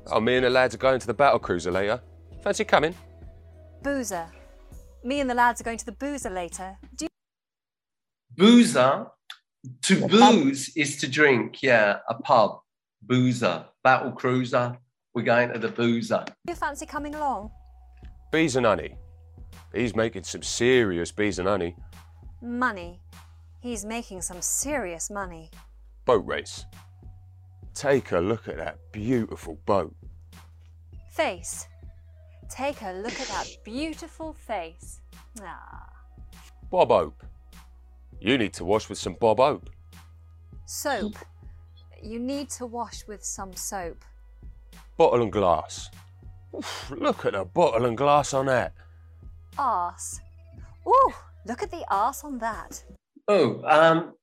Oh, 0.06 0.20
me 0.20 0.36
and 0.36 0.46
the 0.46 0.48
lads 0.48 0.74
are 0.74 0.78
going 0.78 1.00
to 1.00 1.06
the 1.06 1.12
Battle 1.12 1.38
Cruiser 1.38 1.70
later. 1.70 2.00
Fancy 2.42 2.64
coming? 2.64 2.94
Boozer. 3.82 4.26
Me 5.02 5.20
and 5.20 5.30
the 5.30 5.34
lads 5.34 5.60
are 5.60 5.64
going 5.64 5.78
to 5.78 5.86
the 5.86 5.92
boozer 5.92 6.30
later. 6.30 6.76
Do 6.94 7.06
you 7.06 7.08
Boozer. 8.36 9.06
To 9.82 10.08
booze 10.08 10.70
is 10.76 10.98
to 10.98 11.08
drink. 11.08 11.62
Yeah, 11.62 11.98
a 12.08 12.14
pub. 12.14 12.60
Boozer. 13.02 13.64
Battle 13.82 14.12
cruiser. 14.12 14.76
We're 15.14 15.22
going 15.22 15.52
to 15.52 15.58
the 15.58 15.68
boozer. 15.68 16.24
you 16.46 16.54
fancy 16.54 16.86
coming 16.86 17.14
along? 17.14 17.50
Bees 18.30 18.56
and 18.56 18.66
honey. 18.66 18.96
He's 19.74 19.96
making 19.96 20.24
some 20.24 20.42
serious 20.42 21.10
bees 21.10 21.38
and 21.38 21.48
honey. 21.48 21.76
Money. 22.42 23.00
He's 23.60 23.84
making 23.84 24.22
some 24.22 24.40
serious 24.40 25.10
money. 25.10 25.50
Boat 26.04 26.26
race. 26.26 26.64
Take 27.74 28.12
a 28.12 28.18
look 28.18 28.48
at 28.48 28.56
that 28.56 28.78
beautiful 28.92 29.58
boat. 29.66 29.94
Face. 31.12 31.66
Take 32.50 32.82
a 32.82 32.92
look 32.92 33.18
at 33.20 33.28
that 33.28 33.48
beautiful 33.64 34.32
face. 34.32 35.00
Ah. 35.40 35.88
Bob 36.70 36.90
Ope. 36.90 37.22
You 38.20 38.36
need 38.36 38.52
to 38.54 38.64
wash 38.64 38.88
with 38.88 38.98
some 38.98 39.16
Bob 39.20 39.40
Ope. 39.40 39.70
Soap. 40.66 41.16
You 42.02 42.18
need 42.18 42.50
to 42.50 42.66
wash 42.66 43.06
with 43.06 43.24
some 43.24 43.54
soap. 43.54 44.04
Bottle 44.96 45.22
and 45.22 45.32
glass. 45.32 45.90
Oof, 46.54 46.92
look 46.96 47.24
at 47.24 47.32
the 47.32 47.44
bottle 47.44 47.86
and 47.86 47.96
glass 47.96 48.34
on 48.34 48.46
that. 48.46 48.72
Arse. 49.56 50.20
Ooh, 50.86 51.12
look 51.46 51.62
at 51.62 51.70
the 51.70 51.84
arse 51.88 52.24
on 52.24 52.38
that. 52.38 52.82
Oh, 53.28 53.62
um, 53.64 54.14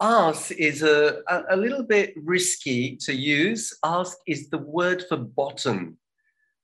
ask 0.00 0.52
is 0.52 0.82
a, 0.82 1.22
a, 1.28 1.42
a 1.50 1.56
little 1.56 1.82
bit 1.82 2.12
risky 2.16 2.96
to 2.96 3.14
use. 3.14 3.72
Ask 3.84 4.18
is 4.26 4.50
the 4.50 4.58
word 4.58 5.04
for 5.08 5.16
bottom, 5.16 5.96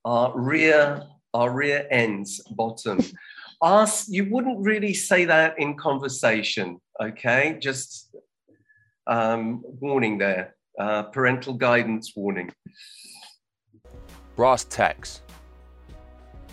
our 0.09 0.31
rear, 0.35 1.03
our 1.35 1.51
rear 1.51 1.87
ends, 1.91 2.41
bottom. 2.55 2.99
Ask, 3.61 4.07
you 4.09 4.27
wouldn't 4.31 4.57
really 4.59 4.93
say 4.93 5.25
that 5.25 5.59
in 5.59 5.77
conversation, 5.77 6.81
okay? 6.99 7.57
Just 7.61 8.09
um, 9.05 9.61
warning 9.63 10.17
there, 10.17 10.55
uh, 10.79 11.03
parental 11.03 11.53
guidance 11.53 12.13
warning. 12.15 12.51
Brass 14.35 14.63
tacks. 14.63 15.21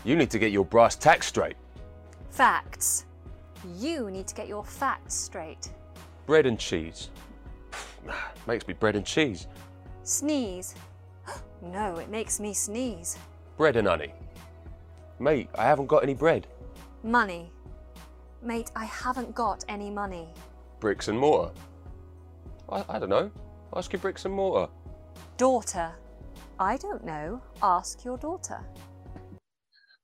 You 0.05 0.17
need 0.17 0.31
to 0.33 0.39
get 0.39 0.53
your 0.53 0.67
brass 0.67 0.95
tacks 0.95 1.27
straight. 1.27 1.57
Facts. 2.31 3.07
You 3.79 4.11
need 4.11 4.27
to 4.27 4.35
get 4.35 4.49
your 4.49 4.65
facts 4.65 5.15
straight. 5.15 5.71
Bread 6.27 6.45
and 6.45 6.59
cheese. 6.59 7.09
Makes 8.47 8.69
me 8.69 8.75
bread 8.75 8.97
and 8.97 9.07
cheese. 9.07 9.47
Sneeze. 10.03 10.75
No, 11.63 11.97
it 11.97 12.11
makes 12.11 12.39
me 12.39 12.53
sneeze. 12.53 13.17
Bread 13.57 13.77
and 13.77 13.89
honey. 13.89 14.13
Mate, 15.19 15.49
I 15.55 15.65
haven't 15.65 15.87
got 15.87 16.03
any 16.03 16.13
bread. 16.13 16.47
Money. 17.03 17.51
Mate, 18.43 18.71
I 18.77 18.85
haven't 18.85 19.35
got 19.35 19.65
any 19.69 19.89
money. 19.89 20.29
Bricks 20.79 21.09
and 21.09 21.19
mortar. 21.19 21.53
I, 22.69 22.85
I 22.89 22.99
don't 22.99 23.09
know. 23.09 23.31
Ask 23.75 23.93
your 23.93 24.01
bricks 24.01 24.27
and 24.27 24.35
mortar. 24.35 24.71
Daughter. 25.39 25.91
I 26.59 26.77
don't 26.77 27.05
know. 27.05 27.41
Ask 27.63 28.05
your 28.05 28.19
daughter. 28.19 28.61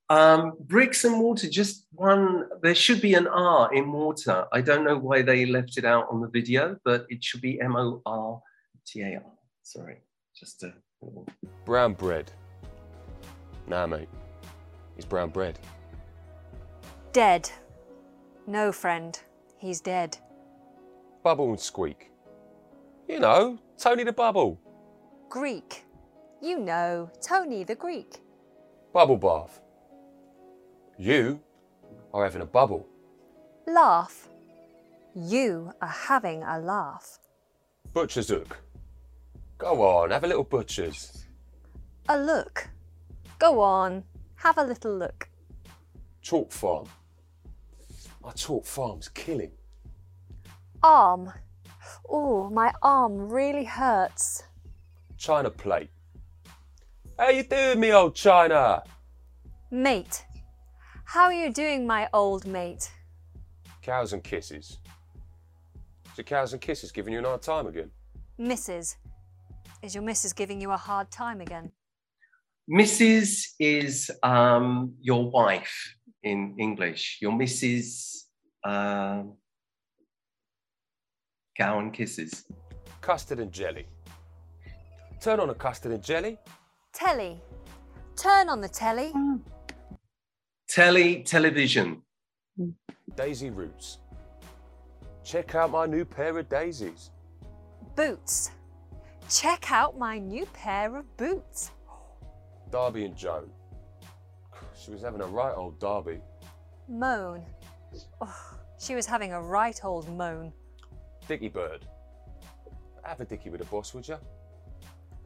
Um, 0.08 0.52
bricks 0.60 1.04
and 1.04 1.16
mortar, 1.16 1.48
just 1.48 1.86
one, 1.92 2.46
there 2.62 2.74
should 2.74 3.00
be 3.00 3.14
an 3.14 3.26
R 3.26 3.72
in 3.74 3.86
mortar. 3.86 4.46
I 4.52 4.60
don't 4.62 4.84
know 4.84 4.98
why 4.98 5.22
they 5.22 5.46
left 5.46 5.76
it 5.76 5.84
out 5.84 6.06
on 6.10 6.20
the 6.20 6.28
video, 6.28 6.76
but 6.84 7.06
it 7.08 7.22
should 7.22 7.40
be 7.40 7.60
M 7.60 7.76
O 7.76 8.02
R 8.04 8.40
T 8.86 9.02
A 9.02 9.16
R. 9.16 9.32
Sorry, 9.62 9.98
just 10.34 10.62
a 10.64 10.74
little. 11.00 11.26
Brown 11.64 11.94
bread. 11.94 12.30
Nah, 13.66 13.86
mate. 13.86 14.08
It's 14.96 15.06
brown 15.06 15.30
bread. 15.30 15.58
Dead. 17.12 17.50
No, 18.46 18.72
friend. 18.72 19.18
He's 19.58 19.80
dead. 19.80 20.18
Bubble 21.22 21.50
and 21.50 21.60
squeak. 21.60 22.10
You 23.08 23.20
know, 23.20 23.58
Tony 23.78 24.04
the 24.04 24.12
Bubble. 24.12 24.58
Greek. 25.28 25.84
You 26.40 26.58
know, 26.58 27.10
Tony 27.26 27.64
the 27.64 27.74
Greek. 27.74 28.20
Bubble 28.92 29.16
bath. 29.16 29.60
You 30.98 31.40
are 32.12 32.24
having 32.24 32.42
a 32.42 32.46
bubble. 32.46 32.86
Laugh. 33.66 34.28
You 35.14 35.72
are 35.80 35.88
having 35.88 36.42
a 36.42 36.58
laugh. 36.58 37.18
Butcher's 37.92 38.28
hook. 38.28 38.58
Go 39.58 39.82
on, 39.82 40.10
have 40.10 40.24
a 40.24 40.26
little 40.26 40.44
butcher's. 40.44 41.26
A 42.08 42.18
look. 42.18 42.68
Go 43.42 43.58
on, 43.58 44.04
have 44.36 44.56
a 44.56 44.62
little 44.62 44.96
look. 44.96 45.28
Chalk 46.20 46.52
farm. 46.52 46.86
My 48.22 48.30
chalk 48.30 48.64
farm's 48.64 49.08
killing. 49.08 49.50
Arm. 50.80 51.32
Oh, 52.08 52.48
my 52.50 52.72
arm 52.82 53.18
really 53.18 53.64
hurts. 53.64 54.44
China 55.18 55.50
plate. 55.50 55.90
How 57.18 57.30
you 57.30 57.42
doing, 57.42 57.80
me 57.80 57.92
old 57.92 58.14
China? 58.14 58.84
Mate. 59.72 60.24
How 61.02 61.24
are 61.24 61.32
you 61.32 61.52
doing, 61.52 61.84
my 61.84 62.08
old 62.12 62.46
mate? 62.46 62.92
Cows 63.82 64.12
and 64.12 64.22
kisses. 64.22 64.78
Is 66.12 66.18
your 66.18 66.24
cows 66.26 66.52
and 66.52 66.62
kisses 66.62 66.92
giving 66.92 67.12
you 67.12 67.18
an 67.18 67.24
hard 67.24 67.42
time 67.42 67.66
again? 67.66 67.90
Mrs. 68.38 68.98
Is 69.82 69.96
your 69.96 70.04
missus 70.04 70.32
giving 70.32 70.60
you 70.60 70.70
a 70.70 70.76
hard 70.76 71.10
time 71.10 71.40
again? 71.40 71.72
Mrs. 72.70 73.54
is 73.58 74.10
um, 74.22 74.94
your 75.00 75.30
wife 75.30 75.96
in 76.22 76.54
English. 76.58 77.18
Your 77.20 77.32
Mrs. 77.32 78.24
Um, 78.64 79.36
cow 81.56 81.80
and 81.80 81.92
kisses. 81.92 82.44
Custard 83.00 83.40
and 83.40 83.50
jelly. 83.50 83.86
Turn 85.20 85.40
on 85.40 85.50
a 85.50 85.54
custard 85.54 85.92
and 85.92 86.02
jelly. 86.02 86.38
Telly. 86.92 87.40
Turn 88.16 88.48
on 88.48 88.60
the 88.60 88.68
telly. 88.68 89.12
Telly, 90.68 91.22
television. 91.24 92.02
Daisy 93.16 93.50
roots. 93.50 93.98
Check 95.24 95.54
out 95.54 95.70
my 95.70 95.86
new 95.86 96.04
pair 96.04 96.38
of 96.38 96.48
daisies. 96.48 97.10
Boots. 97.96 98.50
check 99.28 99.70
out 99.70 99.98
my 99.98 100.18
new 100.18 100.46
pair 100.46 100.96
of 100.96 101.16
boots. 101.16 101.70
Darby 102.72 103.04
and 103.04 103.14
Joan. 103.14 103.50
She 104.74 104.90
was 104.90 105.02
having 105.02 105.20
a 105.20 105.26
right 105.26 105.52
old 105.54 105.78
Darby. 105.78 106.20
Moan. 106.88 107.44
Oh, 108.22 108.54
she 108.80 108.94
was 108.94 109.04
having 109.04 109.34
a 109.34 109.40
right 109.40 109.78
old 109.84 110.08
moan. 110.08 110.54
Dicky 111.28 111.48
Bird. 111.48 111.84
Have 113.04 113.20
a 113.20 113.26
dicky 113.26 113.50
with 113.50 113.60
the 113.60 113.66
boss, 113.66 113.92
would 113.92 114.08
you? 114.08 114.16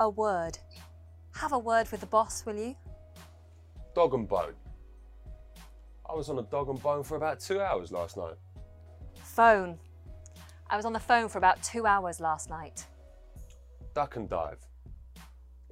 A 0.01 0.11
word. 0.11 0.59
Have 1.37 1.53
a 1.53 1.59
word 1.59 1.89
with 1.93 2.01
the 2.01 2.07
boss, 2.07 2.45
will 2.45 2.57
you? 2.57 2.75
Dog 3.95 4.15
and 4.15 4.29
bone. 4.29 4.55
I 6.11 6.15
was 6.15 6.29
on 6.29 6.41
a 6.41 6.43
dog 6.43 6.69
and 6.69 6.83
bone 6.83 7.05
for 7.05 7.17
about 7.17 7.39
two 7.39 7.61
hours 7.61 7.93
last 7.93 8.17
night. 8.17 8.35
Phone. 9.15 9.79
I 10.69 10.77
was 10.77 10.85
on 10.85 10.93
the 10.93 11.01
phone 11.01 11.29
for 11.29 11.39
about 11.39 11.63
two 11.63 11.87
hours 11.87 12.19
last 12.19 12.51
night. 12.51 12.85
Duck 13.95 14.17
and 14.17 14.29
dive. 14.29 14.59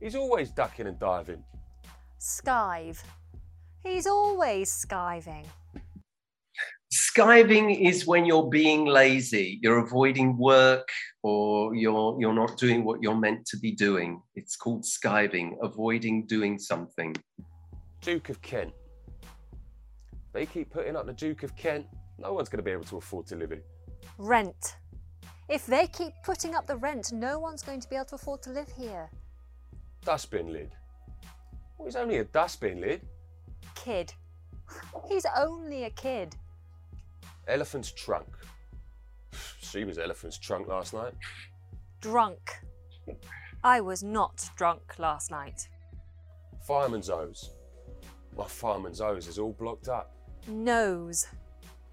He's 0.01 0.14
always 0.14 0.51
ducking 0.51 0.87
and 0.87 0.99
diving. 1.01 1.43
Skive. 2.25 3.03
He's 3.83 4.07
always 4.07 4.72
skiving. 4.72 5.45
Skiving 6.91 7.87
is 7.87 8.07
when 8.07 8.25
you're 8.25 8.49
being 8.49 8.87
lazy, 8.87 9.59
you're 9.61 9.85
avoiding 9.85 10.39
work 10.39 10.89
or 11.22 11.75
you're 11.75 12.16
you're 12.18 12.33
not 12.33 12.57
doing 12.57 12.83
what 12.83 13.03
you're 13.03 13.14
meant 13.14 13.45
to 13.49 13.59
be 13.59 13.72
doing. 13.72 14.22
It's 14.37 14.57
called 14.57 14.85
skiving, 14.85 15.57
avoiding 15.61 16.25
doing 16.25 16.59
something. 16.59 17.14
Duke 18.01 18.31
of 18.31 18.41
Kent. 18.41 18.72
They 20.33 20.47
keep 20.47 20.70
putting 20.70 20.97
up 20.97 21.05
the 21.05 21.12
Duke 21.12 21.43
of 21.43 21.55
Kent. 21.57 21.85
No 22.18 22.33
one's 22.33 22.49
going 22.49 22.64
to 22.64 22.64
be 22.64 22.70
able 22.70 22.85
to 22.85 22.97
afford 22.97 23.27
to 23.27 23.37
live 23.37 23.53
in. 23.53 23.61
Rent. 24.16 24.77
If 25.51 25.66
they 25.66 25.87
keep 25.89 26.14
putting 26.25 26.55
up 26.55 26.66
the 26.66 26.77
rent, 26.77 27.12
no 27.12 27.39
one's 27.39 27.62
going 27.62 27.81
to 27.81 27.89
be 27.89 27.97
able 27.97 28.07
to 28.07 28.14
afford 28.14 28.41
to 28.45 28.51
live 28.51 28.72
here. 28.79 29.11
Dustbin 30.07 30.51
lid. 30.51 30.72
Well, 31.85 31.91
he's 31.91 31.97
only 31.97 32.16
a 32.16 32.24
dustbin 32.24 32.80
lid. 32.80 33.03
Kid. 33.74 34.14
He's 35.07 35.26
only 35.37 35.85
a 35.85 35.91
kid. 35.91 36.35
Elephant's 37.47 37.93
trunk. 37.93 38.26
She 39.61 39.85
was 39.85 39.99
elephant's 39.99 40.39
trunk 40.39 40.66
last 40.66 40.95
night. 40.95 41.12
Drunk. 42.01 42.53
I 43.62 43.82
was 43.82 44.03
not 44.03 44.49
drunk 44.57 44.99
last 44.99 45.30
night. 45.30 45.68
Fireman's 46.66 47.09
hose. 47.09 47.51
My 48.35 48.47
fireman's 48.47 49.01
hose 49.01 49.28
is 49.28 49.39
all 49.39 49.53
blocked 49.53 49.89
up. 49.89 50.16
Nose. 50.49 51.26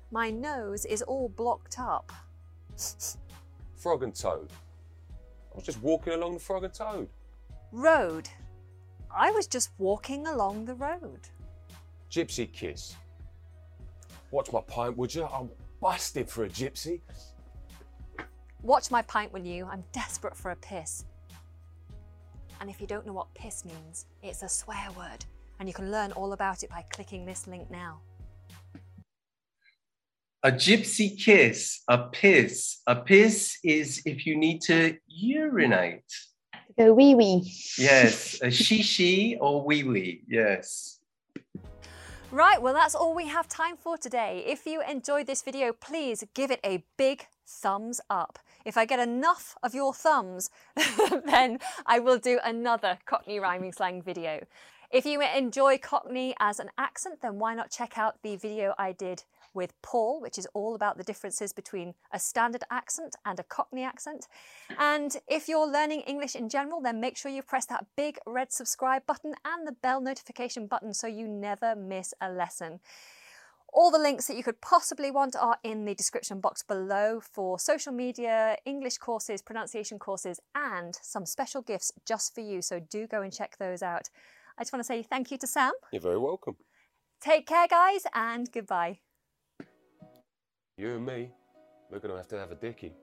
My 0.09 0.29
nose 0.29 0.85
is 0.85 1.01
all 1.01 1.27
blocked 1.27 1.79
up. 1.79 2.13
Frog 3.75 4.03
and 4.03 4.15
Toad. 4.15 4.51
I 5.51 5.55
was 5.55 5.65
just 5.65 5.81
walking 5.81 6.13
along 6.13 6.35
the 6.35 6.39
Frog 6.39 6.63
and 6.63 6.73
Toad. 6.73 7.09
Road. 7.73 8.29
I 9.15 9.31
was 9.31 9.47
just 9.47 9.71
walking 9.77 10.27
along 10.27 10.65
the 10.65 10.75
road. 10.75 11.19
Gypsy 12.09 12.51
kiss. 12.51 12.95
Watch 14.31 14.51
my 14.51 14.61
pint, 14.61 14.97
would 14.97 15.13
you? 15.13 15.25
I'm 15.25 15.49
busted 15.81 16.29
for 16.29 16.45
a 16.45 16.49
gypsy. 16.49 17.01
Watch 18.61 18.91
my 18.91 19.01
pint, 19.01 19.33
will 19.33 19.45
you? 19.45 19.65
I'm 19.65 19.83
desperate 19.91 20.35
for 20.35 20.51
a 20.51 20.55
piss. 20.55 21.05
And 22.59 22.69
if 22.69 22.79
you 22.79 22.87
don't 22.87 23.05
know 23.05 23.13
what 23.13 23.33
piss 23.33 23.65
means, 23.65 24.05
it's 24.21 24.43
a 24.43 24.49
swear 24.49 24.87
word, 24.95 25.25
and 25.59 25.67
you 25.67 25.73
can 25.73 25.91
learn 25.91 26.11
all 26.11 26.33
about 26.33 26.63
it 26.63 26.69
by 26.69 26.85
clicking 26.91 27.25
this 27.25 27.47
link 27.47 27.71
now. 27.71 28.01
A 30.43 30.51
gypsy 30.51 31.19
kiss, 31.19 31.81
a 31.87 31.97
piss. 32.09 32.81
A 32.87 32.95
piss 32.95 33.57
is 33.63 34.01
if 34.05 34.25
you 34.25 34.37
need 34.37 34.61
to 34.61 34.95
urinate. 35.07 36.03
Go 36.81 36.95
wee 36.95 37.13
wee. 37.13 37.53
Yes, 37.77 38.41
a 38.41 38.47
shishi 38.63 39.37
or 39.39 39.63
wee 39.63 39.83
wee. 39.83 40.23
Yes. 40.27 40.99
Right, 42.31 42.59
well, 42.59 42.73
that's 42.73 42.95
all 42.95 43.13
we 43.13 43.27
have 43.27 43.47
time 43.47 43.77
for 43.77 43.97
today. 43.99 44.43
If 44.47 44.65
you 44.65 44.81
enjoyed 44.81 45.27
this 45.27 45.43
video, 45.43 45.73
please 45.73 46.23
give 46.33 46.49
it 46.49 46.59
a 46.65 46.83
big 46.97 47.27
thumbs 47.45 48.01
up. 48.09 48.39
If 48.65 48.77
I 48.77 48.85
get 48.85 48.99
enough 48.99 49.55
of 49.61 49.75
your 49.75 49.93
thumbs, 49.93 50.49
then 51.25 51.59
I 51.85 51.99
will 51.99 52.17
do 52.17 52.39
another 52.43 52.97
Cockney 53.05 53.39
rhyming 53.39 53.73
slang 53.73 54.01
video. 54.01 54.43
If 54.89 55.05
you 55.05 55.21
enjoy 55.21 55.77
Cockney 55.77 56.33
as 56.39 56.59
an 56.59 56.71
accent, 56.79 57.21
then 57.21 57.37
why 57.37 57.53
not 57.53 57.69
check 57.69 57.99
out 57.99 58.23
the 58.23 58.37
video 58.37 58.73
I 58.79 58.93
did 58.93 59.23
with 59.53 59.73
Paul, 59.81 60.21
which 60.21 60.37
is 60.37 60.47
all 60.53 60.75
about 60.75 60.97
the 60.97 61.03
differences 61.03 61.53
between 61.53 61.93
a 62.11 62.19
standard 62.19 62.63
accent 62.69 63.15
and 63.25 63.39
a 63.39 63.43
Cockney 63.43 63.83
accent. 63.83 64.27
And 64.77 65.15
if 65.27 65.47
you're 65.47 65.71
learning 65.71 66.01
English 66.01 66.35
in 66.35 66.49
general, 66.49 66.81
then 66.81 66.99
make 66.99 67.17
sure 67.17 67.31
you 67.31 67.41
press 67.41 67.65
that 67.67 67.85
big 67.95 68.17
red 68.25 68.51
subscribe 68.51 69.05
button 69.05 69.35
and 69.45 69.67
the 69.67 69.71
bell 69.73 70.01
notification 70.01 70.67
button 70.67 70.93
so 70.93 71.07
you 71.07 71.27
never 71.27 71.75
miss 71.75 72.13
a 72.21 72.31
lesson. 72.31 72.79
All 73.73 73.89
the 73.89 73.99
links 73.99 74.27
that 74.27 74.35
you 74.35 74.43
could 74.43 74.59
possibly 74.59 75.11
want 75.11 75.35
are 75.35 75.57
in 75.63 75.85
the 75.85 75.95
description 75.95 76.41
box 76.41 76.61
below 76.61 77.21
for 77.21 77.57
social 77.57 77.93
media, 77.93 78.57
English 78.65 78.97
courses, 78.97 79.41
pronunciation 79.41 79.97
courses, 79.97 80.41
and 80.53 80.93
some 81.01 81.25
special 81.25 81.61
gifts 81.61 81.91
just 82.05 82.35
for 82.35 82.41
you. 82.41 82.61
So 82.61 82.81
do 82.81 83.07
go 83.07 83.21
and 83.21 83.31
check 83.31 83.57
those 83.57 83.81
out. 83.81 84.09
I 84.57 84.63
just 84.63 84.73
want 84.73 84.81
to 84.81 84.87
say 84.87 85.03
thank 85.03 85.31
you 85.31 85.37
to 85.37 85.47
Sam. 85.47 85.71
You're 85.93 86.01
very 86.01 86.17
welcome. 86.17 86.57
Take 87.21 87.47
care, 87.47 87.67
guys, 87.67 88.03
and 88.13 88.51
goodbye. 88.51 88.99
You 90.81 90.95
and 90.95 91.05
me, 91.05 91.29
we're 91.91 91.99
going 91.99 92.09
to 92.09 92.17
have 92.17 92.27
to 92.29 92.39
have 92.39 92.49
a 92.49 92.55
dickie. 92.55 92.95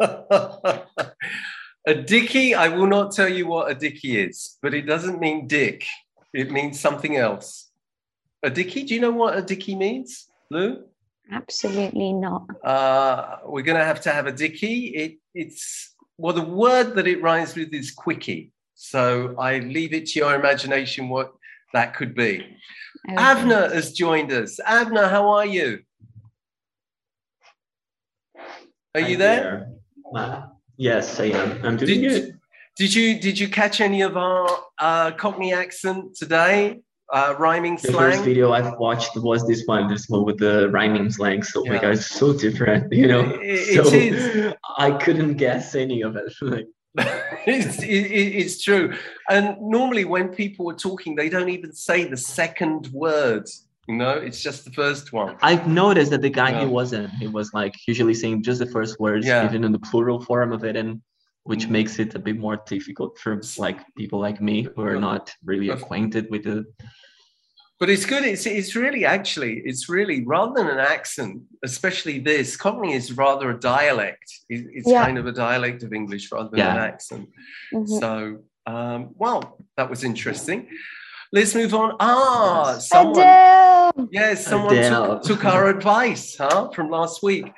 a 1.86 1.94
dickie, 1.94 2.52
I 2.56 2.66
will 2.66 2.88
not 2.88 3.12
tell 3.12 3.28
you 3.28 3.46
what 3.46 3.70
a 3.70 3.74
dickie 3.76 4.18
is, 4.20 4.58
but 4.62 4.74
it 4.74 4.82
doesn't 4.82 5.20
mean 5.20 5.46
dick. 5.46 5.86
It 6.34 6.50
means 6.50 6.80
something 6.80 7.16
else. 7.16 7.70
A 8.42 8.50
dickie, 8.50 8.82
do 8.82 8.94
you 8.94 9.00
know 9.00 9.12
what 9.12 9.38
a 9.38 9.42
dickie 9.42 9.76
means, 9.76 10.26
Lou? 10.50 10.82
Absolutely 11.30 12.12
not. 12.12 12.48
Uh, 12.64 13.36
we're 13.44 13.62
going 13.62 13.78
to 13.78 13.84
have 13.84 14.00
to 14.00 14.10
have 14.10 14.26
a 14.26 14.32
dickie. 14.32 14.86
It, 14.88 15.18
it's, 15.34 15.94
well, 16.18 16.34
the 16.34 16.42
word 16.42 16.96
that 16.96 17.06
it 17.06 17.22
rhymes 17.22 17.54
with 17.54 17.72
is 17.72 17.92
quickie. 17.92 18.50
So 18.74 19.36
I 19.38 19.60
leave 19.60 19.92
it 19.92 20.06
to 20.06 20.18
your 20.18 20.34
imagination 20.34 21.10
what 21.10 21.30
that 21.76 21.94
could 21.94 22.14
be. 22.14 22.42
Okay. 23.08 23.16
Avner 23.16 23.70
has 23.70 23.92
joined 23.92 24.32
us. 24.32 24.58
Avner, 24.66 25.10
how 25.10 25.28
are 25.28 25.46
you? 25.46 25.80
Are 28.94 29.00
you 29.00 29.18
there? 29.18 29.68
there. 30.14 30.22
Uh, 30.22 30.46
yes, 30.78 31.20
I 31.20 31.26
am. 31.26 31.64
I'm 31.64 31.76
doing 31.76 32.00
did, 32.00 32.08
good. 32.08 32.40
Did 32.76 32.94
you 32.94 33.20
did 33.20 33.38
you 33.38 33.48
catch 33.48 33.82
any 33.82 34.00
of 34.00 34.16
our 34.16 34.48
uh, 34.78 35.10
Cockney 35.12 35.52
accent 35.52 36.16
today? 36.16 36.80
Uh, 37.12 37.36
rhyming 37.38 37.76
the 37.76 37.92
slang. 37.92 38.12
first 38.12 38.24
video 38.24 38.52
I've 38.52 38.76
watched 38.78 39.16
was 39.16 39.46
this 39.46 39.62
one, 39.66 39.86
this 39.86 40.08
one 40.08 40.24
with 40.24 40.38
the 40.38 40.68
rhyming 40.70 41.08
slang. 41.10 41.42
So 41.42 41.64
yeah. 41.64 41.72
my 41.72 41.78
God, 41.78 41.92
it's 41.92 42.06
so 42.06 42.32
different, 42.32 42.92
you 42.92 43.06
know. 43.06 43.38
It, 43.40 43.76
so 43.76 43.86
it 43.86 43.94
is. 43.94 44.54
I 44.78 44.90
couldn't 44.92 45.34
guess 45.34 45.74
any 45.76 46.02
of 46.02 46.16
it. 46.16 46.32
like, 46.40 46.66
it's, 47.46 47.82
it, 47.82 47.86
it's 47.86 48.62
true. 48.62 48.94
And 49.28 49.56
normally, 49.60 50.04
when 50.04 50.28
people 50.28 50.70
are 50.70 50.74
talking, 50.74 51.14
they 51.14 51.28
don't 51.28 51.48
even 51.48 51.72
say 51.72 52.04
the 52.04 52.16
second 52.16 52.88
word. 52.88 53.48
You 53.88 53.96
know, 53.96 54.12
it's 54.12 54.42
just 54.42 54.64
the 54.64 54.72
first 54.72 55.12
one. 55.12 55.36
I've 55.42 55.68
noticed 55.68 56.10
that 56.10 56.22
the 56.22 56.30
guy 56.30 56.50
yeah. 56.50 56.60
he 56.60 56.66
wasn't. 56.66 57.10
He 57.10 57.28
was 57.28 57.52
like 57.54 57.74
usually 57.86 58.14
saying 58.14 58.42
just 58.42 58.58
the 58.58 58.66
first 58.66 58.98
words, 58.98 59.26
yeah. 59.26 59.44
even 59.44 59.62
in 59.62 59.72
the 59.72 59.78
plural 59.78 60.20
form 60.20 60.52
of 60.52 60.64
it, 60.64 60.76
and 60.76 61.00
which 61.44 61.66
mm. 61.66 61.70
makes 61.70 61.98
it 61.98 62.14
a 62.14 62.18
bit 62.18 62.38
more 62.38 62.60
difficult 62.66 63.16
for 63.18 63.40
like 63.58 63.78
people 63.96 64.18
like 64.18 64.40
me 64.40 64.62
who 64.74 64.82
are 64.82 64.98
not 64.98 65.32
really 65.44 65.68
acquainted 65.68 66.28
with 66.30 66.44
the 66.44 66.64
but 67.78 67.90
it's 67.90 68.06
good. 68.06 68.24
It's 68.24 68.46
it's 68.46 68.74
really 68.74 69.04
actually 69.04 69.62
it's 69.64 69.88
really 69.88 70.24
rather 70.24 70.54
than 70.54 70.68
an 70.68 70.78
accent, 70.78 71.42
especially 71.64 72.18
this 72.18 72.56
Cockney 72.56 72.94
is 72.94 73.12
rather 73.12 73.50
a 73.50 73.58
dialect. 73.58 74.32
It's 74.48 74.88
yeah. 74.88 75.04
kind 75.04 75.18
of 75.18 75.26
a 75.26 75.32
dialect 75.32 75.82
of 75.82 75.92
English 75.92 76.32
rather 76.32 76.48
than 76.48 76.58
yeah. 76.58 76.72
an 76.72 76.78
accent. 76.78 77.28
Mm-hmm. 77.72 77.98
So 77.98 78.38
um, 78.66 79.10
well, 79.16 79.58
that 79.76 79.90
was 79.90 80.04
interesting. 80.04 80.68
Let's 81.32 81.54
move 81.54 81.74
on. 81.74 81.96
Ah, 82.00 82.78
someone. 82.78 83.18
Adele. 83.18 84.08
Yes, 84.10 84.46
someone 84.46 84.74
took, 84.74 85.22
took 85.22 85.44
our 85.44 85.68
advice, 85.76 86.36
huh, 86.38 86.70
from 86.70 86.88
last 86.88 87.22
week. 87.22 87.52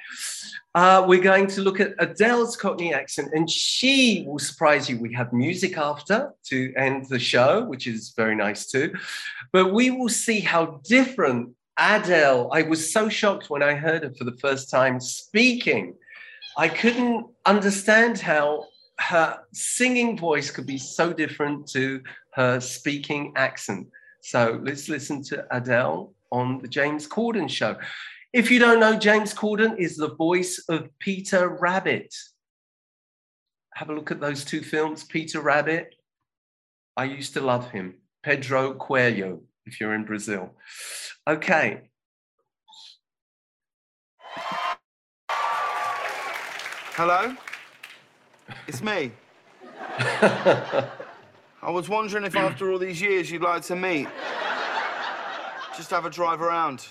Uh, 0.75 1.05
we're 1.07 1.21
going 1.21 1.47
to 1.47 1.61
look 1.61 1.81
at 1.81 1.93
Adele's 1.99 2.57
Cockney 2.57 2.95
accent, 2.95 3.31
and 3.33 3.51
she 3.51 4.25
will 4.27 4.39
surprise 4.39 4.89
you. 4.89 4.99
We 4.99 5.13
have 5.15 5.33
music 5.33 5.77
after 5.77 6.33
to 6.45 6.73
end 6.77 7.07
the 7.09 7.19
show, 7.19 7.65
which 7.65 7.87
is 7.87 8.13
very 8.17 8.37
nice 8.37 8.67
too. 8.67 8.95
But 9.53 9.73
we 9.73 9.91
will 9.91 10.09
see 10.09 10.41
how 10.41 10.81
different 10.85 11.55
Adele. 11.79 12.51
I 12.53 12.63
was 12.63 12.93
so 12.93 13.09
shocked 13.09 13.51
when 13.51 13.63
I 13.63 13.75
heard 13.75 14.03
her 14.03 14.13
for 14.15 14.25
the 14.25 14.37
first 14.39 14.71
time 14.71 15.01
speaking. 15.01 15.95
I 16.57 16.69
couldn't 16.69 17.27
understand 17.47 18.19
how 18.19 18.65
her 18.99 19.39
singing 19.53 20.19
voice 20.19 20.51
could 20.51 20.67
be 20.67 20.79
so 20.79 21.13
different 21.13 21.69
to 21.69 22.03
her 22.35 22.61
speaking 22.61 23.33
accent. 23.37 23.87
So 24.23 24.61
let's 24.65 24.89
listen 24.89 25.23
to 25.25 25.47
Adele 25.57 26.13
on 26.33 26.59
the 26.59 26.69
James 26.69 27.09
Corden 27.09 27.49
show. 27.49 27.77
If 28.33 28.51
you 28.51 28.59
don't 28.59 28.81
know, 28.81 28.99
James 28.99 29.33
Corden 29.33 29.79
is 29.79 29.97
the 29.97 30.15
voice 30.15 30.63
of 30.69 30.91
Peter 30.99 31.49
Rabbit. 31.49 32.15
Have 33.75 33.89
a 33.89 33.95
look 33.95 34.11
at 34.11 34.21
those 34.21 34.45
two 34.45 34.61
films, 34.61 35.05
Peter 35.05 35.41
Rabbit. 35.41 35.95
I 36.97 37.05
used 37.05 37.35
to 37.35 37.41
love 37.41 37.71
him. 37.71 37.95
Pedro 38.29 38.75
Coelho, 38.75 39.41
if 39.65 39.81
you're 39.81 39.95
in 39.95 40.05
Brazil. 40.05 40.53
Okay. 41.27 41.81
Hello? 46.93 47.35
It's 48.67 48.83
me. 48.83 49.13
I 49.99 50.91
was 51.71 51.89
wondering 51.89 52.25
if 52.25 52.37
after 52.37 52.71
all 52.71 52.79
these 52.79 53.01
years 53.01 53.31
you'd 53.31 53.41
like 53.41 53.63
to 53.63 53.75
meet. 53.75 54.09
Just 55.75 55.89
have 55.89 56.05
a 56.05 56.11
drive 56.11 56.43
around. 56.43 56.87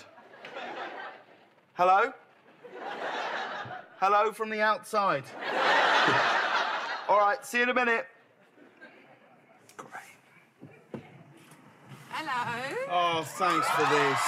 Hello? 1.74 2.12
Hello 4.00 4.32
from 4.32 4.50
the 4.50 4.60
outside. 4.60 5.22
all 7.08 7.18
right, 7.20 7.46
see 7.46 7.58
you 7.58 7.62
in 7.62 7.68
a 7.68 7.74
minute. 7.74 8.08
Hello. 12.20 12.74
Oh, 12.90 13.22
thanks 13.22 13.68
for 13.68 13.82
this. 13.82 14.18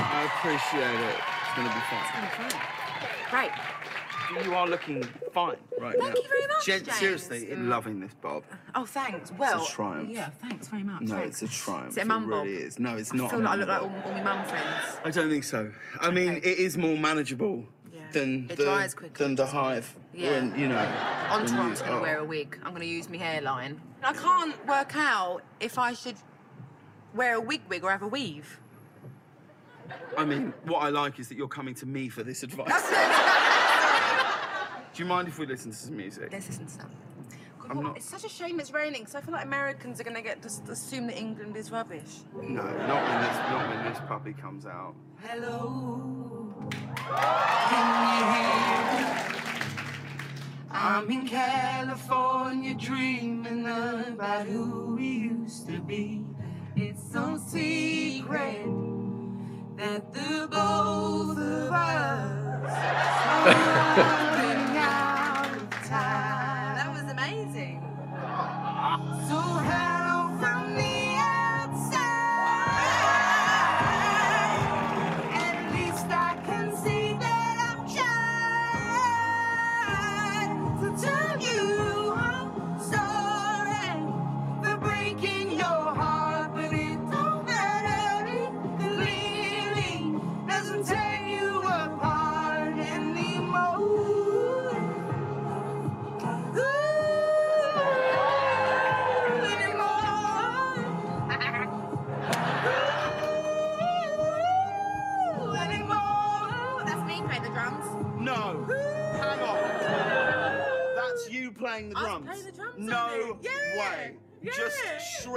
I 0.00 0.24
appreciate 0.32 0.80
it. 0.80 1.20
It's 1.44 1.54
gonna 1.54 1.68
be 1.68 1.84
fun. 1.90 2.00
It's 2.24 2.36
gonna 2.36 2.48
be 2.48 2.54
fun. 2.54 2.60
Great. 3.30 4.46
You 4.46 4.54
are 4.54 4.66
looking 4.66 5.02
fine 5.30 5.56
right 5.78 5.94
Thank 5.98 6.14
now. 6.14 6.22
you 6.22 6.28
very 6.28 6.46
much, 6.46 6.64
Gen- 6.64 6.84
James. 6.84 6.96
Seriously, 6.96 7.50
in 7.50 7.68
loving 7.68 8.00
this, 8.00 8.14
Bob. 8.22 8.44
Oh, 8.74 8.86
thanks. 8.86 9.30
Well, 9.32 9.60
it's 9.60 9.70
a 9.70 9.74
triumph. 9.74 10.08
Yeah, 10.08 10.30
thanks 10.40 10.68
very 10.68 10.82
much. 10.84 11.02
No, 11.02 11.16
thanks. 11.16 11.42
it's 11.42 11.54
a 11.54 11.54
triumph. 11.54 11.90
Is 11.90 11.96
it 11.98 12.04
a 12.04 12.06
mum 12.06 12.24
it 12.24 12.28
really 12.28 12.54
bob? 12.54 12.62
is. 12.62 12.78
No, 12.78 12.96
it's 12.96 13.12
I 13.12 13.16
not. 13.16 13.30
feel 13.30 13.40
a 13.40 13.42
like 13.42 13.50
I 13.50 13.56
look 13.56 13.68
like 13.68 13.82
all, 13.82 13.92
all 14.06 14.12
my 14.12 14.22
mum 14.22 14.46
friends. 14.46 14.96
I 15.04 15.10
don't 15.10 15.28
think 15.28 15.44
so. 15.44 15.70
I 16.00 16.10
mean, 16.10 16.36
it 16.36 16.44
is 16.44 16.78
more 16.78 16.96
manageable 16.96 17.66
than 18.12 18.48
It 18.48 18.56
the 18.56 18.64
dries 18.64 18.94
quicker, 18.94 19.22
than 19.22 19.34
the 19.34 19.46
hive. 19.46 19.94
Yeah. 20.14 20.30
When, 20.32 20.58
you 20.58 20.68
know. 20.68 20.78
I'm 21.28 21.44
going 21.44 21.74
to 21.74 21.92
oh. 21.92 22.00
wear 22.00 22.18
a 22.18 22.24
wig. 22.24 22.58
I'm 22.62 22.70
going 22.70 22.82
to 22.82 22.88
use 22.88 23.10
my 23.10 23.18
hairline. 23.18 23.80
I 24.02 24.14
can't 24.14 24.66
work 24.66 24.96
out 24.96 25.42
if 25.60 25.78
I 25.78 25.92
should 25.92 26.16
wear 27.14 27.34
a 27.36 27.40
wig 27.40 27.60
wig 27.68 27.84
or 27.84 27.90
have 27.90 28.02
a 28.02 28.08
weave. 28.08 28.58
I 30.16 30.24
mean, 30.24 30.52
what 30.64 30.78
I 30.80 30.88
like 30.90 31.18
is 31.18 31.28
that 31.28 31.36
you're 31.36 31.48
coming 31.48 31.74
to 31.76 31.86
me 31.86 32.08
for 32.08 32.22
this 32.22 32.42
advice. 32.42 32.70
Do 34.94 35.02
you 35.02 35.08
mind 35.08 35.28
if 35.28 35.38
we 35.38 35.46
listen 35.46 35.70
to 35.70 35.76
some 35.76 35.96
music? 35.96 36.30
Let's 36.32 36.46
listen 36.48 36.66
to 36.66 36.72
some. 36.72 36.90
God, 37.60 37.70
I'm 37.70 37.76
what- 37.76 37.82
not- 37.86 37.96
It's 37.96 38.08
such 38.08 38.24
a 38.24 38.28
shame 38.28 38.60
it's 38.60 38.72
raining 38.72 39.00
because 39.02 39.14
I 39.14 39.20
feel 39.20 39.32
like 39.32 39.44
Americans 39.44 40.00
are 40.00 40.04
going 40.04 40.16
to 40.16 40.22
get 40.22 40.42
just 40.42 40.68
assume 40.68 41.06
that 41.08 41.16
England 41.18 41.56
is 41.56 41.70
rubbish. 41.70 42.20
No, 42.34 42.40
not 42.62 43.02
when 43.08 43.20
this 43.20 43.36
not 43.36 43.68
when 43.68 43.84
this 43.92 43.98
puppy 44.08 44.32
comes 44.32 44.66
out. 44.66 44.94
Hello. 45.22 46.52
Can 47.70 48.18
you 48.18 48.24
hear 48.34 48.98
me? 48.98 49.26
I'm 50.72 51.10
in 51.10 51.26
California 51.28 52.74
dreaming 52.74 53.66
about 53.66 54.46
who 54.46 54.94
we 54.96 55.06
used 55.08 55.66
to 55.68 55.80
be. 55.80 56.24
It's 56.82 57.12
no 57.12 57.36
secret 57.36 58.64
that 59.76 60.12
the 60.14 60.48
both 60.50 61.36
of 61.36 61.72
us 61.72 62.72
are 63.36 63.44
running 63.98 64.76
out 64.78 65.56
of 65.56 65.70
time. 65.86 66.76
That 66.76 66.90
was 66.90 67.12
amazing. 67.12 67.82
So 69.28 69.36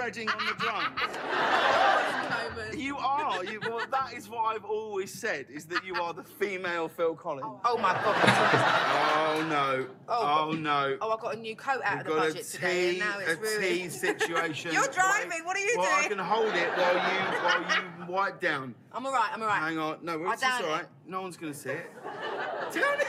shredding 0.04 0.30
on 0.30 0.46
the 0.46 0.54
drums. 0.64 1.00
You 2.76 2.98
are. 2.98 3.44
You, 3.46 3.60
well, 3.62 3.86
that 3.92 4.14
is 4.14 4.30
what 4.30 4.56
I've 4.56 4.66
always 4.66 5.14
said. 5.14 5.46
Is 5.50 5.66
that 5.66 5.86
you 5.86 5.96
are 5.96 6.14
the 6.14 6.24
female 6.24 6.88
Phil 6.88 7.14
Collins. 7.14 7.46
Oh, 7.48 7.60
oh 7.66 7.78
my 7.78 7.94
god. 7.94 8.16
Oh 9.16 9.46
no. 9.48 9.88
Oh. 10.10 10.48
Oh, 10.50 10.52
no. 10.54 10.98
Oh, 11.00 11.12
I 11.12 11.22
got 11.22 11.36
a 11.36 11.40
new 11.40 11.56
coat 11.56 11.82
out 11.84 12.00
of 12.00 12.06
the 12.06 12.12
We've 12.12 12.20
got 12.20 12.28
budget 12.30 12.48
a 12.48 12.52
today, 12.52 12.90
and 12.90 12.96
tea, 12.96 13.00
now 13.00 13.20
a 13.20 13.32
it's 13.32 13.42
ruined. 13.42 13.64
tea 13.64 13.90
situation. 14.08 14.72
You're 14.74 14.88
driving. 14.88 15.46
What 15.46 15.56
are 15.56 15.60
you 15.60 15.76
well, 15.78 15.88
I 15.88 16.08
doing? 16.08 16.18
can 16.18 16.26
hold 16.26 16.54
it 16.54 16.70
while 16.78 16.94
you 16.96 17.00
while 17.44 17.62
you 17.62 17.84
wipe 18.14 18.42
down. 18.42 18.76
I'm 18.92 19.06
alright. 19.06 19.30
I'm 19.34 19.42
alright. 19.42 19.62
Hang 19.62 19.78
on. 19.78 19.98
No, 20.02 20.32
it's, 20.32 20.44
all 20.44 20.76
it. 20.76 20.88
No 21.08 21.22
one's 21.22 21.38
gonna 21.38 21.54
see 21.54 21.70
it. 21.70 21.92
Down 22.74 23.00
it. 23.00 23.08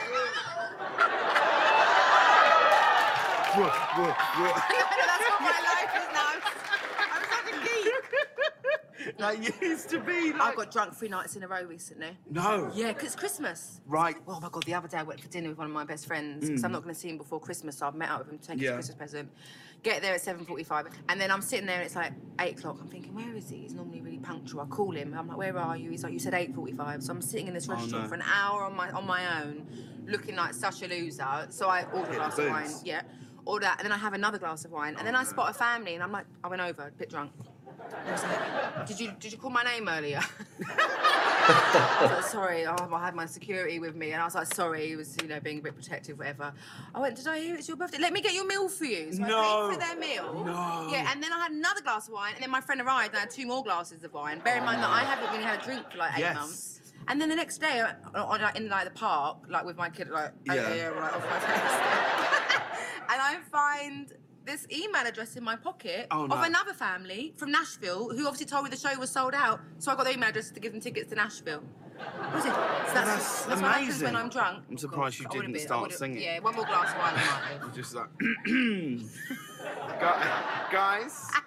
Whoa, 3.55 3.63
whoa, 3.63 4.11
whoa. 4.11 4.51
That's 4.51 5.25
what 5.31 5.41
my 5.41 5.55
life 5.63 5.95
is 5.95 6.09
now. 6.13 6.35
I'm 6.35 6.43
such 6.43 6.73
a 9.04 9.04
That 9.19 9.43
used 9.63 9.89
to 9.91 10.01
be 10.01 10.33
like. 10.33 10.41
I 10.41 10.55
got 10.55 10.71
drunk 10.73 10.95
three 10.95 11.09
nights 11.09 11.37
in 11.37 11.43
a 11.43 11.49
row 11.49 11.63
recently. 11.65 12.17
No. 12.31 12.71
Yeah, 12.75 12.93
'cause 12.93 13.05
it's 13.05 13.17
Christmas. 13.17 13.81
Right. 13.87 14.17
Oh 14.27 14.41
my 14.41 14.49
god, 14.51 14.65
the 14.65 14.75
other 14.75 14.89
day 14.89 14.99
I 14.99 15.03
went 15.03 15.21
for 15.21 15.29
dinner 15.29 15.51
with 15.51 15.59
one 15.59 15.67
of 15.67 15.73
my 15.73 15.85
best 15.85 16.07
friends 16.07 16.49
because 16.49 16.65
I'm 16.65 16.71
mm. 16.71 16.75
not 16.75 16.83
going 16.83 16.95
to 16.95 17.01
see 17.01 17.09
him 17.09 17.19
before 17.19 17.41
Christmas, 17.41 17.79
so 17.79 17.87
I've 17.87 17.95
met 17.95 18.11
up 18.11 18.21
with 18.21 18.31
him 18.31 18.39
to 18.39 18.49
take 18.49 18.61
Yeah. 18.61 18.77
his 18.77 18.87
Christmas 18.87 18.97
present. 18.97 19.31
Get 19.83 20.01
there 20.01 20.15
at 20.15 20.23
7.45, 20.23 20.87
and 21.11 21.21
then 21.21 21.31
I'm 21.31 21.43
sitting 21.43 21.67
there 21.67 21.77
and 21.77 21.85
it's 21.85 21.95
like 21.95 22.13
8 22.41 22.59
o'clock. 22.59 22.79
I'm 22.81 22.89
thinking, 22.89 23.15
where 23.15 23.35
is 23.37 23.51
he? 23.51 23.59
He's 23.59 23.75
normally 23.75 24.01
really 24.01 24.17
punctual. 24.19 24.63
I 24.63 24.65
call 24.65 24.93
him. 24.93 25.15
I'm 25.17 25.29
like, 25.29 25.37
where 25.37 25.59
are 25.59 25.77
you? 25.77 25.91
He's 25.91 26.03
like, 26.03 26.15
you 26.15 26.19
said 26.19 26.33
8.45. 26.33 27.03
So 27.03 27.13
I'm 27.13 27.21
sitting 27.21 27.49
in 27.49 27.55
this 27.55 27.69
Oh, 27.69 27.73
restaurant 27.75 28.05
no. 28.05 28.09
for 28.09 28.15
an 28.15 28.23
hour 28.23 28.63
on 28.63 28.75
my 28.75 28.91
on 28.93 29.07
my 29.07 29.43
own, 29.43 29.67
looking 30.07 30.37
like 30.37 30.55
such 30.55 30.83
a 30.83 30.89
loser. 30.89 31.47
So 31.51 31.69
I 31.69 31.85
order 31.93 32.13
a 32.13 32.15
glass 32.17 32.39
of 32.39 32.49
wine. 32.49 32.71
Yeah. 32.83 33.03
Order 33.45 33.67
that, 33.67 33.79
and 33.79 33.85
then 33.85 33.93
I 33.93 33.99
have 33.99 34.15
another 34.15 34.39
glass 34.39 34.65
of 34.65 34.71
wine, 34.71 34.95
and 34.97 35.07
then 35.07 35.15
oh, 35.15 35.19
I 35.19 35.25
spot 35.25 35.51
a 35.51 35.53
family, 35.53 35.93
and 35.93 36.03
I'm 36.03 36.11
like, 36.13 36.25
I 36.43 36.49
went 36.49 36.63
over, 36.63 36.89
a 36.89 36.91
bit 36.91 37.11
drunk. 37.11 37.31
I 38.07 38.13
was 38.13 38.23
like, 38.23 38.87
did 38.87 39.01
you 39.01 39.13
did 39.19 39.33
you 39.33 39.39
call 39.39 39.51
my 39.51 39.63
name 39.63 39.89
earlier? 39.89 40.21
I 41.47 42.11
like, 42.15 42.25
sorry, 42.25 42.67
oh, 42.67 42.75
I 42.93 43.05
had 43.05 43.15
my 43.15 43.27
security 43.27 43.79
with 43.79 43.95
me, 43.95 44.13
and 44.13 44.21
I 44.23 44.25
was 44.25 44.35
like, 44.35 44.53
sorry, 44.55 44.89
he 44.89 44.97
was, 44.97 45.17
you 45.21 45.29
know, 45.29 45.41
being 45.41 45.59
a 45.59 45.63
bit 45.63 45.75
protective, 45.75 46.19
whatever. 46.19 46.53
I 46.95 47.01
went, 47.01 47.17
did 47.17 47.27
I 47.27 47.39
hear 47.39 47.57
it's 47.57 47.69
your 47.69 47.77
birthday? 47.77 47.99
Let 47.99 48.13
me 48.13 48.21
get 48.23 48.33
your 48.33 48.47
meal 48.47 48.69
for 48.69 48.87
you. 48.87 49.13
So 49.13 49.23
I 49.23 49.29
No. 49.29 49.69
paid 49.69 49.75
for 49.75 49.87
their 49.87 49.97
meal. 49.97 50.45
No. 50.45 50.89
Yeah, 50.91 51.11
and 51.13 51.23
then 51.23 51.33
I 51.33 51.41
had 51.41 51.53
another 51.53 51.83
glass 51.83 52.09
of 52.09 52.15
wine, 52.15 52.33
and 52.35 52.43
then 52.43 52.51
my 52.51 52.61
friend 52.63 52.81
arrived, 52.81 53.11
and 53.11 53.19
I 53.19 53.21
had 53.21 53.31
two 53.31 53.47
more 53.47 53.63
glasses 53.63 54.05
of 54.05 54.13
wine. 54.15 54.41
Bear 54.41 54.57
in 54.57 54.65
mind 54.65 54.83
that 54.83 54.89
I 54.91 55.03
oh. 55.03 55.07
haven't 55.07 55.31
really 55.33 55.45
had 55.45 55.61
a 55.61 55.65
drink 55.65 55.91
for 55.91 55.99
like 55.99 56.15
eight 56.17 56.21
Yes. 56.21 56.35
months. 56.35 56.81
And 57.09 57.21
then 57.21 57.29
the 57.29 57.37
next 57.37 57.59
day, 57.59 57.85
on, 58.15 58.41
like, 58.41 58.57
in 58.57 58.69
like 58.71 58.85
the 58.85 58.91
park, 58.99 59.39
like 59.49 59.67
with 59.67 59.77
my 59.77 59.91
kid, 59.91 60.09
like 60.09 60.33
Yeah. 60.45 60.55
yeah, 60.55 60.75
yeah, 60.75 60.89
like, 60.91 61.15
off 61.15 61.25
my 61.29 61.39
face. 61.41 62.61
and 63.11 63.21
I 63.21 63.37
find 63.53 64.13
this 64.45 64.67
email 64.71 65.07
address 65.07 65.37
in 65.37 65.45
my 65.45 65.57
pocket 65.57 66.07
Oh, 66.11 66.27
no. 66.27 66.35
of 66.37 66.43
another 66.45 66.75
family 66.75 67.33
from 67.37 67.51
Nashville 67.51 68.11
who 68.11 68.27
obviously 68.27 68.47
told 68.47 68.65
me 68.65 68.71
the 68.71 68.77
show 68.77 68.95
was 68.99 69.11
sold 69.11 69.35
out. 69.35 69.61
So 69.79 69.91
I 69.93 69.97
got 69.97 70.05
the 70.05 70.13
email 70.13 70.29
address 70.29 70.51
to 70.51 70.61
give 70.61 70.73
them 70.73 70.81
tickets 70.81 71.09
to 71.11 71.17
Nashville. 71.17 71.63
Was 72.33 72.45
it? 72.45 72.49
So 72.49 72.53
that's, 72.53 72.93
That's 72.95 73.45
that's, 73.45 73.63
what 73.63 73.71
happens 73.73 73.89
amazing. 73.89 74.05
when 74.07 74.17
I'm 74.17 74.29
drunk. 74.29 74.65
I'm 74.69 74.77
surprised 74.79 75.21
you 75.21 75.29
didn't 75.29 75.59
start 75.61 75.93
singing. 75.93 76.21
Yeah, 76.23 76.41
one 76.41 76.55
more 76.57 76.65
glass 76.67 76.91
of 76.93 76.99
wine. 76.99 77.15
I 77.15 77.17
might 77.17 77.61
have. 77.63 77.73
Just 77.75 77.95
like, 77.95 78.09
guys. 80.73 81.31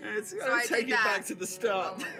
It's 0.00 0.30
So 0.30 0.60
take 0.68 0.86
you 0.86 0.94
back 0.94 1.24
to 1.26 1.34
the 1.34 1.44
start. 1.46 2.04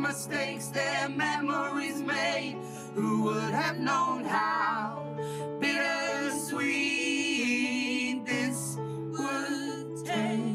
mistakes, 0.00 0.68
their 0.68 1.08
memories 1.08 2.02
made. 2.02 2.56
Who 2.94 3.22
would 3.24 3.54
have 3.54 3.78
known 3.78 4.24
how 4.24 5.16
bittersweet 5.60 6.56
this 8.26 8.76
would 8.78 10.04
taste? 10.04 10.50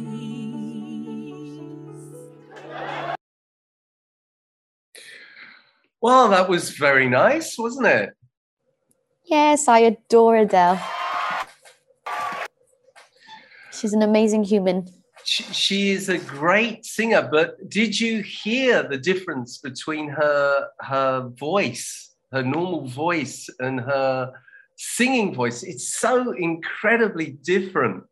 Well, 6.01 6.27
that 6.29 6.49
was 6.49 6.71
very 6.71 7.07
nice, 7.09 7.57
wasn't 7.57 7.87
it? 7.87 8.09
Yes, 9.23 9.67
I 9.67 9.79
adore 9.79 10.37
Adele. 10.37 10.79
She's 13.71 13.93
an 13.93 14.01
amazing 14.01 14.43
human. 14.43 14.87
She, 15.25 15.43
she 15.43 15.91
is 15.91 16.07
a 16.09 16.19
great 16.19 16.85
singer, 16.85 17.27
but 17.29 17.69
did 17.69 17.99
you 17.99 18.21
hear 18.21 18.83
the 18.83 18.97
difference 18.97 19.57
between 19.57 20.07
her 20.09 20.67
her 20.81 21.29
voice, 21.29 22.15
her 22.31 22.43
normal 22.43 22.87
voice, 22.87 23.49
and 23.59 23.81
her 23.81 24.31
singing 24.75 25.33
voice? 25.33 25.63
It's 25.63 25.95
so 25.95 26.31
incredibly 26.31 27.31
different. 27.43 28.03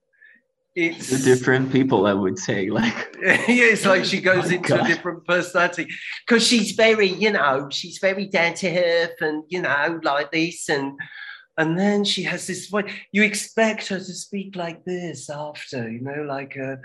It's 0.76 1.10
Two 1.10 1.18
different 1.20 1.72
people, 1.72 2.08
I 2.08 2.14
would 2.14 2.40
say. 2.40 2.70
Like 2.80 3.16
yeah, 3.22 3.38
it's 3.48 3.86
like 3.86 4.06
she 4.06 4.18
oh 4.20 4.34
goes 4.34 4.50
my 4.50 4.56
into 4.56 4.82
a 4.82 4.88
different 4.88 5.24
personality 5.26 5.88
because 6.26 6.46
she's 6.48 6.72
very, 6.72 7.08
you 7.08 7.32
know, 7.32 7.70
she's 7.70 8.00
very 8.00 8.26
down 8.26 8.56
to 8.56 8.70
earth 8.70 9.22
and 9.22 9.44
you 9.50 9.62
know, 9.62 10.00
like 10.02 10.32
this, 10.32 10.68
and 10.68 10.94
and 11.58 11.78
then 11.78 12.04
she 12.04 12.24
has 12.24 12.48
this 12.48 12.68
voice. 12.68 12.92
You 13.12 13.24
expect 13.24 13.88
her 13.90 13.98
to 13.98 14.14
speak 14.14 14.56
like 14.56 14.84
this 14.86 15.30
after, 15.30 15.90
you 15.90 16.02
know, 16.02 16.24
like 16.24 16.56
a. 16.56 16.80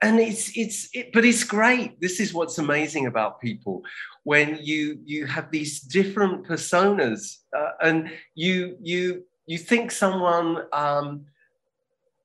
and 0.00 0.18
it's 0.18 0.56
it's 0.56 0.88
it, 0.94 1.12
but 1.12 1.24
it's 1.24 1.44
great. 1.44 2.00
This 2.00 2.20
is 2.20 2.32
what's 2.32 2.58
amazing 2.58 3.06
about 3.06 3.40
people 3.40 3.82
when 4.24 4.58
you 4.60 4.98
you 5.04 5.26
have 5.26 5.50
these 5.50 5.80
different 5.80 6.46
personas 6.46 7.38
uh, 7.56 7.72
and 7.82 8.10
you 8.34 8.76
you 8.82 9.24
you 9.46 9.58
think 9.58 9.90
someone 9.90 10.64
um 10.72 11.24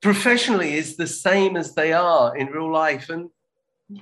professionally 0.01 0.73
is 0.73 0.97
the 0.97 1.07
same 1.07 1.55
as 1.55 1.73
they 1.75 1.93
are 1.93 2.35
in 2.35 2.47
real 2.47 2.71
life 2.71 3.09
and 3.09 3.29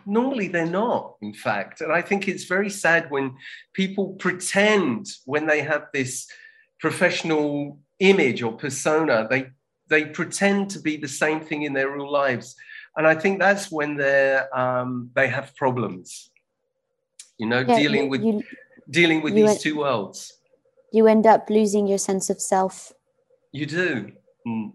normally 0.06 0.47
they're 0.47 0.66
not 0.66 1.16
in 1.22 1.34
fact 1.34 1.82
and 1.82 1.91
i 1.91 2.02
think 2.02 2.28
it's 2.28 2.45
very 2.45 2.70
sad 2.70 3.12
when 3.12 3.36
people 3.74 4.14
pretend 4.14 5.06
when 5.26 5.45
they 5.45 5.62
have 5.62 5.86
this 5.93 6.28
professional 6.82 7.77
image 7.99 8.41
or 8.43 8.51
persona 8.53 9.27
they 9.29 9.41
they 9.88 10.03
pretend 10.05 10.69
to 10.71 10.79
be 10.79 10.97
the 10.97 11.07
same 11.07 11.39
thing 11.39 11.61
in 11.63 11.73
their 11.73 11.89
real 11.91 12.11
lives 12.11 12.55
and 12.97 13.05
i 13.07 13.13
think 13.21 13.39
that's 13.39 13.71
when 13.71 13.95
they're 13.95 14.41
um, 14.61 15.09
they 15.15 15.27
have 15.27 15.55
problems 15.55 16.32
you 17.38 17.47
know 17.47 17.59
Yeah, 17.67 17.77
dealing 17.82 18.03
you- 18.05 18.09
with 18.13 18.23
you- 18.23 18.43
dealing 18.89 19.21
with 19.21 19.34
these 19.36 19.51
en- 19.51 19.59
two 19.65 19.77
worlds 19.77 20.19
You 20.97 21.07
end 21.07 21.25
up 21.25 21.49
losing 21.49 21.88
your 21.88 21.97
sense 22.09 22.29
of 22.34 22.41
self. 22.41 22.91
You 23.53 23.65
do. 23.65 24.11
Mm. 24.45 24.73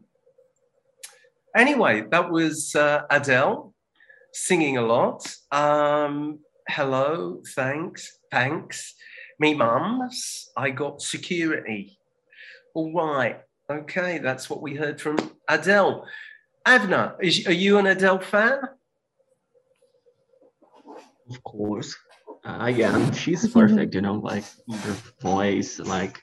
Anyway, 1.54 2.04
that 2.11 2.30
was 2.30 2.74
uh, 2.74 3.02
Adele 3.11 3.74
singing 4.32 4.76
a 4.78 4.82
lot. 4.82 5.20
Um, 5.52 6.38
hello, 6.68 7.42
thanks, 7.54 8.18
thanks. 8.30 8.94
Me 9.38 9.52
mums, 9.54 10.48
I 10.57 10.70
got 10.70 11.02
security. 11.02 11.95
All 12.77 12.93
right, 12.93 13.41
okay, 13.70 14.18
that's 14.18 14.51
what 14.51 14.61
we 14.61 14.74
heard 14.74 15.01
from 15.01 15.16
Adele. 15.49 16.05
Avner, 16.66 17.16
is, 17.22 17.47
are 17.47 17.53
you 17.53 17.79
an 17.79 17.87
Adele 17.87 18.18
fan? 18.18 18.59
Of 21.31 21.43
course. 21.43 21.97
Uh, 22.45 22.70
yeah, 22.77 23.11
she's 23.12 23.49
perfect, 23.49 23.95
you 23.95 24.03
know, 24.03 24.16
like 24.16 24.45
her 24.70 24.97
voice, 25.22 25.79
like 25.79 26.22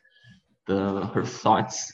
the 0.68 1.08
her 1.08 1.26
thoughts, 1.26 1.92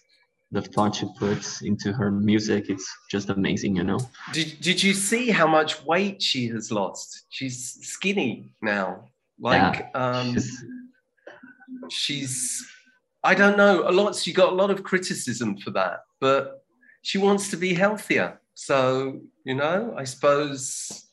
the 0.52 0.62
thought 0.62 0.96
she 0.96 1.08
puts 1.18 1.62
into 1.62 1.94
her 1.94 2.12
music, 2.12 2.70
it's 2.70 2.94
just 3.10 3.30
amazing, 3.30 3.78
you 3.78 3.86
know. 3.86 4.00
Did, 4.34 4.60
did 4.60 4.84
you 4.84 4.94
see 4.94 5.30
how 5.30 5.48
much 5.48 5.86
weight 5.86 6.22
she 6.22 6.50
has 6.50 6.70
lost? 6.70 7.28
She's 7.30 7.78
skinny 7.82 8.52
now. 8.62 9.06
Like, 9.40 9.90
um, 9.96 10.36
she's, 11.90 12.70
I 13.24 13.36
don't 13.36 13.58
know, 13.58 13.88
a 13.88 13.92
lot, 13.92 14.16
she 14.16 14.32
got 14.34 14.54
a 14.54 14.56
lot 14.56 14.72
of 14.72 14.84
criticism 14.84 15.58
for 15.58 15.72
that, 15.72 16.00
but 16.22 16.64
she 17.02 17.18
wants 17.18 17.50
to 17.52 17.58
be 17.58 17.74
healthier. 17.74 18.40
So, 18.54 19.22
you 19.46 19.56
know, 19.56 19.94
I 19.98 20.04
suppose, 20.06 21.06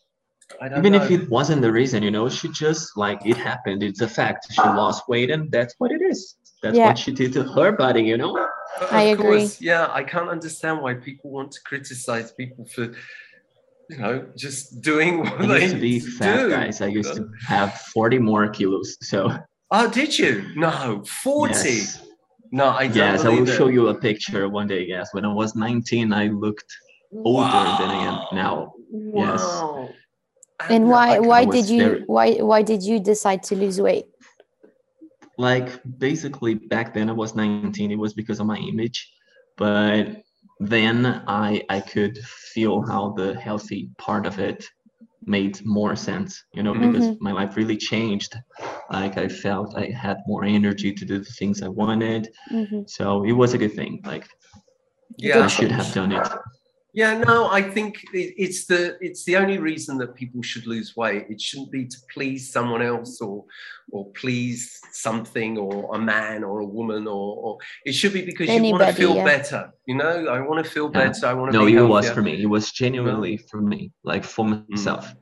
I 0.60 0.68
don't 0.68 0.78
Even 0.78 0.92
know. 0.92 1.02
if 1.02 1.10
it 1.10 1.28
wasn't 1.28 1.62
the 1.62 1.72
reason, 1.72 2.02
you 2.02 2.10
know, 2.12 2.28
she 2.28 2.48
just 2.48 2.96
like 2.96 3.24
it 3.26 3.36
happened. 3.36 3.82
It's 3.82 4.00
a 4.00 4.08
fact. 4.08 4.46
She 4.52 4.60
lost 4.62 5.08
weight 5.08 5.30
and 5.30 5.50
that's 5.50 5.74
what 5.78 5.90
it 5.90 6.00
is. 6.02 6.36
That's 6.62 6.76
Yeah. 6.76 6.86
what 6.86 6.98
she 6.98 7.12
did 7.12 7.32
to 7.34 7.42
her 7.42 7.72
body, 7.72 8.02
you 8.02 8.16
know. 8.16 8.36
Of 8.80 8.92
I 8.92 9.02
agree. 9.02 9.38
course, 9.40 9.60
yeah, 9.60 9.88
I 9.92 10.02
can't 10.04 10.28
understand 10.28 10.80
why 10.82 10.94
people 10.94 11.30
want 11.30 11.50
to 11.52 11.60
criticize 11.62 12.30
people 12.32 12.64
for, 12.66 12.84
you 13.90 13.98
know, 13.98 14.26
just 14.36 14.80
doing 14.80 15.18
what 15.38 15.40
I 15.42 15.46
they 15.46 15.62
used 15.62 15.74
to 15.74 15.80
be 15.80 16.00
fat, 16.00 16.36
do. 16.44 16.50
guys. 16.50 16.80
I 16.80 16.86
used 16.86 17.14
to 17.16 17.28
have 17.46 17.74
40 17.94 18.18
more 18.18 18.48
kilos. 18.48 18.96
So 19.00 19.36
Oh, 19.70 19.88
did 19.90 20.16
you? 20.18 20.44
No, 20.54 21.02
40. 21.22 21.52
Yes. 21.54 22.06
No, 22.52 22.68
I 22.68 22.86
don't 22.86 22.96
yes, 22.96 23.24
I 23.24 23.28
will 23.30 23.48
it. 23.48 23.56
show 23.56 23.66
you 23.68 23.88
a 23.88 23.94
picture 23.94 24.48
one 24.48 24.68
day. 24.68 24.84
Yes, 24.86 25.12
when 25.12 25.24
I 25.24 25.32
was 25.32 25.56
19, 25.56 26.12
I 26.12 26.28
looked 26.28 26.72
older 27.12 27.64
than 27.78 27.90
I 27.90 28.04
am 28.04 28.36
now. 28.36 28.72
Yes. 28.90 29.42
Wow. 29.42 29.88
And 30.70 30.88
why 30.88 31.18
why 31.18 31.44
did 31.44 31.68
you 31.68 31.82
very- 31.82 32.02
why 32.06 32.34
why 32.34 32.62
did 32.62 32.82
you 32.82 32.98
decide 33.00 33.42
to 33.44 33.56
lose 33.56 33.80
weight? 33.80 34.06
like 35.38 35.68
basically 35.98 36.54
back 36.54 36.94
then 36.94 37.10
i 37.10 37.12
was 37.12 37.34
19 37.34 37.90
it 37.90 37.98
was 37.98 38.14
because 38.14 38.40
of 38.40 38.46
my 38.46 38.56
image 38.56 39.12
but 39.58 40.22
then 40.60 41.04
i 41.28 41.62
i 41.68 41.78
could 41.78 42.16
feel 42.54 42.80
how 42.80 43.12
the 43.18 43.38
healthy 43.38 43.90
part 43.98 44.24
of 44.24 44.38
it 44.38 44.64
made 45.26 45.58
more 45.64 45.96
sense 45.96 46.44
you 46.54 46.62
know 46.62 46.72
because 46.72 47.06
Mhm. 47.08 47.16
my 47.20 47.32
life 47.32 47.56
really 47.56 47.76
changed 47.76 48.32
like 48.90 49.18
i 49.18 49.26
felt 49.28 49.76
i 49.76 49.86
had 49.86 50.16
more 50.28 50.44
energy 50.44 50.92
to 50.92 51.04
do 51.04 51.18
the 51.18 51.32
things 51.38 51.62
i 51.62 51.68
wanted 51.68 52.28
Mhm. 52.52 52.88
so 52.88 53.24
it 53.24 53.32
was 53.32 53.52
a 53.54 53.58
good 53.58 53.74
thing 53.74 54.00
like 54.04 54.26
Yeah. 55.16 55.44
i 55.44 55.48
should 55.48 55.72
have 55.72 55.92
done 55.92 56.12
it 56.12 56.26
Yeah, 56.96 57.18
no, 57.18 57.50
I 57.50 57.60
think 57.60 58.02
it's 58.14 58.64
the 58.64 58.96
it's 59.02 59.24
the 59.24 59.36
only 59.36 59.58
reason 59.58 59.98
that 59.98 60.14
people 60.14 60.40
should 60.40 60.66
lose 60.66 60.96
weight. 60.96 61.26
It 61.28 61.38
shouldn't 61.38 61.70
be 61.70 61.84
to 61.84 61.96
please 62.12 62.50
someone 62.50 62.80
else 62.80 63.20
or 63.20 63.44
or 63.92 64.10
please 64.12 64.80
something 64.92 65.58
or 65.58 65.94
a 65.94 65.98
man 65.98 66.42
or 66.42 66.60
a 66.60 66.64
woman 66.64 67.06
or, 67.06 67.36
or 67.36 67.58
it 67.84 67.92
should 67.92 68.14
be 68.14 68.22
because 68.22 68.48
you 68.48 68.62
want 68.62 68.82
to 68.82 68.94
feel 68.94 69.14
yeah. 69.16 69.24
better. 69.24 69.70
You 69.86 69.96
know, 69.96 70.26
I 70.26 70.40
want 70.40 70.64
to 70.64 70.70
feel 70.70 70.90
Yeah. 70.94 71.04
better. 71.04 71.26
I 71.26 71.34
want 71.34 71.52
to 71.52 71.58
no 71.58 71.66
be 71.66 71.74
it 71.74 71.82
was 71.82 72.08
for 72.10 72.22
me 72.22 72.42
it 72.42 72.46
was 72.46 72.72
genuinely 72.72 73.36
for 73.36 73.60
me 73.60 73.92
like 74.02 74.24
for 74.24 74.46
myself 74.46 75.14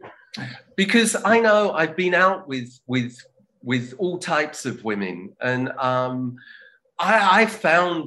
because 0.77 1.17
I 1.25 1.41
know 1.41 1.73
I've 1.73 1.97
been 1.97 2.15
out 2.15 2.47
with 2.47 2.71
with 2.87 3.17
with 3.65 3.95
all 3.99 4.19
types 4.19 4.65
of 4.67 4.85
women, 4.85 5.35
and 5.41 5.71
um, 5.79 6.37
I, 6.99 7.43
I 7.43 7.47
found 7.47 8.07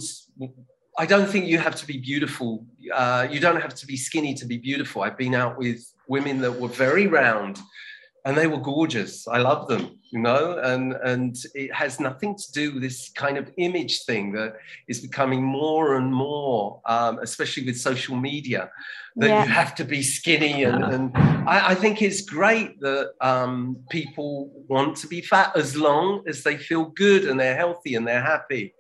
I 0.98 1.06
don't 1.06 1.30
think 1.30 1.46
you 1.46 1.60
have 1.60 1.76
to 1.76 1.86
be 1.86 1.98
beautiful. 1.98 2.66
Uh, 2.94 3.28
you 3.30 3.40
don't 3.40 3.62
have 3.62 3.76
to 3.76 3.86
be 3.86 3.98
skinny 3.98 4.34
to 4.36 4.46
be 4.46 4.58
beautiful. 4.58 5.04
I've 5.04 5.18
been 5.18 5.36
out 5.36 5.58
with 5.58 5.80
women 6.08 6.42
that 6.42 6.52
were 6.60 6.70
very 6.70 7.06
round, 7.08 7.60
and 8.26 8.36
they 8.36 8.48
were 8.48 8.58
gorgeous. 8.58 9.28
I 9.28 9.38
love 9.38 9.68
them, 9.68 10.00
you 10.12 10.20
know, 10.20 10.58
and 10.72 10.94
and 11.12 11.36
it 11.54 11.74
has 11.74 12.00
nothing 12.00 12.36
to 12.36 12.52
do 12.52 12.74
with 12.74 12.82
this 12.82 13.10
kind 13.10 13.38
of 13.38 13.46
image 13.58 14.06
thing 14.06 14.32
that 14.34 14.56
is 14.88 15.00
becoming 15.00 15.44
more 15.44 15.98
and 15.98 16.12
more, 16.14 16.82
um, 16.86 17.20
especially 17.22 17.66
with 17.66 17.78
social 17.80 18.16
media, 18.16 18.70
that 19.18 19.28
Yeah. 19.30 19.44
you 19.44 19.50
have 19.50 19.76
to 19.76 19.84
be 19.84 20.02
skinny 20.02 20.64
and, 20.64 20.84
and 20.84 21.12
I, 21.56 21.72
I 21.72 21.76
think 21.76 22.02
it's 22.02 22.22
great 22.22 22.80
that 22.82 23.12
um, 23.22 23.78
people 23.90 24.52
want 24.68 24.98
to 24.98 25.08
be 25.08 25.22
fat 25.22 25.50
as 25.56 25.76
long 25.76 26.24
as 26.28 26.44
they 26.44 26.58
feel 26.58 26.86
good 26.86 27.26
and 27.26 27.40
they're 27.40 27.56
healthy 27.58 27.96
and 27.96 28.08
they're 28.08 28.22
happy. 28.36 28.74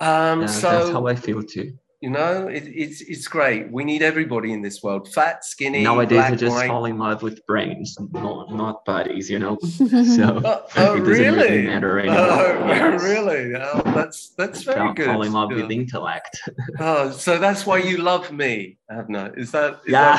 Um, 0.00 0.40
Yeah, 0.42 0.46
so 0.46 0.70
that's 0.70 0.90
how 0.90 1.06
i 1.06 1.14
feel 1.14 1.42
too 1.42 1.78
you 2.00 2.10
know, 2.10 2.48
it, 2.48 2.64
it's 2.66 3.00
it's 3.00 3.26
great. 3.26 3.72
We 3.72 3.82
need 3.82 4.02
everybody 4.02 4.52
in 4.52 4.60
this 4.60 4.82
world: 4.82 5.10
fat, 5.14 5.42
skinny, 5.42 5.84
nowadays 5.84 6.18
black, 6.18 6.32
i 6.34 6.36
just 6.36 6.54
white. 6.54 6.68
fall 6.68 6.84
in 6.84 6.98
love 6.98 7.22
with 7.22 7.40
brains 7.46 7.96
not, 8.12 8.52
not 8.52 8.84
bodies 8.84 9.30
you 9.30 9.38
know 9.38 9.56
so 9.62 10.42
Oh, 10.44 10.66
oh, 10.76 10.96
it 10.96 10.98
doesn't 10.98 11.04
really? 11.06 11.30
really 11.38 11.62
matter 11.62 11.98
anymore 12.00 12.18
Oh, 12.20 12.66
Yes. 12.68 13.02
really? 13.02 13.54
Oh, 13.56 13.80
that's 13.96 14.34
that's 14.36 14.64
very 14.64 14.80
Fall- 14.80 14.92
good. 14.92 15.06
fall 15.06 15.22
in 15.22 15.32
love 15.32 15.50
Yeah. 15.52 15.62
with 15.62 15.70
intellect 15.70 16.34
Oh, 16.78 17.10
so 17.10 17.38
that's 17.38 17.64
why 17.64 17.78
you 17.78 17.96
love 17.96 18.30
me, 18.30 18.76
Avner. 18.92 19.26
Is 19.38 19.50
that? 19.52 19.80
Is 19.86 19.92
Yeah. 19.92 20.14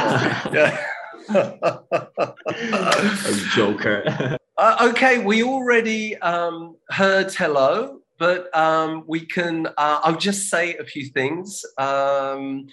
That 0.56 0.88
yeah. 1.30 1.86
a 3.30 3.34
joker 3.56 4.38
Uh, 4.58 4.88
okay, 4.90 5.20
we 5.20 5.44
already 5.44 6.16
um, 6.22 6.78
heard 6.90 7.32
hello 7.34 8.00
but 8.18 8.56
um, 8.56 9.04
we 9.08 9.26
can, 9.26 9.68
uh, 9.68 10.00
I'll 10.04 10.18
just 10.18 10.50
say 10.50 10.76
a 10.78 10.86
few 10.86 11.08
things. 11.08 11.66
Um, 11.78 12.68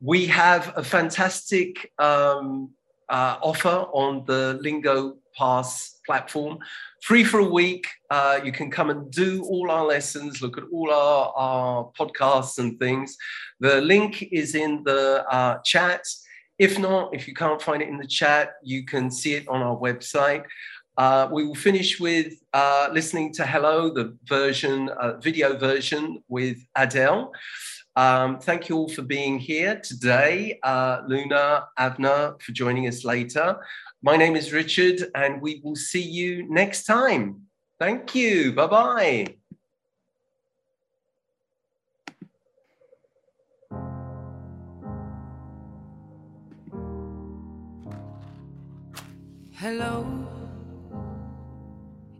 we 0.00 0.26
have 0.26 0.72
a 0.76 0.84
fantastic 0.84 1.92
um, 1.98 2.70
uh, 3.08 3.38
offer 3.42 3.86
on 3.92 4.24
the 4.26 4.58
Lingo 4.60 5.16
Pass 5.36 6.00
platform. 6.06 6.58
Free 7.02 7.24
for 7.24 7.40
a 7.40 7.48
week. 7.48 7.86
Uh, 8.08 8.40
you 8.44 8.52
can 8.52 8.70
come 8.70 8.90
and 8.90 9.10
do 9.10 9.42
all 9.44 9.70
our 9.70 9.84
lessons, 9.84 10.40
look 10.40 10.56
at 10.56 10.64
all 10.72 10.90
our, 10.90 11.32
our 11.36 11.90
podcasts 11.98 12.58
and 12.58 12.78
things. 12.78 13.16
The 13.60 13.80
link 13.80 14.22
is 14.30 14.54
in 14.54 14.82
the 14.84 15.24
uh, 15.28 15.58
chat. 15.64 16.02
If 16.58 16.78
not, 16.78 17.14
if 17.14 17.26
you 17.26 17.34
can't 17.34 17.60
find 17.60 17.82
it 17.82 17.88
in 17.88 17.98
the 17.98 18.06
chat, 18.06 18.54
you 18.62 18.84
can 18.84 19.10
see 19.10 19.34
it 19.34 19.48
on 19.48 19.60
our 19.60 19.76
website. 19.76 20.44
Uh, 20.96 21.28
we 21.30 21.44
will 21.44 21.54
finish 21.54 21.98
with 21.98 22.34
uh, 22.52 22.88
listening 22.92 23.32
to 23.32 23.44
Hello, 23.44 23.90
the 23.90 24.16
version, 24.24 24.88
uh, 24.90 25.18
video 25.18 25.56
version 25.56 26.22
with 26.28 26.58
Adele. 26.76 27.32
Um, 27.96 28.38
thank 28.38 28.68
you 28.68 28.76
all 28.76 28.88
for 28.88 29.02
being 29.02 29.38
here 29.38 29.80
today. 29.80 30.58
Uh, 30.62 31.02
Luna, 31.06 31.66
Avner, 31.78 32.40
for 32.40 32.52
joining 32.52 32.86
us 32.88 33.04
later. 33.04 33.56
My 34.02 34.16
name 34.16 34.36
is 34.36 34.52
Richard, 34.52 35.10
and 35.14 35.40
we 35.40 35.60
will 35.64 35.76
see 35.76 36.02
you 36.02 36.48
next 36.50 36.84
time. 36.84 37.42
Thank 37.78 38.14
you. 38.14 38.52
Bye 38.52 38.66
bye. 38.66 39.26
Hello, 49.52 50.23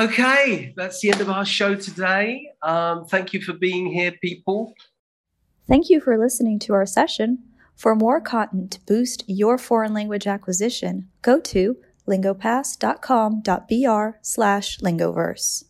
Okay, 0.00 0.72
that's 0.78 1.02
the 1.02 1.10
end 1.10 1.20
of 1.20 1.28
our 1.28 1.44
show 1.44 1.74
today. 1.74 2.50
Um, 2.62 3.04
thank 3.04 3.34
you 3.34 3.42
for 3.42 3.52
being 3.52 3.92
here, 3.92 4.12
people. 4.22 4.72
Thank 5.68 5.90
you 5.90 6.00
for 6.00 6.16
listening 6.16 6.58
to 6.60 6.72
our 6.72 6.86
session. 6.86 7.40
For 7.76 7.94
more 7.94 8.18
content 8.18 8.72
to 8.72 8.80
boost 8.86 9.24
your 9.26 9.58
foreign 9.58 9.92
language 9.92 10.26
acquisition, 10.26 11.10
go 11.20 11.38
to 11.40 11.76
lingopass.com.br 12.08 14.16
slash 14.22 14.78
lingoverse. 14.78 15.64